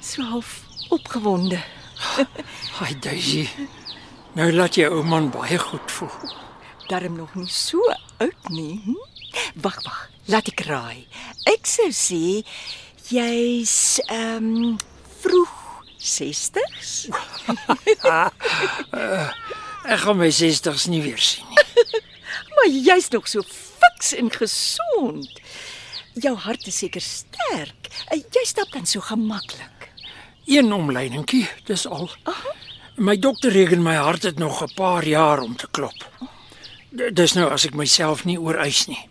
So 0.00 0.20
half 0.22 0.60
opgewonde. 0.90 1.64
Ai 2.84 2.92
Daisy. 3.00 3.48
Nou 4.36 4.52
laat 4.52 4.76
jy 4.76 4.92
ou 4.92 5.00
man 5.02 5.30
baie 5.30 5.58
goed 5.58 5.90
voel. 5.90 6.36
Darm 6.92 7.16
nog 7.16 7.32
nie 7.34 7.48
so 7.48 7.80
oud 8.20 8.50
nie. 8.52 8.82
Hm? 8.84 9.00
Wag, 9.64 9.80
wag. 9.88 10.13
Laat 10.30 10.48
ek 10.48 10.60
raai. 10.68 11.06
Ek 11.50 11.66
sou 11.68 11.90
sê 11.92 12.42
jy's 13.10 14.00
ehm 14.08 14.46
um, 14.72 14.78
vroeg 15.20 15.52
60s. 16.00 17.08
Ek 19.84 20.00
gaan 20.00 20.16
my 20.16 20.30
60's 20.32 20.86
nie 20.88 21.02
weer 21.04 21.20
sien 21.20 21.44
nie. 21.50 21.62
Maar 22.54 22.68
jy's 22.70 23.08
nog 23.12 23.26
so 23.28 23.42
fiks 23.44 24.12
en 24.16 24.30
gesond. 24.32 25.40
Jou 26.22 26.32
hart 26.38 26.66
is 26.70 26.78
seker 26.84 27.02
sterk. 27.02 27.88
Eh, 28.14 28.20
Jy 28.32 28.44
stap 28.46 28.70
dan 28.72 28.86
so 28.86 29.00
gemaklik. 29.02 29.88
Een 30.46 30.72
omleidingkie, 30.72 31.48
dis 31.66 31.86
al. 31.86 32.08
My 32.96 33.16
dokter 33.18 33.50
reken 33.52 33.82
my 33.82 33.94
hart 33.98 34.22
het 34.28 34.38
nog 34.38 34.62
'n 34.62 34.72
paar 34.76 35.04
jaar 35.06 35.40
om 35.42 35.56
te 35.56 35.66
klop. 35.70 35.98
D- 36.94 37.10
Dis 37.12 37.32
nou 37.34 37.50
as 37.50 37.64
ek 37.66 37.74
myself 37.74 38.24
nie 38.24 38.38
ooreis 38.38 38.86
nie. 38.86 39.02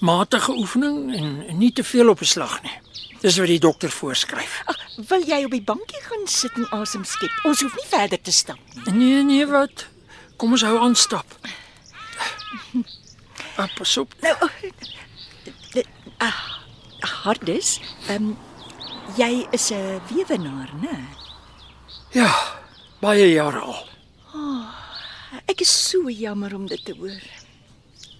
Matige 0.00 0.52
oefening 0.52 1.14
en 1.48 1.58
nie 1.58 1.72
te 1.72 1.84
veel 1.84 2.08
op 2.08 2.20
'n 2.20 2.24
slag 2.24 2.62
nie. 2.62 2.78
Dis 3.20 3.36
wat 3.36 3.46
die 3.46 3.58
dokter 3.58 3.90
voorskryf. 3.90 4.62
Ag, 4.64 4.76
wil 5.08 5.22
jy 5.26 5.44
op 5.44 5.50
die 5.50 5.62
bankie 5.62 6.02
gaan 6.02 6.26
sit 6.26 6.52
en 6.52 6.68
asem 6.70 7.04
skep? 7.04 7.30
Ons 7.44 7.60
hoef 7.60 7.74
nie 7.76 7.88
verder 7.88 8.20
te 8.20 8.32
stap 8.32 8.58
nie. 8.74 8.94
Nee, 8.94 9.22
nee, 9.22 9.46
wat? 9.46 9.86
Kom 10.36 10.50
ons 10.50 10.62
hou 10.62 10.78
aan 10.78 10.94
stap. 10.94 11.26
Ah, 13.56 13.68
pas 13.76 13.96
op. 13.96 14.14
Nou, 14.20 14.50
dit 15.72 15.86
ah, 16.18 16.58
Hardes, 17.22 17.80
ehm 18.08 18.24
um, 18.24 18.38
jy 19.16 19.46
is 19.50 19.70
'n 19.70 20.00
weewenaar, 20.10 20.70
né? 20.80 20.98
Ja, 22.10 22.34
baie 23.00 23.30
jare 23.32 23.60
al. 23.60 23.86
Ek 25.46 25.60
is 25.60 25.88
so 25.90 26.10
jammer 26.10 26.54
om 26.54 26.66
dit 26.66 26.84
te 26.84 26.94
hoor. 26.98 27.43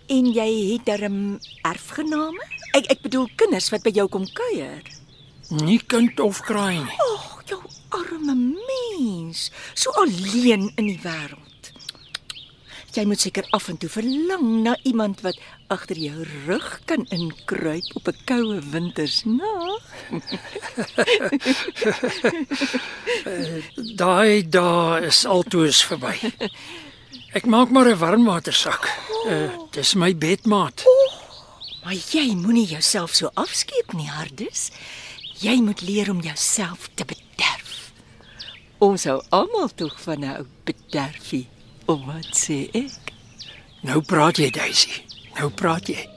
En 0.07 0.27
jy 0.29 0.51
het 0.73 0.85
darm 0.85 1.39
erfgename? 1.65 2.45
Ek 2.77 2.91
ek 2.93 3.01
bedoel 3.07 3.31
kinders 3.41 3.71
wat 3.73 3.85
by 3.87 3.93
jou 3.97 4.05
kom 4.13 4.27
kuier. 4.37 4.85
Nie 5.65 5.79
kind 5.81 6.21
of 6.21 6.43
kraai 6.45 6.83
nie. 6.83 6.99
Ag, 7.15 7.41
jou 7.49 7.61
arme 7.95 8.35
mens, 8.37 9.49
so 9.73 9.95
alleen 10.03 10.69
in 10.77 10.91
die 10.91 11.01
wêreld. 11.01 11.73
Jy 12.95 13.03
moet 13.11 13.25
seker 13.25 13.49
af 13.57 13.67
en 13.73 13.79
toe 13.81 13.89
verlang 13.91 14.61
na 14.63 14.77
iemand 14.87 15.25
wat 15.25 15.41
agter 15.73 15.99
jou 15.99 16.27
rug 16.47 16.69
kan 16.87 17.03
inkruip 17.11 17.97
op 17.99 18.07
'n 18.13 18.19
koue 18.29 18.61
wintersnag. 18.61 19.83
Daai 24.01 24.49
dae 24.49 25.07
is 25.07 25.25
altoos 25.25 25.85
verby. 25.85 26.15
Ek 27.35 27.47
maak 27.51 27.71
maar 27.71 27.89
'n 27.91 27.99
warmwatersak. 27.99 28.83
Uh, 29.27 29.51
dis 29.71 29.95
my 29.95 30.17
bedmaat. 30.17 30.85
Maar 31.83 31.95
jy 31.95 32.35
moenie 32.35 32.67
jouself 32.67 33.15
so 33.15 33.31
afskeep 33.35 33.93
nie, 33.93 34.09
Hardes. 34.09 34.71
Jy 35.41 35.61
moet 35.61 35.81
leer 35.81 36.11
om 36.11 36.21
jouself 36.21 36.89
te 36.95 37.05
bederf. 37.05 37.93
Ons 38.79 39.05
hou 39.05 39.23
almal 39.29 39.69
tog 39.75 40.01
van 40.01 40.19
'n 40.21 40.37
ou 40.39 40.47
bederfie. 40.65 41.49
Of 41.85 42.05
wat 42.05 42.31
sê 42.33 42.71
ek? 42.73 43.13
Nou 43.83 44.01
praat 44.03 44.37
jy, 44.37 44.51
Daisy. 44.51 45.03
Nou 45.35 45.51
praat 45.51 45.87
jy. 45.87 46.09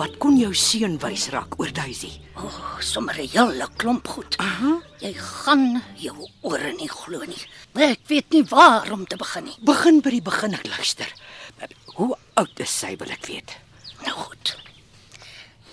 Wat 0.00 0.16
kon 0.22 0.38
jou 0.40 0.52
seun 0.56 0.94
wys 1.02 1.26
raak 1.34 1.58
oor 1.60 1.70
Daisy? 1.76 2.10
Oh, 2.40 2.78
sommer 2.80 3.16
'n 3.20 3.28
hele 3.28 3.66
klomp 3.76 4.08
goed. 4.08 4.36
Aha. 4.38 4.80
Jy 5.00 5.12
gaan 5.12 5.82
jou 5.96 6.28
ore 6.40 6.72
nie 6.72 6.88
glo 6.88 7.20
nie. 7.24 7.44
Ek 7.74 8.00
weet 8.08 8.32
nie 8.32 8.44
waar 8.44 8.90
om 8.92 9.04
te 9.06 9.16
begin 9.16 9.44
nie. 9.44 9.58
Begin 9.60 10.00
by 10.00 10.10
die 10.10 10.22
begin 10.22 10.54
ek 10.54 10.66
luister. 10.66 11.08
Hoe 11.96 12.16
oud 12.34 12.60
is 12.60 12.70
sy 12.70 12.96
wil 12.96 13.10
ek 13.10 13.26
weet? 13.26 13.56
Nou 14.06 14.16
goed. 14.16 14.56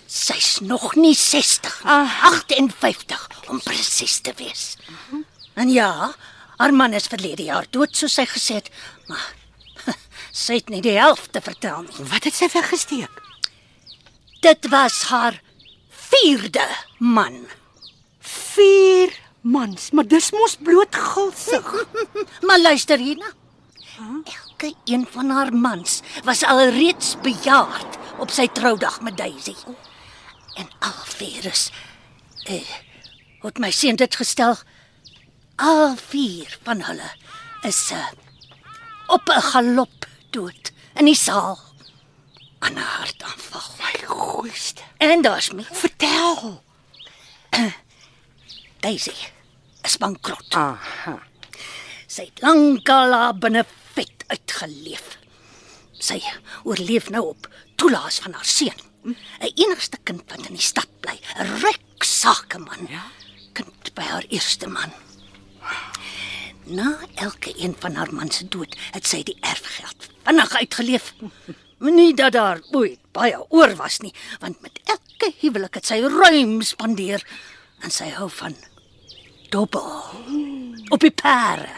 Sy's 0.07 0.59
nog 0.59 0.95
nie 0.95 1.15
60, 1.15 1.82
ah. 1.86 2.09
58 2.23 3.49
om 3.49 3.59
presies 3.59 4.19
te 4.19 4.34
wees. 4.36 4.78
En 5.55 5.69
ja, 5.69 6.13
haar 6.57 6.73
man 6.73 6.93
is 6.93 7.07
verlede 7.07 7.43
jaar 7.43 7.65
dood 7.69 7.95
soos 7.95 8.13
sy 8.13 8.25
gesê 8.25 8.55
het, 8.55 8.69
maar 9.07 9.36
sy 10.32 10.59
het 10.59 10.69
nie 10.69 10.82
die 10.82 10.99
helfte 10.99 11.41
vertel 11.41 11.82
nie. 11.84 12.09
Wat 12.11 12.23
het 12.23 12.34
sy 12.34 12.49
weggesteek? 12.51 13.26
Dit 14.39 14.67
was 14.69 15.03
haar 15.03 15.41
vierde 15.89 16.67
man. 16.97 17.45
Vier 18.19 19.19
mans, 19.41 19.91
maar 19.91 20.07
dis 20.07 20.31
mos 20.31 20.57
bloot 20.61 20.95
gulsig. 20.95 21.85
Maar 22.47 22.59
luister 22.59 22.97
hierna. 22.97 23.31
Elke 24.23 24.73
een 24.85 25.07
van 25.11 25.29
haar 25.29 25.53
mans 25.53 26.01
was 26.23 26.43
al 26.43 26.69
reeds 26.69 27.15
bejaard 27.21 27.97
op 28.17 28.29
sy 28.29 28.47
troudag 28.47 29.01
met 29.01 29.17
Daisy. 29.17 29.55
En 30.57 30.69
al 30.79 31.01
vier 31.17 31.45
is 31.45 31.69
eh 32.45 32.75
het 33.41 33.59
my 33.63 33.71
seun 33.71 33.95
dit 33.95 34.15
gestel. 34.15 34.57
Al 35.55 35.95
vier 35.95 36.57
van 36.63 36.81
hulle 36.83 37.09
is 37.63 37.91
uh, 37.91 38.07
op 39.07 39.29
'n 39.29 39.41
galop 39.41 40.05
dood 40.29 40.71
in 40.95 41.05
die 41.05 41.15
saal 41.15 41.66
aan 42.59 42.73
'n 42.73 42.77
hartaanval. 42.77 43.69
My 43.79 44.05
goeiste. 44.05 44.81
En 44.97 45.21
daar's 45.21 45.51
my 45.51 45.65
Vertel. 45.71 46.63
Daisy 48.79 49.15
is 49.81 49.97
bankrot. 49.97 50.53
Aha. 50.53 51.19
Sy 52.07 52.21
het 52.29 52.41
lankal 52.41 53.11
daar 53.11 53.37
binne 53.37 53.65
vet 53.93 54.23
uitgeleef. 54.27 55.17
Sy 55.97 56.21
oorleef 56.63 57.09
nou 57.09 57.27
op 57.27 57.49
toelaas 57.75 58.19
van 58.19 58.33
haar 58.33 58.45
seun. 58.45 58.81
'n 59.03 59.15
Enigste 59.55 59.97
kind 60.03 60.23
wat 60.27 60.47
in 60.47 60.53
die 60.59 60.61
stad 60.71 60.89
bly, 60.99 61.19
'n 61.39 61.59
ryk 61.63 62.03
sakeman. 62.03 62.87
Ja. 62.89 63.03
Kind 63.53 63.93
by 63.93 64.01
haar 64.01 64.25
eerste 64.29 64.67
man. 64.67 64.91
Na 66.63 66.97
elke 67.15 67.53
een 67.63 67.75
van 67.79 67.95
haar 67.95 68.13
man 68.13 68.31
se 68.31 68.47
dood 68.47 68.75
het 68.91 69.07
sy 69.07 69.23
die 69.23 69.37
erfgeld 69.39 70.09
vinnig 70.37 70.55
uitgeleef. 70.55 71.13
Nie 71.80 72.13
dat 72.17 72.34
daar 72.34 72.61
ooit 72.71 72.99
baie 73.13 73.38
oor 73.49 73.75
was 73.78 73.99
nie, 74.01 74.13
want 74.41 74.61
met 74.61 74.80
elke 74.86 75.34
huwelik 75.41 75.78
het 75.78 75.86
sy 75.86 75.99
ruim 76.01 76.61
spandeer 76.65 77.23
en 77.86 77.93
sy 77.93 78.09
hou 78.17 78.30
van 78.34 78.55
dobbel. 79.53 79.89
Op 80.89 81.03
die 81.03 81.13
pare. 81.13 81.69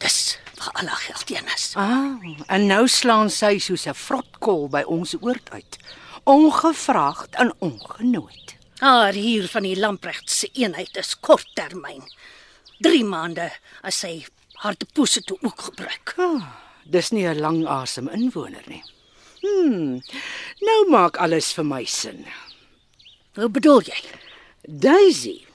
Dis 0.00 0.38
waar 0.58 0.82
al 0.82 0.92
haar 0.92 1.04
geld 1.06 1.28
heen 1.28 1.48
is. 1.54 1.72
Ah, 1.76 2.16
en 2.46 2.66
nou 2.66 2.86
slaan 2.88 3.30
sy 3.30 3.58
soos 3.58 3.86
'n 3.86 3.94
vrotkol 3.94 4.68
by 4.68 4.82
ons 4.86 5.14
oord 5.20 5.50
uit. 5.50 5.78
Ongevraagd 6.24 7.34
en 7.34 7.52
ongenooi. 7.58 8.38
Haar 8.78 9.12
hier 9.12 9.48
van 9.48 9.62
die 9.62 9.78
Lamprecht 9.78 10.30
se 10.30 10.48
eenheid 10.52 10.96
is 10.96 11.20
korttermyn. 11.20 12.02
3 12.78 13.04
maande 13.04 13.50
as 13.82 13.98
sy 13.98 14.26
haar 14.62 14.74
deposito 14.78 15.36
ook 15.40 15.60
gebruik. 15.60 16.14
Dis 16.84 17.12
nie 17.12 17.26
'n 17.26 17.40
lang 17.40 17.66
asem 17.66 18.08
inwoner 18.08 18.64
nie. 18.66 18.82
Hm. 19.42 20.00
Nou 20.60 20.80
maak 20.90 21.16
alles 21.16 21.52
vir 21.52 21.64
my 21.64 21.84
sin. 21.84 22.26
Hoe 23.34 23.48
bedoel 23.48 23.82
jy? 23.82 24.00
Daisy 24.68 25.46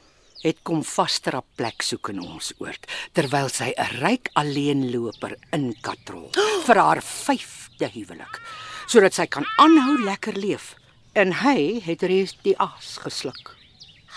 het 0.43 0.57
kom 0.63 0.83
vaster 0.83 1.35
'n 1.35 1.43
plek 1.55 1.81
soek 1.81 2.09
in 2.09 2.19
ons 2.19 2.53
oord 2.59 2.87
terwyl 3.13 3.49
sy 3.49 3.73
'n 3.75 3.99
ryk 4.03 4.29
alleenloper 4.33 5.37
inkatrol 5.51 6.29
vir 6.67 6.77
haar 6.77 7.01
5de 7.01 7.87
huwelik 7.93 8.41
sodat 8.87 9.13
sy 9.13 9.25
kan 9.25 9.45
aanhou 9.57 10.03
lekker 10.03 10.35
leef 10.37 10.75
en 11.13 11.31
hy 11.43 11.81
het 11.81 12.01
reeds 12.01 12.37
die 12.43 12.57
aas 12.57 12.97
gesluk. 13.03 13.55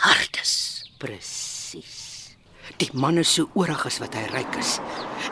Hardes. 0.05 0.85
Presies. 0.99 1.50
Die 2.81 2.91
man 2.97 3.19
is 3.21 3.29
so 3.35 3.51
oorig 3.55 3.83
as 3.87 3.99
wat 4.01 4.15
hy 4.17 4.23
ryk 4.33 4.55
is. 4.57 4.79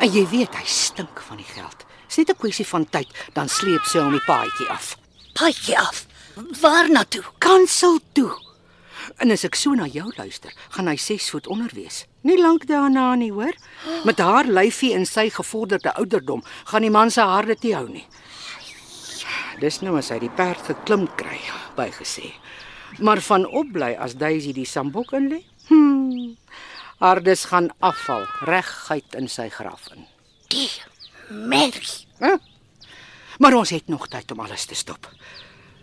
En 0.05 0.11
jy 0.13 0.27
weet 0.29 0.57
hy 0.59 0.67
stink 0.69 1.23
van 1.25 1.41
die 1.41 1.49
geld. 1.49 1.87
Dis 2.09 2.19
net 2.21 2.31
'n 2.31 2.41
kwessie 2.41 2.67
van 2.67 2.85
tyd 2.85 3.09
dan 3.33 3.49
sleep 3.49 3.85
sy 3.85 3.99
hom 3.99 4.13
die 4.13 4.27
paadjie 4.27 4.69
af. 4.69 4.97
Paadjie 5.35 5.79
af. 5.79 6.07
Waar 6.61 6.91
na 6.91 7.05
toe? 7.05 7.25
Kansel 7.39 8.01
toe. 8.13 8.31
En 9.17 9.31
as 9.31 9.45
ek 9.45 9.55
so 9.55 9.75
na 9.75 9.87
jou 9.87 10.13
luister, 10.17 10.53
gaan 10.71 10.87
hy 10.87 10.97
6 10.97 11.31
voet 11.31 11.47
onder 11.47 11.71
wees. 11.75 12.05
Nie 12.21 12.39
lank 12.39 12.67
daarna 12.67 13.15
nie, 13.15 13.33
hoor. 13.33 13.55
Met 14.05 14.19
haar 14.19 14.45
lyfie 14.45 14.95
en 14.95 15.07
sy 15.07 15.31
gevorderde 15.31 15.95
ouderdom, 15.95 16.43
gaan 16.65 16.83
die 16.83 16.91
man 16.91 17.11
se 17.11 17.21
harde 17.21 17.57
te 17.57 17.75
hou 17.75 17.89
nie. 17.89 18.07
Dis 19.61 19.81
nou 19.81 19.97
as 19.99 20.11
hy 20.11 20.19
die 20.19 20.31
perd 20.31 20.61
geklim 20.67 21.09
kry, 21.17 21.41
bygesê. 21.77 22.33
Maar 22.99 23.21
van 23.21 23.47
opbly 23.47 23.95
as 23.99 24.15
Daisy 24.15 24.53
die 24.53 24.67
sambok 24.67 25.13
in 25.13 25.29
lê? 25.33 25.43
Hm. 25.69 26.37
Hardes 26.99 27.45
gaan 27.45 27.69
afval 27.79 28.25
reguit 28.41 29.15
in 29.15 29.29
sy 29.31 29.47
graf 29.55 29.87
in. 29.95 30.07
Die 30.51 30.71
Mary. 31.31 31.87
Hè? 32.19 32.35
Maar 33.39 33.55
ons 33.55 33.71
het 33.71 33.87
nog 33.89 34.09
tyd 34.11 34.33
om 34.35 34.41
alles 34.43 34.67
te 34.67 34.75
stop. 34.75 35.07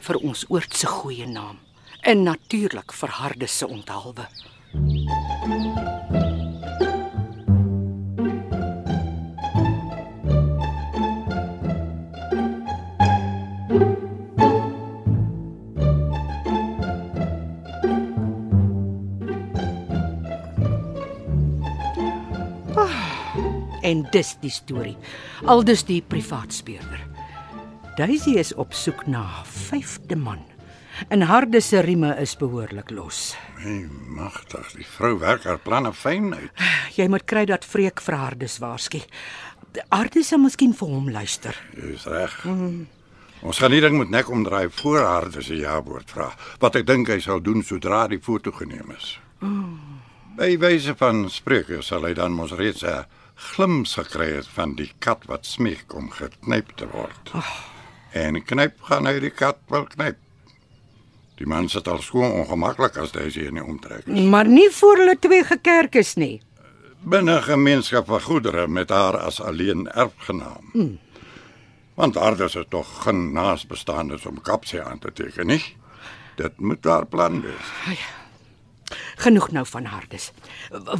Vir 0.03 0.20
ons 0.20 0.43
oord 0.51 0.76
se 0.76 0.88
goeie 0.91 1.28
naam 1.28 1.61
en 2.03 2.24
natuurlik 2.24 2.93
vir 2.93 3.16
Hardes 3.22 3.57
se 3.57 3.68
onthaalwe. 3.68 4.28
En 23.86 24.02
dis 24.12 24.34
die 24.42 24.50
storie. 24.50 24.96
Aldus 25.46 25.84
die 25.86 26.02
privaat 26.02 26.54
speurder. 26.54 27.04
Daisy 27.96 28.34
is 28.42 28.54
op 28.58 28.74
soek 28.74 29.06
na 29.08 29.22
'n 29.22 29.46
vyfde 29.46 30.16
man. 30.16 30.42
En 31.08 31.22
Harde 31.22 31.62
se 31.62 31.80
rieme 31.80 32.16
is 32.20 32.38
behoorlik 32.38 32.90
los. 32.90 33.36
Nee, 33.64 33.88
magtig, 34.08 34.72
die 34.72 34.86
vrou 34.86 35.20
werk 35.20 35.44
haar 35.44 35.60
planne 35.60 35.94
fyn 35.94 36.34
uit. 36.34 36.52
Jy 36.96 37.08
moet 37.08 37.26
kry 37.26 37.46
dat 37.46 37.66
Freek 37.66 38.02
vir 38.02 38.16
Hardes 38.16 38.58
waarsku. 38.58 39.02
Harde 39.90 40.24
sal 40.24 40.40
miskien 40.40 40.74
vir 40.74 40.88
hom 40.88 41.10
luister. 41.12 41.56
Dis 41.76 42.06
reg. 42.06 42.44
Mm. 42.44 42.88
Ons 43.42 43.58
gaan 43.58 43.72
nie 43.72 43.82
ding 43.82 43.98
met 43.98 44.10
nek 44.10 44.30
omdraai 44.30 44.70
voor 44.70 45.00
haar 45.00 45.30
dis 45.30 45.50
'n 45.50 45.60
ja-woord 45.60 46.12
vra. 46.12 46.34
Wat 46.60 46.76
ek 46.76 46.88
dink 46.88 47.08
hy 47.08 47.20
sal 47.20 47.42
doen 47.42 47.64
sodra 47.64 48.08
die 48.08 48.22
foto 48.22 48.52
geneem 48.52 48.92
is. 48.98 49.20
Mm. 49.40 49.80
By 50.38 50.58
wyse 50.58 50.96
van 50.96 51.30
spreuke 51.30 51.82
sal 51.82 52.04
hy 52.04 52.14
dan 52.14 52.32
mos 52.32 52.52
reeds 52.52 52.84
'n 52.84 53.06
glims 53.36 53.96
gekry 54.00 54.32
het 54.36 54.48
van 54.48 54.76
die 54.76 54.92
kat 55.00 55.26
wat 55.30 55.46
smeek 55.46 55.94
om 55.96 56.10
geknyp 56.12 56.76
te 56.80 56.88
word. 56.92 57.32
Oh. 57.36 57.56
En 58.16 58.40
knyp 58.44 58.80
gaan 58.88 59.08
hy 59.10 59.20
die 59.20 59.34
kat 59.34 59.60
wel 59.72 59.88
knyp. 59.92 60.20
Die 61.36 61.48
man 61.48 61.68
sit 61.70 61.88
al 61.92 62.00
skoon 62.00 62.32
ongemaklik 62.32 62.96
as 63.02 63.12
hy 63.18 63.28
sy 63.30 63.50
nie 63.52 63.64
omtrek. 63.64 64.06
is. 64.08 64.28
Maar 64.32 64.48
nie 64.48 64.70
voor 64.72 65.02
hulle 65.04 65.18
twee 65.20 65.44
gekerk 65.44 65.96
is 66.00 66.16
nie. 66.16 66.42
Binne 67.04 67.42
gemeenskap 67.44 68.08
van 68.08 68.22
goedere 68.22 68.68
met 68.68 68.90
haar 68.90 69.18
as 69.20 69.42
alleen 69.42 69.90
erfgenaam. 69.92 70.72
Mm. 70.74 70.94
Want 71.96 72.18
Ardus 72.18 72.56
is 72.56 72.66
tog 72.70 72.88
geen 73.04 73.32
naasbestaandes 73.34 74.26
om 74.26 74.42
kapsie 74.42 74.82
aan 74.82 75.00
te 75.00 75.12
teken 75.14 75.48
nie. 75.48 75.64
Dit 76.36 76.60
moet 76.60 76.84
haar 76.84 77.06
plan 77.06 77.42
wees. 77.42 78.00
Genoeg 79.16 79.52
nou 79.52 79.66
van 79.66 79.86
Hardes. 79.86 80.32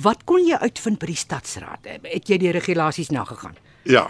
Wat 0.02 0.24
kon 0.24 0.46
jy 0.46 0.58
uitvind 0.62 1.00
by 1.00 1.12
die 1.12 1.20
stadsraad? 1.20 1.88
Het 2.02 2.30
jy 2.30 2.38
die 2.41 2.52
regulasies 2.56 3.10
nagegaan? 3.10 3.56
Ja. 3.84 4.10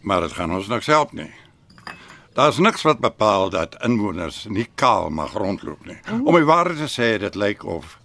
Maar 0.00 0.20
dit 0.26 0.32
gaan 0.32 0.54
ons 0.54 0.68
niks 0.68 0.86
help 0.86 1.12
nie. 1.12 1.30
Daar's 2.36 2.58
niks 2.58 2.82
wat 2.84 2.98
bepaal 3.00 3.48
dat 3.50 3.78
inwoners 3.82 4.44
nie 4.52 4.68
kaal 4.74 5.08
mag 5.10 5.32
rondloop 5.32 5.86
nie. 5.88 5.96
Om 6.12 6.34
die 6.36 6.44
waarheid 6.44 6.82
te 6.82 6.90
sê, 6.92 7.14
dit 7.18 7.34
lyk 7.34 7.64
of 7.64 7.96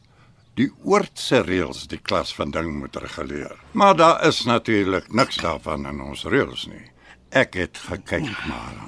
die 0.56 0.70
oortse 0.88 1.42
reëls 1.44 1.84
die 1.92 2.00
klas 2.00 2.32
van 2.36 2.52
ding 2.56 2.72
moet 2.80 2.96
reguleer. 2.96 3.58
Maar 3.72 3.96
daar 3.96 4.26
is 4.28 4.44
natuurlik 4.48 5.12
niks 5.14 5.42
daarvan 5.44 5.86
in 5.89 6.02
ons 6.02 6.24
reëls 6.24 6.68
nie. 6.72 6.86
Ek 7.30 7.60
het 7.60 7.78
gekyk 7.89 8.32
maar. 8.48 8.80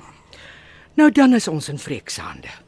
Nou 0.95 1.11
dan 1.11 1.33
is 1.33 1.47
ons 1.47 1.69
in 1.69 1.79
hande. 2.21 2.62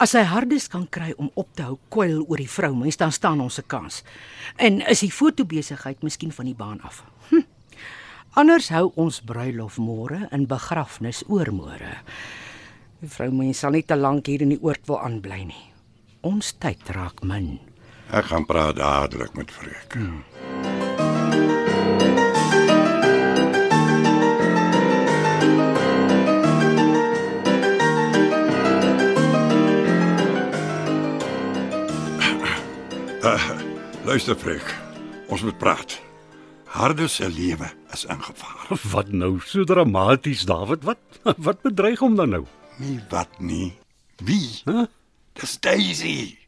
As 0.00 0.14
hy 0.16 0.22
Hardes 0.24 0.64
kan 0.72 0.86
kry 0.88 1.10
om 1.20 1.28
op 1.36 1.50
te 1.52 1.66
hou 1.66 1.74
kwyl 1.92 2.22
oor 2.24 2.40
die 2.40 2.48
vrou, 2.48 2.70
mens 2.72 2.96
dan 2.96 3.12
staan 3.12 3.40
ons 3.44 3.60
'n 3.60 3.68
kans. 3.68 4.02
En 4.56 4.80
is 4.80 5.00
die 5.00 5.12
fotobesigheid 5.12 6.02
miskien 6.02 6.32
van 6.32 6.46
die 6.46 6.54
baan 6.54 6.80
af. 6.80 7.04
Hm. 7.28 7.44
Anders 8.34 8.70
hou 8.70 8.92
ons 8.96 9.20
bruilof 9.20 9.76
môre 9.76 10.28
en 10.30 10.46
begrafnis 10.46 11.22
oormôre. 11.28 12.00
Die 13.00 13.08
vrou 13.08 13.30
mens 13.30 13.58
sal 13.58 13.70
nie 13.72 13.82
te 13.82 13.96
lank 13.96 14.26
hier 14.26 14.40
in 14.40 14.48
die 14.48 14.62
oord 14.62 14.86
wil 14.86 15.00
aanbly 15.00 15.44
nie. 15.44 15.72
Ons 16.22 16.52
tyd 16.52 16.88
raak 16.88 17.22
min. 17.22 17.60
Ek 18.10 18.24
gaan 18.24 18.46
praat 18.46 18.76
dadelik 18.76 19.34
met 19.36 19.50
Freek. 19.50 19.92
Hmm. 19.92 20.24
Uh, 33.20 33.50
luister 34.08 34.32
Freek, 34.32 34.64
ons 35.28 35.42
moet 35.44 35.56
praat. 35.60 35.98
Harde 36.72 37.04
se 37.08 37.26
lewe 37.28 37.66
is 37.92 38.06
in 38.08 38.22
gevaar. 38.22 38.70
Wat 38.92 39.10
nou 39.12 39.34
so 39.44 39.64
dramaties, 39.68 40.46
David? 40.48 40.86
Wat 40.88 41.20
wat 41.46 41.60
bedreig 41.60 42.00
hom 42.00 42.16
dan 42.16 42.32
nou? 42.32 42.46
Nie 42.80 42.96
wat 43.12 43.36
nie. 43.44 43.74
Wie? 44.24 44.62
Huh? 44.64 44.86
Dis 45.36 45.58
Daisy. 45.60 46.38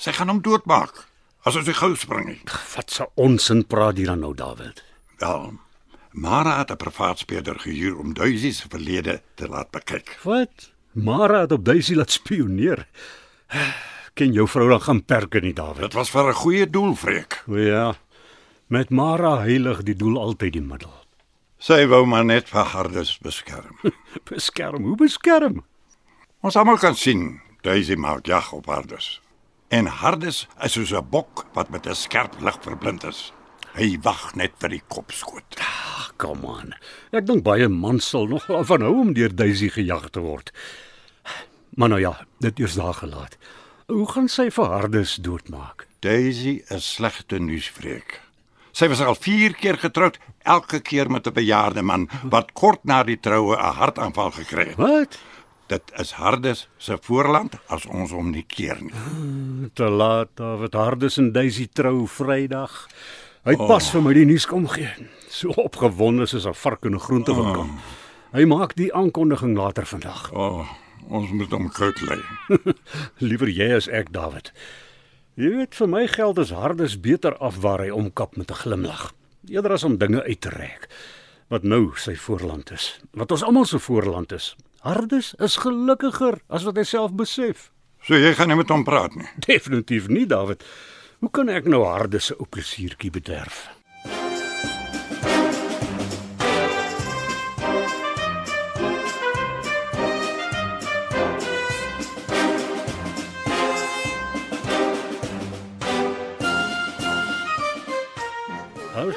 Sy 0.00 0.16
gaan 0.16 0.32
hom 0.32 0.40
doodmaak 0.40 1.04
as 1.44 1.60
ons 1.60 1.68
die 1.68 1.76
gou 1.76 1.92
spring 2.00 2.30
nie. 2.32 2.40
Wat 2.72 2.88
se 2.88 3.04
onsin 3.20 3.66
praat 3.68 4.00
hier 4.00 4.08
dan 4.14 4.24
nou, 4.24 4.32
David? 4.32 4.80
Wel, 5.20 5.52
Mara 6.16 6.58
het 6.62 6.72
'n 6.72 6.80
privaat 6.80 7.18
speurder 7.18 7.60
gehuur 7.60 7.98
om 7.98 8.14
Daisy 8.14 8.52
se 8.52 8.72
verlede 8.72 9.20
te 9.34 9.48
laat 9.48 9.70
bekyk. 9.70 10.16
Wat? 10.24 10.72
Mara 10.92 11.40
het 11.40 11.52
op 11.52 11.64
Daisy 11.64 11.94
laat 11.94 12.10
spioneer. 12.10 12.88
Ken 14.14 14.30
jou 14.30 14.44
vrou 14.46 14.68
dan 14.70 14.80
gaan 14.80 15.00
perke 15.02 15.40
nie, 15.42 15.52
David? 15.52 15.88
Dit 15.88 15.94
was 15.98 16.10
vir 16.10 16.28
'n 16.28 16.34
goeie 16.34 16.70
doel, 16.70 16.94
Freek. 16.94 17.42
O 17.48 17.56
ja. 17.56 17.94
Met 18.66 18.90
Mara 18.90 19.40
heilig 19.40 19.82
die 19.82 19.96
doel 19.96 20.20
altyd 20.20 20.52
die 20.52 20.62
middel. 20.62 20.92
Sy 21.58 21.86
wou 21.86 22.06
maar 22.06 22.24
net 22.24 22.48
vir 22.48 22.64
Hardes 22.64 23.18
beskerm. 23.18 23.78
Beskerm, 24.30 24.84
hoe 24.84 24.96
beskerm? 24.96 25.64
Ons 26.40 26.56
almal 26.56 26.78
kan 26.78 26.94
sien 26.94 27.40
Daisy 27.62 27.94
maak 27.94 28.26
jag 28.26 28.52
op 28.52 28.66
Hardes. 28.66 29.20
En 29.68 29.86
Hardes 29.86 30.46
is 30.62 30.72
soos 30.72 30.92
'n 30.92 31.08
bok 31.10 31.46
wat 31.54 31.70
met 31.70 31.86
'n 31.86 31.94
skerp 31.94 32.40
lig 32.40 32.58
verblind 32.60 33.04
is. 33.04 33.32
Hy 33.74 33.98
wag 34.02 34.34
net 34.34 34.52
vir 34.58 34.68
die 34.68 34.82
kopskoot. 34.88 35.58
Kom 36.16 36.46
aan. 36.46 36.74
Ek 37.10 37.26
dink 37.26 37.42
baie 37.42 37.68
mans 37.68 38.08
sal 38.08 38.26
nog 38.26 38.46
van 38.46 38.80
hou 38.80 39.00
om 39.00 39.12
deur 39.12 39.34
Daisy 39.34 39.68
gejag 39.68 40.10
te 40.10 40.20
word. 40.20 40.52
Maar 41.74 41.88
nou 41.88 42.00
ja, 42.00 42.26
dit 42.38 42.58
eers 42.58 42.74
daar 42.74 42.94
gelaat. 42.94 43.36
Hoe 43.84 44.06
gaan 44.08 44.30
sy 44.32 44.46
vir 44.48 44.70
Hardes 44.72 45.18
doodmaak? 45.20 45.82
Daisy 46.00 46.62
is 46.72 46.86
slegte 46.88 47.36
nuusvreek. 47.36 48.14
Sy 48.72 48.88
was 48.88 49.02
al 49.04 49.12
4 49.12 49.52
keer 49.60 49.76
getroud, 49.76 50.16
elke 50.40 50.80
keer 50.80 51.10
met 51.12 51.26
'n 51.28 51.36
bejaarde 51.36 51.82
man 51.82 52.08
wat 52.32 52.52
kort 52.52 52.84
na 52.84 53.02
die 53.02 53.20
troue 53.20 53.56
'n 53.56 53.76
hartaanval 53.76 54.30
gekry 54.30 54.68
het. 54.68 54.76
Wat? 54.76 55.18
Dit 55.66 55.92
is 56.00 56.12
Hardes 56.12 56.68
se 56.78 56.98
voorland 57.00 57.58
as 57.68 57.86
ons 57.86 58.10
hom 58.10 58.30
nie 58.30 58.46
keer 58.48 58.78
nie. 58.80 59.70
Te 59.74 59.90
laat, 59.90 60.28
David 60.34 60.72
Hardes 60.72 61.18
en 61.18 61.32
Daisy 61.32 61.68
trou 61.72 62.06
Vrydag. 62.06 62.88
Hy 63.44 63.50
het 63.50 63.66
pas 63.66 63.90
vir 63.90 64.02
my 64.02 64.12
die 64.14 64.24
nuus 64.24 64.46
kom 64.46 64.68
gee. 64.68 64.88
So 65.28 65.48
opgewonde 65.48 66.26
soos 66.26 66.46
'n 66.46 66.54
vark 66.54 66.84
in 66.84 66.94
'n 66.94 67.00
groentewinkel. 67.00 67.66
Hy 68.32 68.44
maak 68.44 68.74
die 68.74 68.94
aankondiging 68.94 69.56
later 69.56 69.86
vandag. 69.86 70.32
O, 70.32 70.38
oh, 70.38 70.66
ons 71.08 71.30
moet 71.30 71.50
hom 71.50 71.68
koud 71.68 72.00
lê. 72.06 72.20
Liewer 73.28 73.50
jy 73.50 73.72
as 73.76 73.88
ek, 73.88 74.12
David. 74.12 74.52
Jy 75.34 75.50
weet 75.50 75.74
vir 75.74 75.88
my 75.90 76.06
geld 76.06 76.38
is 76.38 76.54
Hardes 76.54 77.00
beter 77.00 77.34
af 77.42 77.58
waar 77.64 77.82
hy 77.82 77.90
omkap 77.90 78.36
met 78.36 78.50
'n 78.50 78.60
glimlag. 78.62 79.12
Eerder 79.48 79.72
as 79.72 79.84
om 79.84 79.98
dinge 79.98 80.22
uit 80.22 80.40
te 80.40 80.48
rek 80.48 80.88
wat 81.48 81.62
nou 81.62 81.92
sy 81.96 82.14
voorland 82.16 82.70
is. 82.70 83.00
Wat 83.12 83.30
ons 83.30 83.42
almal 83.42 83.64
se 83.64 83.78
voorland 83.78 84.32
is. 84.32 84.54
Hardes 84.80 85.34
is 85.34 85.56
gelukkiger 85.56 86.40
as 86.48 86.64
wat 86.64 86.76
hy 86.76 86.82
self 86.82 87.12
besef. 87.12 87.70
So 88.04 88.14
jy 88.14 88.34
gaan 88.34 88.48
nie 88.48 88.56
met 88.56 88.68
hom 88.68 88.84
praat 88.84 89.14
nie. 89.16 89.28
Definitief 89.46 90.08
nie, 90.08 90.26
David. 90.26 90.64
Hoe 91.18 91.30
kan 91.30 91.48
ek 91.48 91.64
nou 91.64 91.84
Hardes 91.84 92.24
se 92.24 92.36
ou 92.36 92.46
plesiertjie 92.46 93.10
bederf? 93.10 93.73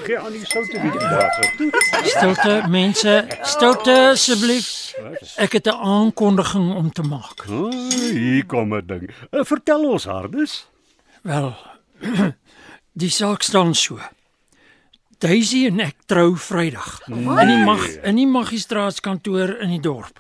Gee 0.08 0.20
aan 0.20 0.32
die 0.32 0.46
soute 0.48 0.80
bietjie 0.80 1.10
daar. 1.12 2.04
Stilte, 2.08 2.56
mense, 2.72 3.16
stilte 3.44 3.96
asseblief. 4.14 4.70
Ek 5.36 5.58
het 5.58 5.68
'n 5.68 5.80
aankondiging 5.96 6.74
om 6.76 6.92
te 6.92 7.02
maak. 7.04 7.46
Oh, 7.50 7.72
hier 8.12 8.46
kom 8.46 8.76
'n 8.76 8.86
ding. 8.86 9.10
Uh, 9.32 9.44
vertel 9.44 9.84
ons 9.84 10.06
Hardes. 10.06 10.68
Wel, 11.22 11.56
die 13.02 13.10
saak 13.10 13.42
staan 13.42 13.76
so. 13.76 14.00
Daisy 15.18 15.66
en 15.66 15.80
ek 15.80 15.96
trou 16.06 16.38
Vrydag 16.38 17.02
in 17.08 17.48
die 17.48 17.64
mag 17.66 17.84
in 18.04 18.16
die 18.16 18.28
magistraatskantoor 18.28 19.60
in 19.62 19.70
die 19.70 19.82
dorp. 19.82 20.20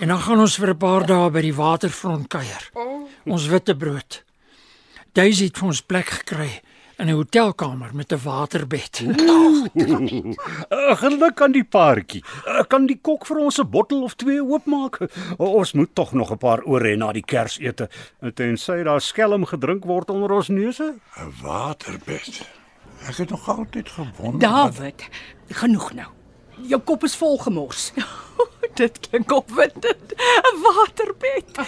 En 0.00 0.08
dan 0.08 0.20
gaan 0.20 0.40
ons 0.40 0.56
vir 0.56 0.70
'n 0.70 0.76
paar 0.76 1.06
dae 1.06 1.30
by 1.30 1.40
die 1.40 1.54
waterfront 1.54 2.28
kuier. 2.28 2.70
Ons 3.24 3.46
witbrood. 3.46 4.24
Daisy 5.12 5.44
het 5.44 5.58
vir 5.58 5.66
ons 5.66 5.82
plek 5.82 6.06
gekry 6.06 6.60
in 7.00 7.06
'n 7.08 7.12
hotelkamer 7.16 7.90
met 7.94 8.12
'n 8.12 8.20
waterbed. 8.24 9.00
Uh, 9.04 10.96
geluk 10.96 11.40
aan 11.42 11.52
die 11.52 11.64
paartjie. 11.64 12.24
Uh, 12.46 12.62
kan 12.68 12.86
die 12.86 12.98
kok 13.02 13.26
vir 13.26 13.36
ons 13.38 13.58
'n 13.60 13.68
bottel 13.70 14.02
of 14.02 14.14
twee 14.14 14.42
oopmaak? 14.44 14.98
Ons 15.36 15.72
moet 15.72 15.94
tog 15.94 16.12
nog 16.12 16.30
'n 16.30 16.36
paar 16.38 16.60
hê 16.64 16.96
na 16.96 17.12
die 17.12 17.24
Kersete. 17.24 17.88
Tensy 18.34 18.82
daar 18.82 19.00
skelm 19.00 19.44
gedrink 19.46 19.84
word 19.84 20.10
onder 20.10 20.30
ons 20.32 20.48
neuse. 20.48 20.94
'n 21.18 21.32
Waterbed. 21.42 22.46
Ek 23.08 23.16
het 23.16 23.30
nog 23.30 23.48
altyd 23.48 23.88
gewonder. 23.88 24.50
wat- 24.50 24.74
David, 24.76 25.08
genoeg 25.48 25.92
nou. 25.94 26.08
Jou 26.62 26.80
kop 26.82 27.04
is 27.04 27.16
vol 27.16 27.38
gemors. 27.38 27.92
Dit 28.74 29.00
klink 29.00 29.32
opwindend. 29.32 30.12
'n 30.16 30.60
Waterbed. 30.62 31.58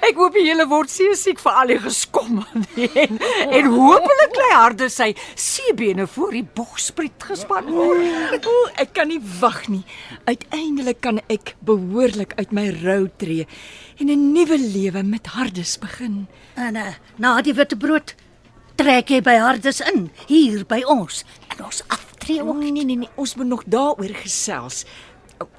Ek 0.00 0.16
hoop 0.16 0.34
die 0.36 0.44
hele 0.46 0.66
word 0.68 0.90
seesiek 0.90 1.40
vir 1.42 1.52
al 1.52 1.72
die 1.72 1.78
geskom 1.82 2.42
en 2.54 3.18
en 3.58 3.66
hopelik 3.72 4.36
lê 4.40 4.50
harde 4.52 4.88
sy 4.92 5.14
seebene 5.34 6.06
voor 6.06 6.32
die 6.36 6.44
bogspriet 6.44 7.26
gespan 7.28 7.70
word. 7.72 8.46
O, 8.46 8.56
ek 8.82 8.92
kan 8.98 9.08
nie 9.08 9.20
wag 9.40 9.68
nie. 9.68 9.84
Uiteindelik 10.24 11.00
kan 11.00 11.20
ek 11.28 11.54
behoorlik 11.60 12.34
uit 12.38 12.52
my 12.52 12.68
rou 12.82 13.08
tree 13.16 13.46
en 13.98 14.10
'n 14.10 14.32
nuwe 14.32 14.58
lewe 14.58 15.02
met 15.02 15.26
Hardes 15.26 15.78
begin. 15.78 16.26
En 16.54 16.76
uh, 16.76 16.94
na 17.16 17.40
die 17.42 17.54
witbrood 17.54 18.14
trek 18.76 19.08
jy 19.08 19.20
by 19.20 19.36
Hardes 19.38 19.80
in 19.80 20.10
hier 20.26 20.64
by 20.66 20.82
ons 20.86 21.24
en 21.52 21.64
ons 21.64 21.82
aftree 21.88 22.42
ook. 22.42 22.56
nee 22.56 22.70
nee 22.72 22.96
nee, 22.96 23.08
ons 23.14 23.34
moet 23.34 23.46
nog 23.46 23.62
daaroor 23.66 24.14
gesels. 24.14 24.84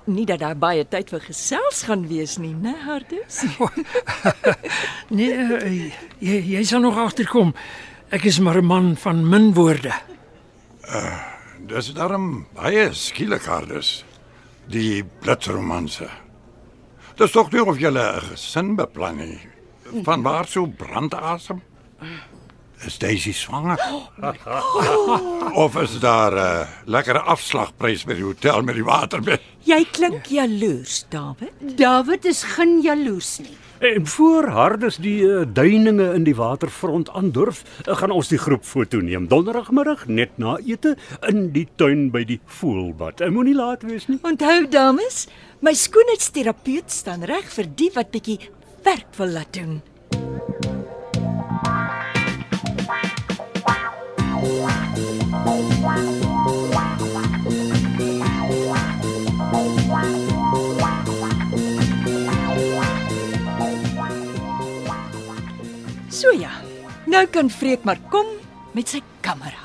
Nie 0.05 0.25
dat 0.25 0.39
daar 0.39 0.57
baie 0.57 0.86
tyd 0.86 1.09
vir 1.09 1.19
gesels 1.19 1.84
gaan 1.84 2.07
wees 2.07 2.38
nie, 2.38 2.53
né, 2.53 2.75
Hardes? 2.86 3.43
Nee, 5.17 5.34
uh, 5.34 5.91
jy 6.19 6.39
jy 6.55 6.63
sal 6.65 6.81
nog 6.81 6.97
agterkom. 6.97 7.53
Ek 8.09 8.25
is 8.25 8.39
maar 8.39 8.61
'n 8.61 8.65
man 8.65 8.95
van 8.95 9.29
min 9.29 9.53
woorde. 9.53 9.93
Dis 11.67 11.93
darm 11.93 12.45
baie 12.53 12.89
skielik 12.93 13.45
Hardes. 13.45 14.03
Die 14.67 15.03
blitsromanse. 15.03 16.09
Dis 17.17 17.31
tog 17.31 17.51
nie 17.51 17.61
of 17.61 17.79
jy 17.79 17.91
'n 17.91 18.21
gesin 18.29 18.75
beplan 18.75 19.17
nie. 19.17 19.39
Van 20.03 20.23
waar 20.23 20.45
so 20.47 20.65
brandasem? 20.65 21.61
Is 22.86 22.97
Daisy 22.97 23.31
swanger? 23.31 23.77
of 25.63 25.75
is 25.81 25.99
daar 25.99 26.31
'n 26.31 26.38
uh, 26.38 26.67
lekkere 26.86 27.19
afslagprys 27.19 28.03
by 28.03 28.13
die 28.13 28.23
hotel 28.23 28.61
met 28.61 28.75
die 28.75 28.84
waterbed? 28.84 29.41
Jy 29.63 29.86
klink 29.91 30.25
jaloers, 30.25 31.05
David. 31.09 31.77
David 31.77 32.25
is 32.25 32.43
geen 32.43 32.81
jaloers 32.81 33.39
nie. 33.39 33.55
En 33.79 34.07
voor 34.07 34.47
Hardes 34.47 34.97
die 34.97 35.23
uh, 35.23 35.45
duininge 35.47 36.13
in 36.13 36.23
die 36.23 36.36
waterfront 36.36 37.09
aandurf, 37.09 37.63
uh, 37.88 37.95
gaan 37.95 38.11
ons 38.11 38.27
die 38.27 38.38
groep 38.38 38.65
foto 38.65 38.99
neem 38.99 39.27
donderdagmiddag 39.27 40.07
net 40.07 40.36
na 40.38 40.57
ete 40.65 40.97
in 41.27 41.51
die 41.55 41.67
tuin 41.75 42.11
by 42.11 42.23
die 42.23 42.39
voelbad. 42.45 43.21
Ek 43.21 43.31
moenie 43.31 43.55
laat 43.55 43.84
wees 43.88 44.07
nie. 44.07 44.19
Onthou 44.23 44.67
dames, 44.67 45.27
my 45.59 45.73
skoonheidsterapeut 45.73 46.91
staan 46.91 47.23
reg 47.23 47.47
vir 47.55 47.71
die 47.75 47.91
wat 47.95 48.11
bietjie 48.11 48.39
werk 48.84 49.15
wil 49.15 49.36
laat 49.39 49.53
doen. 49.55 50.72
Nou 67.14 67.28
kan 67.30 67.49
Freek 67.51 67.84
maar 67.86 67.99
kom 68.09 68.26
met 68.74 68.89
sy 68.89 69.03
kamera. 69.22 69.59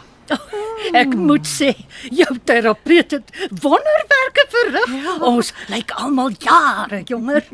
Ek 0.92 1.14
moet 1.16 1.46
sê, 1.48 1.70
jou 2.12 2.34
terapeut 2.44 3.14
het 3.16 3.30
wonderwerke 3.62 4.44
verrig. 4.52 4.90
Ja. 5.00 5.14
Ons 5.24 5.54
lyk 5.72 5.94
almal 5.96 6.34
jare 6.44 7.00
jonger. 7.08 7.46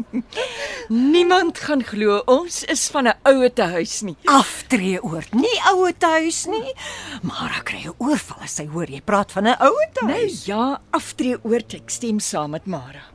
Niemand 0.90 1.60
gaan 1.62 1.84
glo 1.86 2.18
ons 2.26 2.64
is 2.74 2.82
van 2.90 3.06
'n 3.08 3.14
oue 3.30 3.52
te 3.52 3.62
huis 3.76 4.02
nie. 4.02 4.16
Aftree 4.26 4.98
oord, 5.02 5.30
nie 5.34 5.58
oue 5.70 5.94
tuis 5.94 6.46
nie. 6.50 6.74
Maar 7.22 7.62
ek 7.62 7.64
kry 7.70 7.86
'n 7.86 7.94
oorval 7.98 8.42
as 8.42 8.56
sy 8.58 8.66
hoor 8.66 8.90
jy 8.90 9.00
praat 9.00 9.30
van 9.32 9.46
'n 9.46 9.56
oue 9.60 9.86
Nou 10.02 10.10
tuis. 10.10 10.44
ja, 10.46 10.80
aftree 10.90 11.38
oor 11.44 11.62
ek 11.70 11.90
stem 11.90 12.18
saam 12.20 12.50
met 12.50 12.66
Mara. 12.66 13.06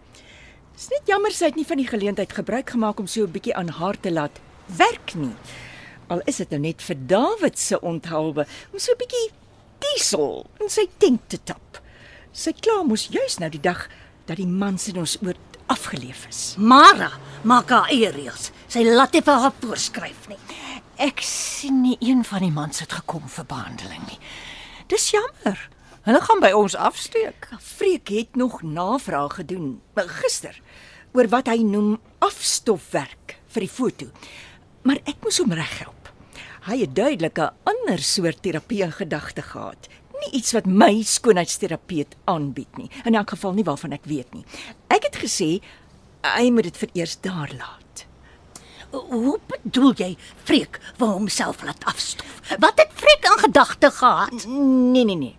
Dis 0.76 0.88
net 0.90 1.04
jammer 1.06 1.32
sy 1.32 1.46
het 1.46 1.56
nie 1.56 1.66
van 1.68 1.78
die 1.78 1.88
geleentheid 1.88 2.32
gebruik 2.34 2.70
gemaak 2.70 3.00
om 3.00 3.08
so 3.08 3.24
'n 3.24 3.32
bietjie 3.32 3.56
aan 3.56 3.68
haar 3.70 4.00
te 4.00 4.12
laat 4.12 4.40
werk 4.68 5.16
nie. 5.16 5.36
Al 6.10 6.22
is 6.26 6.40
dit 6.42 6.50
nou 6.50 6.62
net 6.64 6.82
vir 6.82 6.98
David 7.10 7.60
se 7.62 7.78
onthulwe 7.86 8.46
om 8.74 8.80
so 8.80 8.92
'n 8.92 8.98
bietjie 8.98 9.30
diesel 9.80 10.46
in 10.60 10.70
sy 10.70 10.88
tent 10.98 11.30
te 11.30 11.38
tap. 11.44 11.82
Sy 12.34 12.54
kla 12.54 12.84
mos 12.84 13.08
juis 13.14 13.38
nou 13.40 13.50
die 13.50 13.62
dag 13.62 13.88
dat 14.26 14.38
die 14.38 14.48
mans 14.48 14.88
in 14.88 14.98
ons 14.98 15.18
oord 15.22 15.58
afgeleef 15.68 16.26
is. 16.30 16.56
Mara 16.58 17.12
maak 17.44 17.70
haar 17.70 17.90
eie 17.94 18.10
reëls. 18.12 18.52
Sy 18.68 18.84
laat 18.84 19.14
nie 19.14 19.22
vir 19.22 19.34
haar 19.44 19.54
voorskryf 19.62 20.28
nie. 20.30 20.38
Ek 20.98 21.22
sien 21.22 21.82
nie 21.82 21.98
een 22.02 22.24
van 22.24 22.42
die 22.42 22.52
mans 22.52 22.80
het 22.80 22.92
gekom 22.92 23.28
vir 23.30 23.46
behandeling 23.46 24.06
nie. 24.08 24.20
Dis 24.88 25.12
jammer. 25.12 25.70
Hulle 26.08 26.22
gaan 26.22 26.42
by 26.42 26.52
ons 26.58 26.76
afsteek. 26.76 27.50
Freek 27.60 28.10
het 28.10 28.36
nog 28.36 28.62
navraag 28.64 29.36
gedoen 29.36 29.82
gister 29.96 30.62
oor 31.14 31.28
wat 31.28 31.48
hy 31.48 31.62
noem 31.64 32.00
afstofwerk 32.20 33.38
vir 33.54 33.66
die 33.66 33.70
foto. 33.72 34.10
Maar 34.84 35.02
ek 35.06 35.22
moes 35.24 35.40
hom 35.42 35.54
reghelp. 35.54 35.99
Hy 36.68 36.80
het 36.82 36.96
duidelik 36.96 37.38
'n 37.40 37.52
ander 37.64 38.00
soort 38.00 38.42
terapie 38.42 38.82
in 38.84 38.92
gedagte 38.92 39.42
gehad. 39.42 39.88
Nie 40.20 40.32
iets 40.32 40.52
wat 40.52 40.66
my 40.66 41.02
skoonheidsterapeut 41.04 42.16
aanbied 42.26 42.78
nie. 42.78 42.90
In 43.06 43.16
elk 43.16 43.30
geval 43.30 43.54
nie 43.54 43.64
waarvan 43.64 43.92
ek 43.92 44.04
weet 44.06 44.34
nie. 44.34 44.46
Ek 44.88 45.04
het 45.04 45.16
gesê 45.16 45.62
hy 46.22 46.50
moet 46.52 46.64
dit 46.64 46.78
vir 46.78 46.90
eers 46.94 47.18
daar 47.22 47.52
laat. 47.58 48.06
Hoe 48.92 49.40
bedoel 49.48 49.94
jy 49.96 50.18
Freek 50.44 50.80
wou 50.98 51.10
homself 51.12 51.64
laat 51.64 51.86
afstof? 51.86 52.42
Wat 52.60 52.74
het 52.80 52.90
Freek 52.94 53.24
in 53.24 53.40
gedagte 53.40 53.92
gehad? 53.92 54.46
Nee 54.48 55.06
nee 55.06 55.16
nee. 55.16 55.36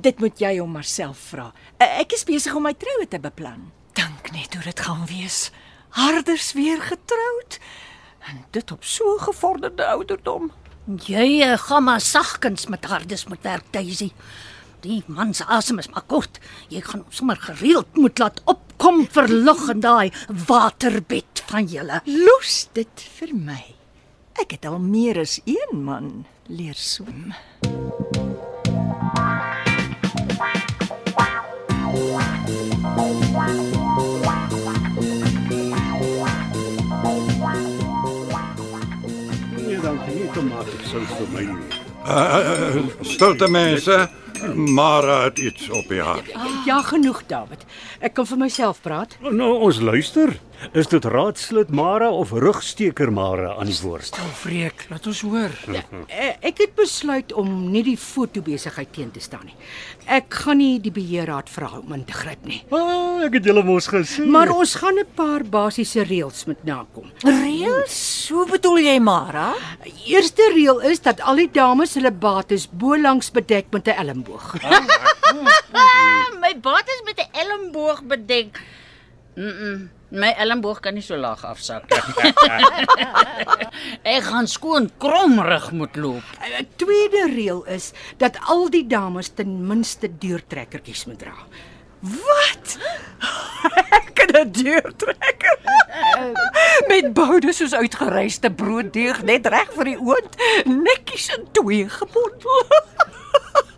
Dit 0.00 0.18
moet 0.20 0.38
jy 0.38 0.58
hom 0.58 0.70
maar 0.72 0.84
self 0.84 1.18
vra. 1.18 1.52
Eh, 1.78 1.98
Ek 2.00 2.12
is 2.12 2.24
besig 2.24 2.54
om 2.54 2.62
my 2.62 2.72
troue 2.74 3.08
te 3.08 3.18
beplan. 3.18 3.72
Dink 3.92 4.30
net 4.32 4.54
hoe 4.54 4.62
dit 4.62 4.80
gaan 4.80 5.06
wees. 5.06 5.50
Harders 5.88 6.52
weer 6.52 6.80
getroud. 6.82 7.58
En 8.18 8.44
dit 8.50 8.72
op 8.72 8.84
so 8.84 9.18
gevorderde 9.18 9.86
ouderdom. 9.86 10.50
Jy 10.86 11.42
eh, 11.42 11.58
gaan 11.58 11.84
maar 11.84 12.00
sagkens 12.00 12.66
met 12.66 12.84
hardes 12.84 13.26
moet 13.26 13.42
werk, 13.42 13.64
Daisy. 13.70 14.10
Die 14.82 15.02
man 15.06 15.34
se 15.34 15.44
asem 15.46 15.78
is 15.78 15.88
maar 15.88 16.02
kort. 16.10 16.40
Jy 16.68 16.80
gaan 16.82 17.04
hom 17.04 17.14
sommer 17.14 17.38
gereeld 17.38 17.94
moet 17.94 18.18
laat 18.18 18.40
opkom 18.50 19.06
vir 19.14 19.30
lug 19.30 19.62
in 19.70 19.84
daai 19.84 20.10
waterbed 20.48 21.44
van 21.52 21.70
julle. 21.70 22.02
Los 22.06 22.66
dit 22.74 23.06
vir 23.20 23.30
my. 23.36 23.62
Ek 24.42 24.56
het 24.56 24.66
al 24.66 24.80
meer 24.82 25.22
as 25.22 25.38
een 25.46 25.84
man 25.86 26.24
leer 26.50 26.74
swem. 26.74 27.30
Nee, 27.30 28.21
nie 40.42 40.50
tomaties 40.50 40.90
sou 40.90 41.02
vir 41.06 41.30
my 41.32 41.44
nie. 41.46 41.80
Uh, 42.02 42.82
stilte 43.06 43.48
mense, 43.50 44.08
Mara 44.54 45.22
het 45.24 45.38
iets 45.38 45.68
op 45.70 45.90
hart. 46.02 46.32
Ja, 46.66 46.80
genoeg, 46.82 47.22
David. 47.26 47.62
Ek 48.00 48.14
kan 48.14 48.26
vir 48.26 48.38
myself 48.38 48.80
praat. 48.82 49.16
Nou 49.22 49.52
ons 49.68 49.80
luister. 49.80 50.34
Is 50.70 50.86
dit 50.86 51.04
raadslid 51.04 51.70
Mara 51.74 52.06
of 52.14 52.30
rugsteker 52.30 53.10
Mara 53.12 53.56
aan 53.58 53.66
die 53.66 53.76
woord? 53.82 54.14
O, 54.22 54.28
Freek, 54.38 54.84
laat 54.92 55.06
ons 55.10 55.20
hoor. 55.26 55.50
Eh, 56.06 56.28
Ek 56.40 56.60
het 56.62 56.74
besluit 56.78 57.32
om 57.34 57.48
nie 57.72 57.82
die 57.82 57.96
fotobesigheid 57.98 58.92
teen 58.94 59.10
te 59.10 59.20
staan 59.20 59.42
nie. 59.50 59.56
Ek 60.06 60.30
gaan 60.44 60.60
nie 60.62 60.78
die 60.82 60.92
beheerraad 60.94 61.50
vra 61.50 61.68
om 61.80 61.92
in 61.96 62.04
te 62.06 62.14
gryp 62.14 62.46
nie. 62.46 62.60
Ah, 62.70 63.24
ek 63.26 63.34
het 63.40 63.48
julle 63.50 63.64
mos 63.66 63.88
gesien. 63.90 64.30
Maar 64.30 64.52
ons 64.54 64.74
gaan 64.78 64.98
'n 65.02 65.06
paar 65.14 65.42
basiese 65.44 66.02
reëls 66.06 66.44
moet 66.46 66.62
nakom. 66.64 67.10
Reëls? 67.24 68.28
Hoe 68.30 68.46
bedoel 68.50 68.78
jy, 68.78 68.98
Mara? 69.00 69.54
Eerste 70.06 70.50
reël 70.54 70.80
is 70.80 71.00
dat 71.00 71.20
al 71.20 71.36
die 71.36 71.50
dames 71.50 71.94
hulle 71.94 72.10
bates 72.12 72.68
bo 72.70 72.96
langs 72.96 73.30
bedek 73.30 73.66
met 73.72 73.86
'n 73.88 73.98
elmboog. 73.98 74.54
Ah, 74.62 76.30
my 76.42 76.54
bad 76.60 76.84
is 76.86 77.02
met 77.04 77.18
'n 77.18 77.30
elmboog 77.38 78.02
bedek. 78.06 78.60
Mm, 79.34 79.52
-mm 79.52 79.88
my 80.12 80.32
elmboog 80.36 80.80
kan 80.84 80.94
nie 80.96 81.04
so 81.04 81.16
laag 81.16 81.40
afsak 81.48 81.88
nie. 81.88 82.32
Ek 84.14 84.24
gaan 84.28 84.48
skoon 84.50 84.90
kromrig 85.00 85.70
moet 85.72 85.96
loop. 85.96 86.26
'n 86.44 86.68
Tweede 86.76 87.24
reël 87.32 87.64
is 87.64 87.92
dat 88.20 88.36
al 88.52 88.68
die 88.70 88.84
dames 88.86 89.32
ten 89.32 89.54
minste 89.66 90.10
deurtrekkertjies 90.10 91.06
moet 91.08 91.18
dra. 91.24 91.36
Wat? 92.02 92.76
Ek 93.98 94.12
kan 94.18 94.36
'n 94.36 94.52
deurtrekker. 94.52 95.58
Met 96.92 97.12
boude 97.16 97.52
soos 97.56 97.72
uitgeryste 97.72 98.52
brooddeeg 98.52 99.22
net 99.24 99.46
reg 99.48 99.72
vir 99.72 99.94
die 99.94 100.00
oond, 100.00 100.36
netjies 100.68 101.32
in 101.38 101.48
twee 101.56 101.88
gebondel. 101.88 102.68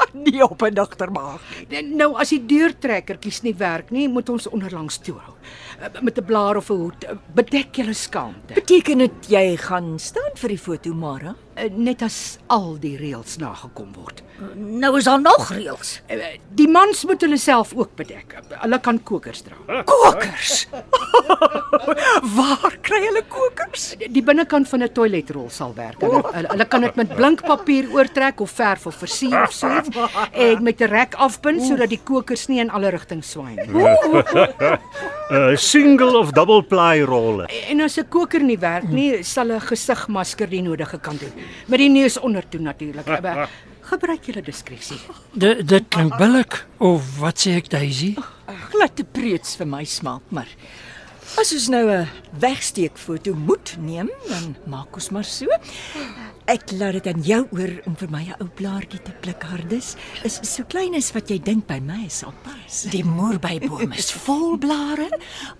nie 0.26 0.42
op 0.42 0.62
'n 0.62 0.72
nagtermaag 0.74 1.40
nie. 1.68 1.82
Nou 1.82 2.14
as 2.16 2.28
die 2.30 2.46
deurtrekkertjies 2.46 3.42
nie 3.42 3.54
werk 3.54 3.90
nie, 3.90 4.08
moet 4.08 4.28
ons 4.28 4.46
onderlangs 4.48 4.98
toehou. 4.98 5.34
Eh, 5.80 6.00
Met 6.02 6.18
'n 6.18 6.24
blaar 6.24 6.56
of 6.56 6.70
'n 6.70 6.74
hoed. 6.76 7.04
Eh, 7.04 7.14
Bedek 7.34 7.74
julle 7.76 7.94
skaamte. 7.94 8.54
Beteken 8.54 8.98
dit 8.98 9.26
jy 9.28 9.56
gaan 9.56 9.98
staan 9.98 10.30
vir 10.34 10.48
die 10.48 10.58
foto, 10.58 10.94
Mara? 10.94 11.34
Eh, 11.54 11.70
Net 11.70 12.02
as 12.02 12.38
al 12.48 12.76
die 12.80 12.96
reëls 12.96 13.36
nagekom 13.38 13.92
word. 13.94 14.22
Nou 14.56 14.96
is 14.98 15.04
daar 15.04 15.20
nog 15.20 15.50
reëls. 15.52 16.00
Die 16.54 16.68
mans 16.68 17.04
moet 17.04 17.20
hulle 17.20 17.36
self 17.38 17.72
ook 17.74 17.94
bedek. 17.96 18.34
Hulle 18.60 18.80
kan 18.80 19.02
kokers 19.02 19.42
dra. 19.42 19.82
Kokers. 19.84 20.66
Waar 22.36 22.76
kry 22.82 23.00
hulle 23.06 23.22
kokers? 23.28 23.94
Die 24.10 24.22
binnekant 24.22 24.68
van 24.68 24.82
'n 24.82 24.92
toiletrol 24.92 25.50
sal 25.50 25.74
werk. 25.74 26.00
Hulle, 26.00 26.22
hulle, 26.32 26.48
hulle 26.48 26.64
kan 26.68 26.80
dit 26.80 26.94
met 26.96 27.14
blinkpapier 27.14 27.90
oortrek 27.92 28.40
of 28.40 28.50
verf 28.50 28.86
of 28.86 28.94
versier 28.96 29.42
of 29.42 29.52
so 29.52 29.68
iets 29.78 29.88
en 30.44 30.62
met 30.62 30.80
'n 30.80 30.90
rek 30.90 31.14
afbind 31.14 31.62
sodat 31.62 31.88
die 31.88 32.00
kokers 32.04 32.46
nie 32.48 32.60
in 32.60 32.70
alle 32.70 32.90
rigtings 32.90 33.30
swaai 33.30 33.54
nie. 33.54 33.66
'n 33.66 34.78
uh, 35.30 35.56
single 35.72 36.18
of 36.18 36.32
double 36.32 36.62
ply 36.62 37.02
rolle. 37.02 37.48
En 37.68 37.80
as 37.80 37.98
'n 37.98 38.08
koker 38.08 38.42
nie 38.42 38.58
werk 38.58 38.88
nie, 38.88 39.22
sal 39.22 39.52
'n 39.52 39.60
gesigmasker 39.60 40.48
die 40.48 40.62
nodige 40.62 40.98
kan 40.98 41.16
doen. 41.16 41.32
Met 41.66 41.78
die 41.78 41.90
neus 41.90 42.18
ondertoe 42.18 42.60
natuurlik. 42.60 43.06
Maar 43.06 43.48
Gebruik 43.84 44.24
julle 44.24 44.40
diskresie. 44.40 44.96
Dit 45.36 45.66
dit 45.68 45.88
klink 45.92 46.16
billik 46.16 46.62
of 46.80 47.04
wat 47.20 47.42
sê 47.42 47.58
ek 47.58 47.68
Daisy? 47.68 48.14
Glad 48.72 48.96
te 48.96 49.04
preets 49.04 49.58
vir 49.60 49.68
my 49.68 49.82
smaak, 49.84 50.24
maar 50.32 50.48
as 51.40 51.52
ons 51.52 51.68
nou 51.68 51.84
'n 51.92 52.08
wegsteekfoto 52.40 53.34
moet 53.34 53.76
neem, 53.78 54.08
dan 54.28 54.56
maak 54.64 54.96
ons 54.96 55.10
maar 55.10 55.24
so. 55.24 55.46
Ek 56.44 56.74
laat 56.76 56.92
dit 56.98 57.06
aan 57.08 57.22
jou 57.24 57.38
oor 57.56 57.70
om 57.88 57.94
vir 57.96 58.10
my 58.12 58.24
'n 58.28 58.36
ou 58.44 58.48
blaartjie 58.52 59.00
te 59.00 59.12
pluk, 59.20 59.42
Hardus. 59.42 59.96
Is 60.24 60.40
so 60.42 60.62
klein 60.68 60.94
as 60.94 61.12
wat 61.12 61.30
jy 61.30 61.38
dink 61.38 61.66
by 61.66 61.80
my 61.80 62.08
sal 62.08 62.34
pas. 62.42 62.82
Die 62.92 63.04
moerbeiboom 63.04 63.92
is 63.92 64.12
vol 64.12 64.58
blare. 64.58 65.08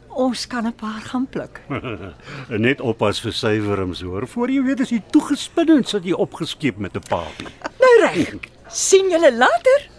Ons 0.08 0.46
kan 0.46 0.66
'n 0.66 0.72
paar 0.72 1.00
gaan 1.00 1.26
pluk. 1.26 1.62
Net 2.66 2.80
oppas 2.80 3.20
vir 3.20 3.32
suiwerms 3.32 4.02
hoor. 4.02 4.28
Voor 4.28 4.50
jy 4.50 4.62
weet 4.62 4.80
is 4.80 4.90
jy 4.90 5.02
toegespin 5.10 5.70
en 5.70 5.84
sit 5.84 6.04
jy 6.04 6.12
opgeskeep 6.12 6.76
met 6.76 6.94
'n 6.94 7.08
papie. 7.08 7.48
Nou 7.80 8.00
reg. 8.00 8.36
sien 8.68 9.08
julle 9.10 9.32
later. 9.32 9.93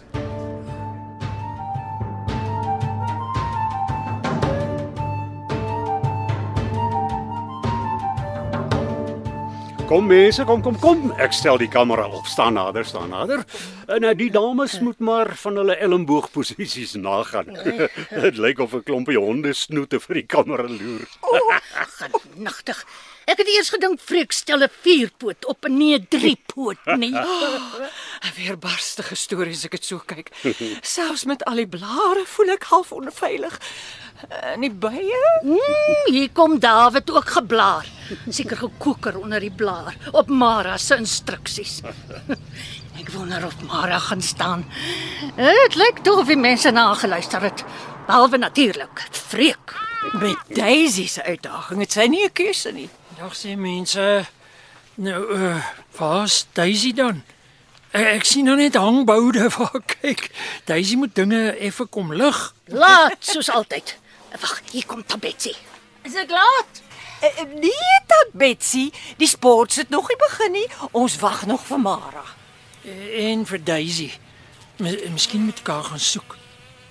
Kom 9.86 10.06
mense, 10.10 10.42
kom 10.42 10.62
kom 10.62 10.74
kom. 10.82 11.02
Ek 11.22 11.30
stel 11.30 11.60
die 11.62 11.68
kamera 11.70 12.08
op. 12.10 12.26
Staan 12.26 12.56
nader, 12.58 12.82
staan 12.84 13.12
nader. 13.14 13.44
En 13.86 14.02
uh, 14.02 14.10
die 14.18 14.32
dames 14.34 14.80
moet 14.82 14.98
maar 14.98 15.30
van 15.38 15.60
hulle 15.60 15.76
elmboogposisies 15.78 16.96
nagaan. 16.98 17.52
Dit 18.24 18.40
lyk 18.42 18.64
of 18.64 18.74
'n 18.74 18.82
klompie 18.82 19.18
honde 19.18 19.54
snoete 19.54 20.00
vir 20.02 20.18
die 20.18 20.26
kamera 20.26 20.66
loer. 20.66 21.06
Genigtig. 22.00 22.82
Ek 23.26 23.40
het 23.42 23.48
eers 23.50 23.72
gedink 23.74 23.98
Freek 23.98 24.30
stel 24.30 24.62
'n 24.62 24.70
vierpoot 24.82 25.46
op 25.50 25.64
en 25.66 25.76
nie 25.76 25.98
'n 25.98 26.06
driepoot 26.08 26.78
nie. 26.96 27.10
'n 28.24 28.34
Weerbarstige 28.36 29.16
storie 29.18 29.54
as 29.54 29.64
ek 29.64 29.70
dit 29.70 29.84
so 29.84 29.98
kyk. 29.98 30.30
Selfs 30.94 31.24
met 31.24 31.42
al 31.44 31.56
die 31.56 31.66
blare 31.66 32.22
voel 32.24 32.54
ek 32.54 32.68
half 32.70 32.92
onveilig. 32.92 33.58
En 34.30 34.60
die 34.60 34.70
bye? 34.70 35.18
Mm, 35.42 35.58
hier 36.06 36.30
kom 36.30 36.58
David 36.58 37.10
ook 37.10 37.28
geblaar. 37.28 37.86
Seker 38.30 38.56
gekoker 38.56 39.18
onder 39.18 39.40
die 39.40 39.50
blaar 39.50 39.96
op 40.12 40.28
Mara 40.28 40.76
se 40.78 40.96
instruksies. 40.96 41.80
Ek 43.00 43.10
wonder 43.10 43.44
of 43.44 43.58
Mara 43.66 43.98
gaan 43.98 44.22
staan. 44.22 44.64
Dit 45.36 45.74
lyk 45.74 45.98
tog 46.02 46.22
of 46.22 46.30
die 46.30 46.38
mense 46.38 46.70
na 46.70 46.94
geluister 46.94 47.42
het. 47.42 47.64
Behalwe 48.06 48.38
natuurlik 48.38 49.08
Freek. 49.10 49.74
Met 50.12 50.38
Daisy 50.48 51.08
se 51.08 51.22
uitdaging 51.22 51.80
het 51.80 51.92
sy 51.92 52.06
nie 52.06 52.24
'n 52.24 52.32
keuse 52.32 52.72
nie. 52.72 52.88
Dag 53.16 53.32
sê 53.36 53.56
mense. 53.56 54.24
Nou, 54.94 55.36
uh, 55.36 55.64
waar's 55.96 56.46
Daisy 56.52 56.92
dan? 56.92 57.22
Ek, 57.90 58.06
ek 58.18 58.24
sien 58.28 58.44
nou 58.44 58.56
net 58.56 58.76
hangboude 58.76 59.48
waar 59.56 59.80
kyk. 59.88 60.28
Daisy 60.68 60.98
moet 61.00 61.14
dinge 61.16 61.54
effe 61.56 61.86
kom 61.88 62.12
lig. 62.12 62.40
Laat 62.72 63.24
soos 63.24 63.48
altyd. 63.52 63.96
Wag, 64.40 64.60
hier 64.72 64.84
kom 64.86 65.04
Tabetsi. 65.04 65.54
Is 66.04 66.12
dit 66.12 66.30
laat? 66.30 66.82
Eh, 67.20 67.40
eh, 67.40 67.46
Nee, 67.56 67.96
dat 68.06 68.32
Betsy, 68.32 68.90
die 69.16 69.28
sport 69.28 69.74
het 69.74 69.88
nog 69.88 70.08
nie 70.08 70.16
begin 70.20 70.52
nie. 70.52 70.66
Ons 70.92 71.16
wag 71.18 71.46
nog 71.46 71.64
vir 71.64 71.80
Mara. 71.80 72.24
En 73.16 73.46
vir 73.48 73.64
Daisy. 73.64 74.10
Mis, 74.76 75.00
miskien 75.08 75.48
moet 75.48 75.64
ek 75.64 75.72
haar 75.72 75.88
gaan 75.88 76.00
soek. 76.00 76.35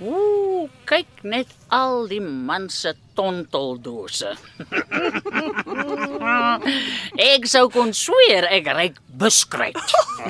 Ooh, 0.03 0.67
kyk 0.83 1.21
net 1.23 1.47
al 1.71 2.09
die 2.11 2.19
man 2.19 2.67
se 2.67 2.91
tonteldose. 3.15 4.33
ek 7.31 7.47
sou 7.47 7.69
kon 7.71 7.93
sweer 7.95 8.43
ek 8.51 8.67
ryk 8.75 8.99
beskryt. 9.21 9.79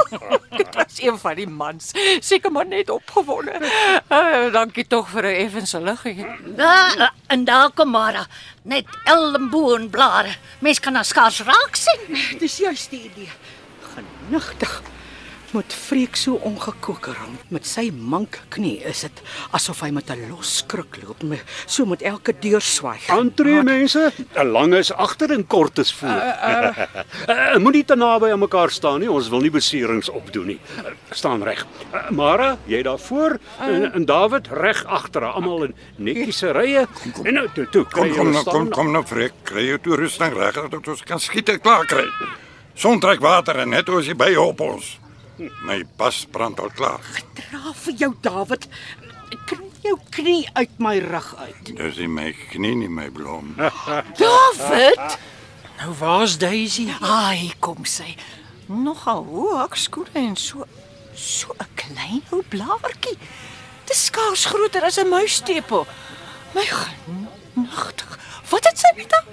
Dit 0.60 0.78
was 0.78 1.02
een 1.02 1.18
van 1.18 1.36
die 1.40 1.50
mans. 1.50 1.90
Seker 2.22 2.54
maar 2.54 2.70
net 2.70 2.94
opgewonde. 2.94 3.58
Uh, 4.06 4.54
dankie 4.54 4.86
tog 4.86 5.10
vir 5.10 5.34
'n 5.34 5.42
effense 5.48 5.82
liggie. 5.82 6.22
Ja, 6.58 7.10
en 7.34 7.46
daar 7.50 7.74
kom 7.74 7.90
Mara. 7.90 8.28
Net 8.70 8.86
elmboon 9.06 9.90
blare. 9.90 10.38
Mens 10.62 10.80
kan 10.80 10.96
haar 10.96 11.06
skaars 11.06 11.42
raak 11.42 11.76
sien. 11.76 12.06
Dis 12.40 12.62
juist 12.62 12.94
die 12.94 13.10
idee. 13.10 13.34
Genigtig. 13.96 14.82
Met 15.56 15.72
Freek 15.74 16.16
so 16.20 16.34
ongekoker 16.44 17.16
rond 17.16 17.44
met 17.54 17.64
sy 17.70 17.86
mank 17.96 18.42
knie 18.52 18.80
is 18.90 19.04
dit 19.06 19.20
asof 19.56 19.80
hy 19.86 19.90
met 19.96 20.10
'n 20.12 20.26
los 20.30 20.64
kruk 20.68 20.98
loop, 21.04 21.22
me- 21.24 21.40
so 21.66 21.86
met 21.86 22.02
elke 22.02 22.34
deur 22.42 22.60
swaai. 22.62 23.00
Aantree 23.08 23.64
mense, 23.64 24.12
'n 24.36 24.48
lang 24.52 24.74
is 24.74 24.92
agter 24.92 25.32
en 25.32 25.48
kort 25.48 25.78
is 25.80 25.94
voor. 25.94 26.10
Uh, 26.10 27.58
Moenie 27.64 27.86
te 27.86 27.96
naby 27.96 28.32
aan 28.32 28.40
mekaar 28.40 28.70
staan 28.70 29.00
nie, 29.00 29.10
ons 29.12 29.30
wil 29.30 29.40
nie 29.40 29.50
beserings 29.52 30.10
opdoen 30.10 30.46
nie. 30.46 30.60
Uh, 30.78 30.92
staan 31.12 31.44
reg. 31.44 31.66
Uh, 31.94 32.10
Mara, 32.10 32.58
jy 32.66 32.82
daar 32.84 33.00
voor 33.00 33.40
en, 33.60 33.94
en 33.94 34.06
David 34.06 34.48
reg 34.48 34.84
agter, 34.86 35.24
almal 35.24 35.64
in 35.64 35.76
netjiese 35.96 36.52
rye. 36.52 36.88
En 37.24 37.34
nou 37.34 37.48
toe, 37.54 37.70
toe, 37.70 37.86
Kom 37.86 38.12
kom 38.14 38.32
nou, 38.32 38.42
staan. 38.42 38.54
kom 38.54 38.70
kom 38.70 38.92
nou 38.92 39.06
Freek, 39.06 39.34
kry 39.44 39.68
jou 39.68 39.80
toerusting 39.80 40.34
reg 40.34 40.54
dat 40.70 40.88
ons 40.88 41.02
kan 41.04 41.20
skiet 41.20 41.50
en 41.50 41.60
klaar 41.62 41.86
kry. 41.86 42.06
Son 42.74 43.00
trek 43.00 43.20
water 43.22 43.56
en 43.60 43.70
net 43.70 43.88
as 43.90 44.06
jy 44.06 44.14
by 44.16 44.36
op 44.36 44.60
ons. 44.62 45.00
My 45.38 45.84
pas 45.98 46.26
brand 46.32 46.60
al 46.60 46.70
klaar. 46.76 47.02
Dra 47.34 47.74
vir 47.74 47.94
jou 48.00 48.14
David. 48.22 48.68
Kry 49.46 49.68
jou 49.84 49.98
knie 50.10 50.48
uit 50.54 50.78
my 50.80 50.98
rug 51.04 51.36
uit. 51.38 51.76
Dis 51.76 51.98
nie 51.98 52.08
my 52.08 52.30
knie 52.52 52.76
nie, 52.76 52.90
my 52.90 53.10
blom. 53.12 53.56
David, 54.24 55.18
Nou 55.82 55.92
waar's 56.00 56.38
Daisy? 56.40 56.88
ai, 57.02 57.52
kom 57.60 57.84
sy. 57.86 58.16
Nogal 58.68 59.26
hoog 59.28 59.76
skoene 59.78 60.10
en 60.14 60.36
so 60.40 60.66
so 61.16 61.52
'n 61.60 61.68
klein 61.76 62.24
ou 62.32 62.42
blaartjie. 62.50 63.18
Dis 63.86 64.06
skaars 64.06 64.46
groter 64.46 64.84
as 64.84 64.98
'n 64.98 65.10
muistepel. 65.10 65.86
My 66.56 66.64
genigtig. 66.64 68.20
Wat 68.50 68.64
het 68.64 68.78
sy 68.80 68.92
met 68.96 69.12
haar? 69.12 69.26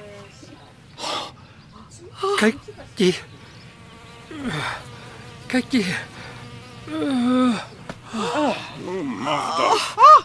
Kyk 2.38 2.58
die 2.96 3.14
Kyk 5.52 5.66
die 5.68 5.84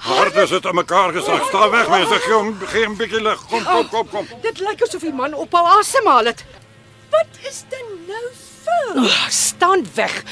Hard 0.08 0.36
is 0.40 0.50
dit 0.50 0.66
aan 0.66 0.76
mekaar 0.76 1.12
gesak. 1.16 1.44
Sta 1.50 1.70
weg 1.72 1.90
mense, 1.92 2.20
gee 2.24 2.34
hom 2.36 2.54
gee 2.72 2.86
'n 2.88 2.96
bietjie 2.96 3.22
lig. 3.22 3.42
Kom 3.52 3.64
kom 3.64 3.90
kom 3.90 4.08
kom. 4.08 4.28
Dit 4.42 4.60
lyk 4.64 4.82
asof 4.88 5.04
die 5.04 5.12
man 5.12 5.34
ophou 5.34 5.66
asemhaal 5.80 6.32
het. 6.32 6.46
Wat 7.12 7.32
is 7.50 7.64
dit 7.70 7.92
nou 8.08 8.24
vir? 8.64 9.04
Oh, 9.04 9.28
staan 9.28 9.84
weg. 10.00 10.24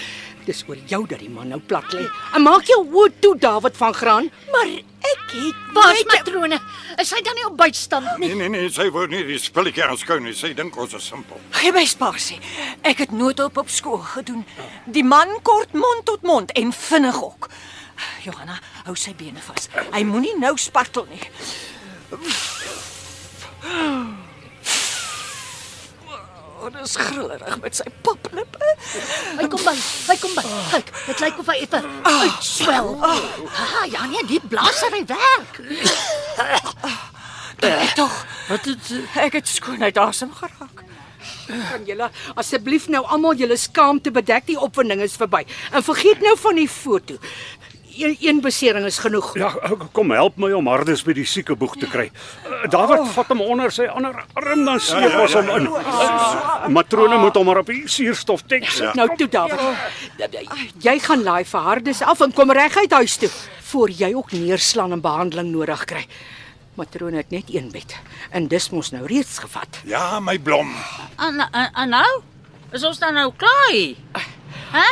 Dis 0.45 0.63
oor 0.69 0.77
jou 0.89 1.01
dat 1.09 1.19
die 1.23 1.29
man 1.29 1.49
nou 1.49 1.59
plat 1.59 1.93
lê. 1.93 2.05
En 2.37 2.43
maak 2.45 2.67
jou 2.69 2.81
oë 2.85 3.13
toe 3.23 3.33
David 3.41 3.77
van 3.77 3.93
Graan. 3.97 4.29
Maar 4.53 4.73
ek 4.75 5.31
het 5.33 5.61
Waar's 5.75 6.03
matrone? 6.07 6.59
Is 7.01 7.09
sy 7.11 7.21
dan 7.25 7.35
nie 7.35 7.45
op 7.45 7.57
bystand 7.59 8.07
nie? 8.19 8.29
Nee 8.29 8.35
nee 8.45 8.49
nee, 8.53 8.69
sy 8.71 8.87
wou 8.93 9.05
nie 9.11 9.23
die 9.27 9.39
spulletjie 9.41 9.83
aanskou 9.83 10.19
nie. 10.23 10.33
Sy 10.37 10.53
dink 10.57 10.77
ons 10.79 10.93
is 10.95 11.07
simpel. 11.11 11.41
Gee 11.59 11.73
my 11.75 11.85
spasie. 11.89 12.39
Ek 12.85 13.03
het 13.03 13.11
noodhulp 13.15 13.57
op 13.65 13.73
skool 13.73 13.99
gedoen. 14.15 14.45
Die 14.85 15.03
man 15.03 15.33
kort 15.43 15.73
mond 15.73 16.05
tot 16.07 16.23
mond 16.23 16.53
en 16.55 16.71
vinnig 16.73 17.21
ook. 17.23 17.49
Johanna, 18.25 18.59
hou 18.85 18.95
sy 18.99 19.15
bene 19.17 19.41
vas. 19.45 19.69
Hy 19.93 20.03
moenie 20.07 20.35
nou 20.39 20.55
spartel 20.59 21.07
nie. 21.11 21.23
Oh, 26.61 26.69
dis 26.71 26.95
grillerig 26.95 27.57
met 27.61 27.75
sy 27.75 27.85
paplippe. 28.05 28.69
Hy 29.39 29.47
kom 29.51 29.63
by. 29.65 29.73
Hy 30.07 30.15
kom 30.21 30.35
by. 30.37 30.43
Kyk, 30.71 30.91
dit 31.09 31.23
lyk 31.25 31.41
of 31.41 31.51
hy 31.51 31.57
effe 31.65 31.81
uitswel. 32.05 32.91
Ah, 33.03 33.83
ja 33.91 34.05
nee, 34.11 34.23
die 34.29 34.39
blaasery 34.39 35.03
werk. 35.09 35.59
Tog, 37.95 38.15
wat 38.49 38.65
het 38.67 38.91
eh, 38.91 39.19
ek 39.27 39.39
het 39.39 39.51
skoonheid 39.51 39.99
asem 39.99 40.31
geraak. 40.35 40.83
Kan 41.45 41.85
julle 41.85 42.09
asseblief 42.39 42.87
nou 42.93 43.03
almal 43.05 43.37
julle 43.39 43.57
skaamte 43.59 44.11
bedek? 44.13 44.47
Die 44.49 44.59
opwinding 44.59 45.03
is 45.05 45.17
verby. 45.19 45.43
En 45.71 45.85
vergeet 45.85 46.23
nou 46.25 46.35
van 46.39 46.59
die 46.59 46.69
foto. 46.69 47.19
Een, 47.95 48.17
een 48.19 48.41
besering 48.41 48.85
is 48.85 48.97
genoeg. 48.97 49.37
Ja, 49.37 49.53
kom 49.91 50.11
help 50.11 50.37
my 50.37 50.51
om 50.51 50.67
Hardes 50.67 51.03
by 51.05 51.13
die 51.15 51.25
siekeboeg 51.25 51.77
te 51.79 51.87
kry. 51.87 52.09
Uh, 52.43 52.65
David 52.71 53.07
vat 53.15 53.31
hom 53.31 53.41
onder 53.45 53.71
sy 53.71 53.87
ander 53.87 54.17
arm 54.35 54.65
dan 54.67 54.79
sleep 54.83 55.13
ja, 55.13 55.21
ons 55.23 55.35
ja, 55.35 55.41
hom 55.41 55.51
in. 55.55 55.69
Uh, 55.69 56.67
Matrone 56.75 57.17
moet 57.21 57.39
hom 57.39 57.47
maar 57.47 57.61
op 57.63 57.71
die 57.71 57.85
suurstof 57.87 58.43
teks. 58.49 58.81
Nou 58.99 59.07
toe 59.15 59.29
David. 59.31 59.59
Jy 60.83 60.97
gaan 61.07 61.23
laai 61.23 61.45
vir 61.47 61.69
Hardes 61.69 62.03
af 62.03 62.23
en 62.25 62.35
kom 62.35 62.51
reguit 62.51 62.91
huis 62.99 63.17
toe 63.23 63.31
voor 63.65 63.89
jy 63.89 64.13
ook 64.13 64.31
neerslaan 64.31 64.91
en 64.91 65.01
behandeling 65.01 65.51
nodig 65.55 65.85
kry. 65.89 66.05
Matrone 66.75 67.23
het 67.23 67.31
net 67.31 67.49
een 67.53 67.71
bed 67.71 67.95
en 68.35 68.47
dis 68.51 68.69
mos 68.69 68.91
nou 68.91 69.05
reeds 69.07 69.39
gevat. 69.39 69.81
Ja, 69.87 70.19
my 70.19 70.37
blom. 70.39 70.75
En, 71.15 71.39
en, 71.51 71.89
nou? 71.89 72.21
Is 72.75 72.83
ons 72.83 72.99
dan 72.99 73.15
nou 73.15 73.31
klaar? 73.39 74.23
Hæ? 74.75 74.87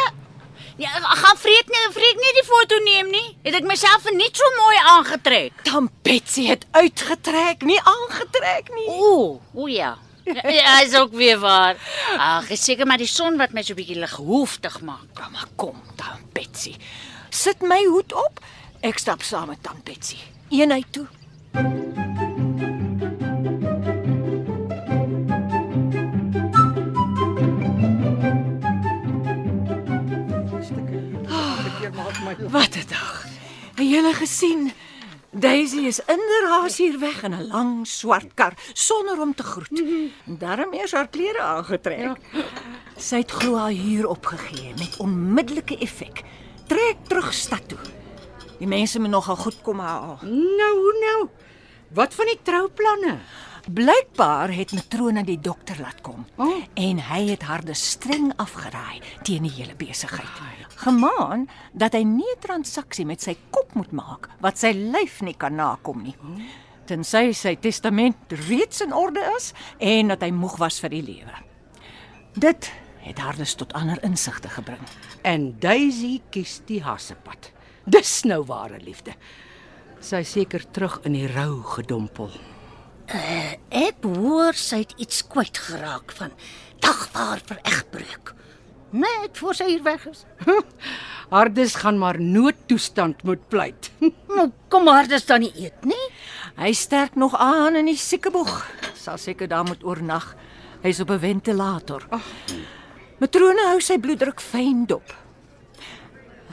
Ja, 0.77 0.89
gaan 0.99 1.37
vreet 1.37 1.67
nie, 1.69 1.81
vreet 1.93 2.17
nie 2.17 2.31
die 2.39 2.45
foto 2.47 2.79
neem 2.83 3.11
nie. 3.13 3.27
Het 3.45 3.59
ek 3.59 3.67
myself 3.69 4.07
net 4.15 4.39
so 4.39 4.47
mooi 4.57 4.77
aangetrek. 4.95 5.59
Dan 5.67 5.89
Betsy 6.05 6.47
het 6.49 6.65
uitgetrek, 6.71 7.61
nie 7.67 7.79
aangetrek 7.79 8.73
nie. 8.73 8.87
Ooh, 8.89 9.37
o 9.53 9.67
ja. 9.67 9.97
Ja, 10.57 10.81
is 10.81 10.95
ook 10.95 11.11
weer 11.11 11.39
waar. 11.39 11.75
Ag, 12.17 12.49
is 12.49 12.63
seker 12.63 12.87
maar 12.87 12.97
die 12.97 13.09
son 13.11 13.37
wat 13.37 13.53
my 13.53 13.61
so 13.61 13.75
bietjie 13.77 13.99
lighooftig 13.99 14.79
maak. 14.81 15.09
Ja, 15.19 15.29
maar 15.29 15.49
kom 15.55 15.81
dan 15.99 16.23
Betsy. 16.33 16.75
Sit 17.29 17.61
my 17.61 17.83
hoed 17.83 18.13
op. 18.13 18.39
Ek 18.81 18.97
stap 18.99 19.23
saam 19.23 19.51
met 19.51 19.63
tant 19.63 19.83
Betsy. 19.83 20.17
Eenheid 20.49 20.89
toe. 20.95 21.07
Wat 21.53 22.02
julle 33.93 34.13
gesien? 34.17 34.71
Daisy 35.33 35.87
is 35.89 35.99
inderdaad 35.99 36.75
hier 36.77 36.99
weg 36.99 37.23
in 37.23 37.33
'n 37.33 37.47
lang 37.47 37.87
swart 37.87 38.33
kar 38.33 38.53
sonder 38.73 39.21
om 39.21 39.33
te 39.35 39.43
groet. 39.43 39.81
Daarom 40.25 40.73
eers 40.73 40.91
haar 40.91 41.07
klere 41.07 41.41
aangetrek. 41.41 42.17
Sy 42.97 43.17
het 43.17 43.31
glo 43.31 43.55
haar 43.55 43.71
huur 43.71 44.07
opgegee 44.07 44.73
met 44.77 44.97
onmiddellike 44.97 45.77
effek. 45.77 46.23
Trek 46.67 46.97
terug 47.07 47.33
stad 47.33 47.67
toe. 47.67 47.79
Die 48.59 48.67
mense 48.67 48.99
moet 48.99 49.09
nogal 49.09 49.35
goed 49.35 49.61
kom 49.61 49.79
haal. 49.79 50.19
Nou, 50.57 50.77
nou. 50.99 51.29
Wat 51.93 52.13
van 52.13 52.25
die 52.25 52.39
trouplanne? 52.41 53.17
Blykbaar 53.71 54.51
het 54.51 54.73
matrone 54.75 55.23
die 55.23 55.39
dokter 55.39 55.77
laat 55.79 56.01
kom 56.03 56.25
Oh. 56.35 56.63
en 56.73 56.99
hy 56.99 57.29
het 57.29 57.43
haar 57.47 57.63
dus 57.65 57.89
streng 57.91 58.33
afgeraai 58.35 58.99
teen 59.23 59.43
die 59.47 59.51
hele 59.51 59.75
besigheid. 59.75 60.27
Gemaan 60.83 61.47
dat 61.71 61.93
hy 61.93 62.03
nie 62.03 62.27
'n 62.35 62.39
transaksie 62.39 63.05
met 63.05 63.21
sy 63.21 63.37
kop 63.49 63.73
moet 63.73 63.91
maak 63.91 64.29
wat 64.41 64.57
sy 64.57 64.71
lyf 64.73 65.21
nie 65.21 65.33
kan 65.37 65.55
nakom 65.55 66.03
nie. 66.03 66.15
Tensy 66.85 67.31
sy 67.33 67.55
testament 67.55 68.17
reeds 68.29 68.81
in 68.81 68.93
orde 68.93 69.21
is 69.37 69.53
en 69.79 70.07
dat 70.07 70.21
hy 70.21 70.31
moeg 70.31 70.57
was 70.57 70.79
vir 70.79 70.89
die 70.89 71.01
lewe. 71.03 71.33
Dit 72.33 72.71
het 72.97 73.17
haar 73.19 73.35
dus 73.35 73.53
tot 73.55 73.73
ander 73.73 74.03
insigte 74.03 74.49
gebring. 74.49 74.83
En 75.21 75.55
Daisy 75.59 76.21
kies 76.29 76.61
die 76.65 76.81
hassepad. 76.83 77.51
Dis 77.85 78.23
nou 78.23 78.43
ware 78.43 78.79
liefde. 78.79 79.13
Sy 79.99 80.23
seker 80.23 80.71
terug 80.71 80.99
in 81.03 81.13
die 81.13 81.27
rou 81.27 81.61
gedompel. 81.63 82.29
Ek 83.07 84.03
hoor 84.03 84.55
sy 84.55 84.83
het 84.83 84.93
iets 84.97 85.23
kwyt 85.27 85.57
geraak 85.57 86.13
van 86.15 86.31
dagvaar 86.83 87.41
vir 87.45 87.59
egbreuk. 87.63 88.33
Net 88.93 89.37
voor 89.41 89.55
sy 89.57 89.67
hier 89.71 89.83
weg 89.83 90.05
is. 90.07 90.25
Hardes 91.33 91.75
gaan 91.81 91.97
maar 91.97 92.19
noodtoestand 92.21 93.23
moet 93.23 93.47
pleit. 93.49 93.91
Nou, 94.33 94.47
kom 94.67 94.87
maar, 94.87 95.05
dis 95.05 95.27
dan 95.29 95.43
nie 95.43 95.51
eet 95.61 95.83
nie. 95.85 96.05
Hy 96.57 96.71
sterk 96.73 97.13
nog 97.15 97.35
aan 97.37 97.75
in 97.77 97.85
die 97.85 97.97
siekeboeg. 97.97 98.63
Sal 98.97 99.19
seker 99.21 99.45
daar 99.47 99.61
moet 99.67 99.83
oornag. 99.85 100.31
Hy's 100.81 100.99
op 100.99 101.11
'n 101.13 101.19
ventilator. 101.21 102.07
Matrone 103.21 103.67
hou 103.69 103.79
sy 103.79 103.99
bloeddruk 104.01 104.41
fyn 104.41 104.87
dop. 104.89 105.13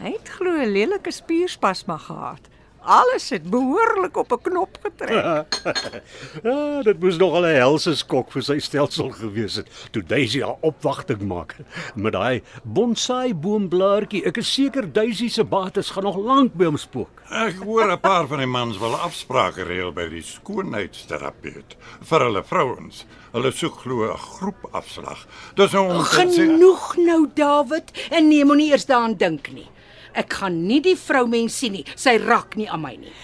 Hy 0.03 0.13
het 0.13 0.29
glo 0.29 0.61
'n 0.61 0.73
lelike 0.77 1.11
spierspasma 1.11 1.97
gehad. 1.97 2.53
Alles 2.81 3.31
het 3.31 3.43
behoorlik 3.51 4.17
op 4.17 4.33
'n 4.33 4.43
knop 4.43 4.79
getrek. 4.83 5.63
Ja, 6.43 6.83
dit 6.83 7.01
moes 7.01 7.17
nogal 7.17 7.43
'n 7.43 7.55
helse 7.55 7.95
skok 7.97 8.33
vir 8.33 8.43
sy 8.43 8.59
stelsel 8.59 9.11
gewees 9.11 9.55
het 9.55 9.69
toe 9.91 10.03
Daisy 10.03 10.41
haar 10.41 10.57
opwagting 10.61 11.21
maak 11.21 11.57
met 11.95 12.13
daai 12.13 12.43
bonsai 12.65 13.35
boomblaartjie. 13.35 14.25
Ek 14.25 14.37
is 14.37 14.53
seker 14.55 14.93
Daisy 14.93 15.29
se 15.29 15.45
bates 15.45 15.91
gaan 15.91 16.05
nog 16.05 16.17
lank 16.17 16.55
by 16.55 16.65
hom 16.65 16.77
spook. 16.77 17.23
Ek 17.31 17.57
hoor 17.63 17.93
'n 17.93 18.01
paar 18.01 18.27
van 18.27 18.39
die 18.39 18.47
mans 18.47 18.79
wil 18.79 18.95
afsprake 18.95 19.63
reël 19.63 19.93
by 19.93 20.09
die 20.09 20.23
skoonheidsterapeut 20.23 21.77
vir 22.01 22.21
hulle 22.21 22.43
vrouens. 22.45 23.05
Hulle 23.33 23.53
soek 23.53 23.75
glo 23.85 24.13
'n 24.13 24.17
groepafslag. 24.17 25.27
Dis 25.55 25.73
nou 25.73 25.89
om 25.89 26.05
te 26.05 26.27
sê 26.27 26.47
Genoeg 26.47 26.97
nou, 26.97 27.29
David, 27.35 27.93
en 28.11 28.29
nee, 28.29 28.45
moenie 28.45 28.71
eers 28.71 28.87
daaraan 28.87 29.15
dink 29.17 29.53
nie. 29.53 29.69
Ek 30.13 30.41
gaan 30.41 30.67
nie 30.67 30.81
die 30.85 30.97
vroumens 30.99 31.59
sien 31.59 31.73
nie. 31.79 31.85
Sy 31.97 32.19
raak 32.23 32.57
nie 32.57 32.69
aan 32.71 32.83
my 32.83 32.97
nie. 32.97 33.15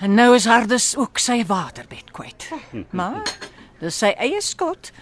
En 0.00 0.14
nou 0.16 0.32
is 0.34 0.48
Hardes 0.48 0.94
ook 0.96 1.20
sy 1.20 1.42
waterbed 1.46 2.12
kwyt. 2.16 2.48
Maar 2.96 3.28
dis 3.80 3.98
sy 4.00 4.14
eie 4.16 4.40
skuld. 4.44 4.92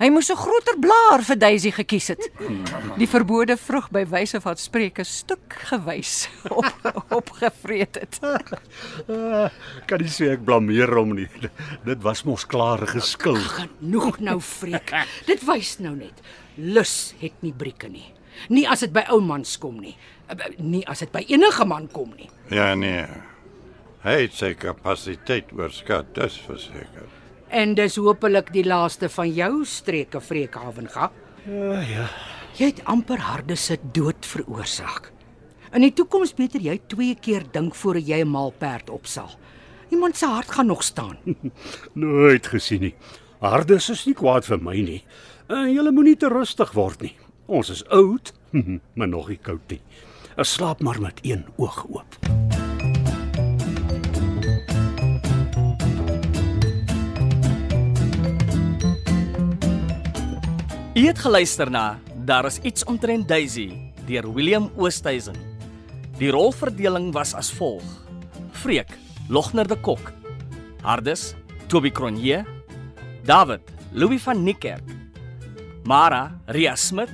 Hy 0.00 0.08
moes 0.08 0.30
'n 0.32 0.36
groter 0.40 0.78
blaar 0.80 1.20
vir 1.20 1.36
Daisy 1.36 1.70
gekies 1.76 2.08
het. 2.08 2.28
Die 3.00 3.08
verbode 3.08 3.56
vrug 3.60 3.90
by 3.92 4.06
wyse 4.08 4.40
van 4.40 4.56
spreuke 4.56 5.04
stuk 5.04 5.56
gewys 5.68 6.28
op 6.58 7.12
opgevreet 7.20 8.00
het. 8.00 8.16
Kan 9.86 10.00
nie 10.00 10.08
sê 10.08 10.32
ek 10.32 10.44
blameer 10.44 10.88
hom 10.96 11.12
nie. 11.16 11.28
Dit 11.84 12.00
was 12.00 12.24
mos 12.24 12.46
klare 12.48 12.88
geskil. 12.88 13.36
Genoeg 13.36 14.20
nou, 14.24 14.40
freek. 14.40 14.94
Dit 15.28 15.44
wys 15.44 15.76
nou 15.84 15.92
net. 15.96 16.24
Lus 16.56 17.12
het 17.20 17.36
nie 17.44 17.52
brieke 17.52 17.88
nie. 17.92 18.08
Nie 18.48 18.64
as 18.68 18.80
dit 18.80 18.92
by 18.92 19.04
ou 19.12 19.20
mans 19.20 19.58
kom 19.60 19.76
nie. 19.84 19.98
Eh, 20.30 20.50
Nie 20.58 20.84
as 20.88 20.98
dit 21.02 21.10
by 21.12 21.24
enige 21.28 21.64
man 21.66 21.88
kom 21.92 22.12
nie. 22.16 22.28
Ja 22.50 22.74
nee. 22.74 23.06
Hy 24.04 24.14
het 24.22 24.32
sy 24.38 24.54
kapasiteit 24.56 25.50
oorskat, 25.52 26.14
dis 26.16 26.38
verseker. 26.46 27.08
En 27.50 27.74
dis 27.74 27.96
hopelik 28.00 28.52
die 28.54 28.64
laaste 28.64 29.08
van 29.12 29.28
jou 29.34 29.64
streke 29.66 30.20
Vreekhaven 30.20 30.88
ga. 30.88 31.10
Ja, 31.46 31.80
ja. 31.80 32.06
Jy 32.56 32.66
het 32.70 32.84
amper 32.84 33.18
harde 33.18 33.56
se 33.56 33.76
dood 33.92 34.26
veroorsaak. 34.26 35.10
In 35.74 35.82
die 35.84 35.92
toekoms 35.94 36.32
beter 36.34 36.60
jy 36.60 36.80
twee 36.90 37.14
keer 37.14 37.44
dink 37.52 37.74
voor 37.74 37.98
jy 37.98 38.22
'n 38.24 38.30
maalperd 38.30 38.90
opsal. 38.90 39.30
Iemand 39.90 40.16
se 40.16 40.26
hart 40.26 40.50
gaan 40.50 40.66
nog 40.66 40.82
staan. 40.82 41.18
Nooit 41.94 42.46
gesien 42.46 42.80
nie. 42.80 42.94
Hardes 43.40 43.88
is 43.90 44.06
nie 44.06 44.14
kwaad 44.14 44.44
vir 44.46 44.58
my 44.62 44.76
nie. 44.80 45.04
En 45.48 45.72
julle 45.72 45.90
moenie 45.92 46.16
te 46.16 46.28
rustig 46.28 46.72
word 46.72 47.00
nie. 47.02 47.16
Ons 47.46 47.70
is 47.70 47.84
oud, 47.88 48.32
maar 48.94 49.08
nog 49.08 49.28
nie 49.28 49.38
koud 49.42 49.60
nie. 49.68 49.80
Ek 50.36 50.46
slaap 50.46 50.80
maar 50.80 51.00
met 51.00 51.18
een 51.22 51.46
oog 51.56 51.86
oop. 51.90 52.18
U 60.94 61.06
het 61.06 61.18
geluister 61.18 61.70
na 61.70 61.98
Daar 62.24 62.44
is 62.44 62.58
iets 62.62 62.84
omtrent 62.84 63.28
Daisy 63.28 63.72
deur 64.06 64.32
William 64.32 64.70
Oosthuizen. 64.76 65.34
Die 66.18 66.30
rolverdeling 66.30 67.12
was 67.12 67.34
as 67.34 67.50
volg: 67.52 67.82
Freek, 68.52 68.90
Logner 69.28 69.66
de 69.66 69.76
Kok, 69.80 70.12
Hardes, 70.82 71.34
Toby 71.66 71.90
Cronje, 71.90 72.44
David, 73.24 73.60
Louis 73.92 74.22
van 74.22 74.42
Niekerk, 74.42 74.84
Mara, 75.84 76.40
Ria 76.46 76.76
Smit, 76.76 77.10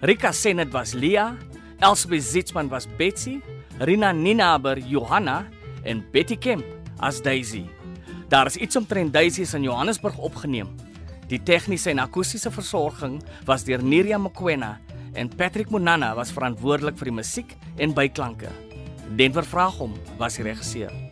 Rika 0.00 0.32
Senet 0.32 0.72
was 0.72 0.92
Lia, 0.92 1.36
Elsbeth 1.80 2.26
Zitzman 2.26 2.68
was 2.68 2.88
Betsy, 2.98 3.40
Rina 3.78 4.12
Ninaber 4.12 4.78
Johanna 4.78 5.46
en 5.84 6.04
Betty 6.10 6.36
Kemp 6.36 6.64
as 6.98 7.22
Daisy. 7.22 7.68
Daar 8.28 8.46
is 8.46 8.56
iets 8.56 8.76
omtrent 8.76 9.12
Daisy 9.12 9.46
in 9.56 9.62
Johannesburg 9.62 10.18
opgeneem. 10.18 10.74
Die 11.28 11.38
tegniese 11.38 11.90
en 11.90 12.02
akoestiese 12.02 12.50
versorging 12.50 13.20
was 13.46 13.62
deur 13.64 13.82
Neriya 13.82 14.18
Mkwena 14.18 14.80
en 15.14 15.30
Patrick 15.30 15.70
Monana 15.70 16.16
was 16.18 16.34
verantwoordelik 16.34 16.98
vir 16.98 17.12
die 17.12 17.18
musiek 17.20 17.54
en 17.78 17.94
byklanke. 17.94 18.50
Denver 19.14 19.46
Vraagom 19.46 19.94
was 20.18 20.34
die 20.34 20.48
regisseur. 20.50 21.07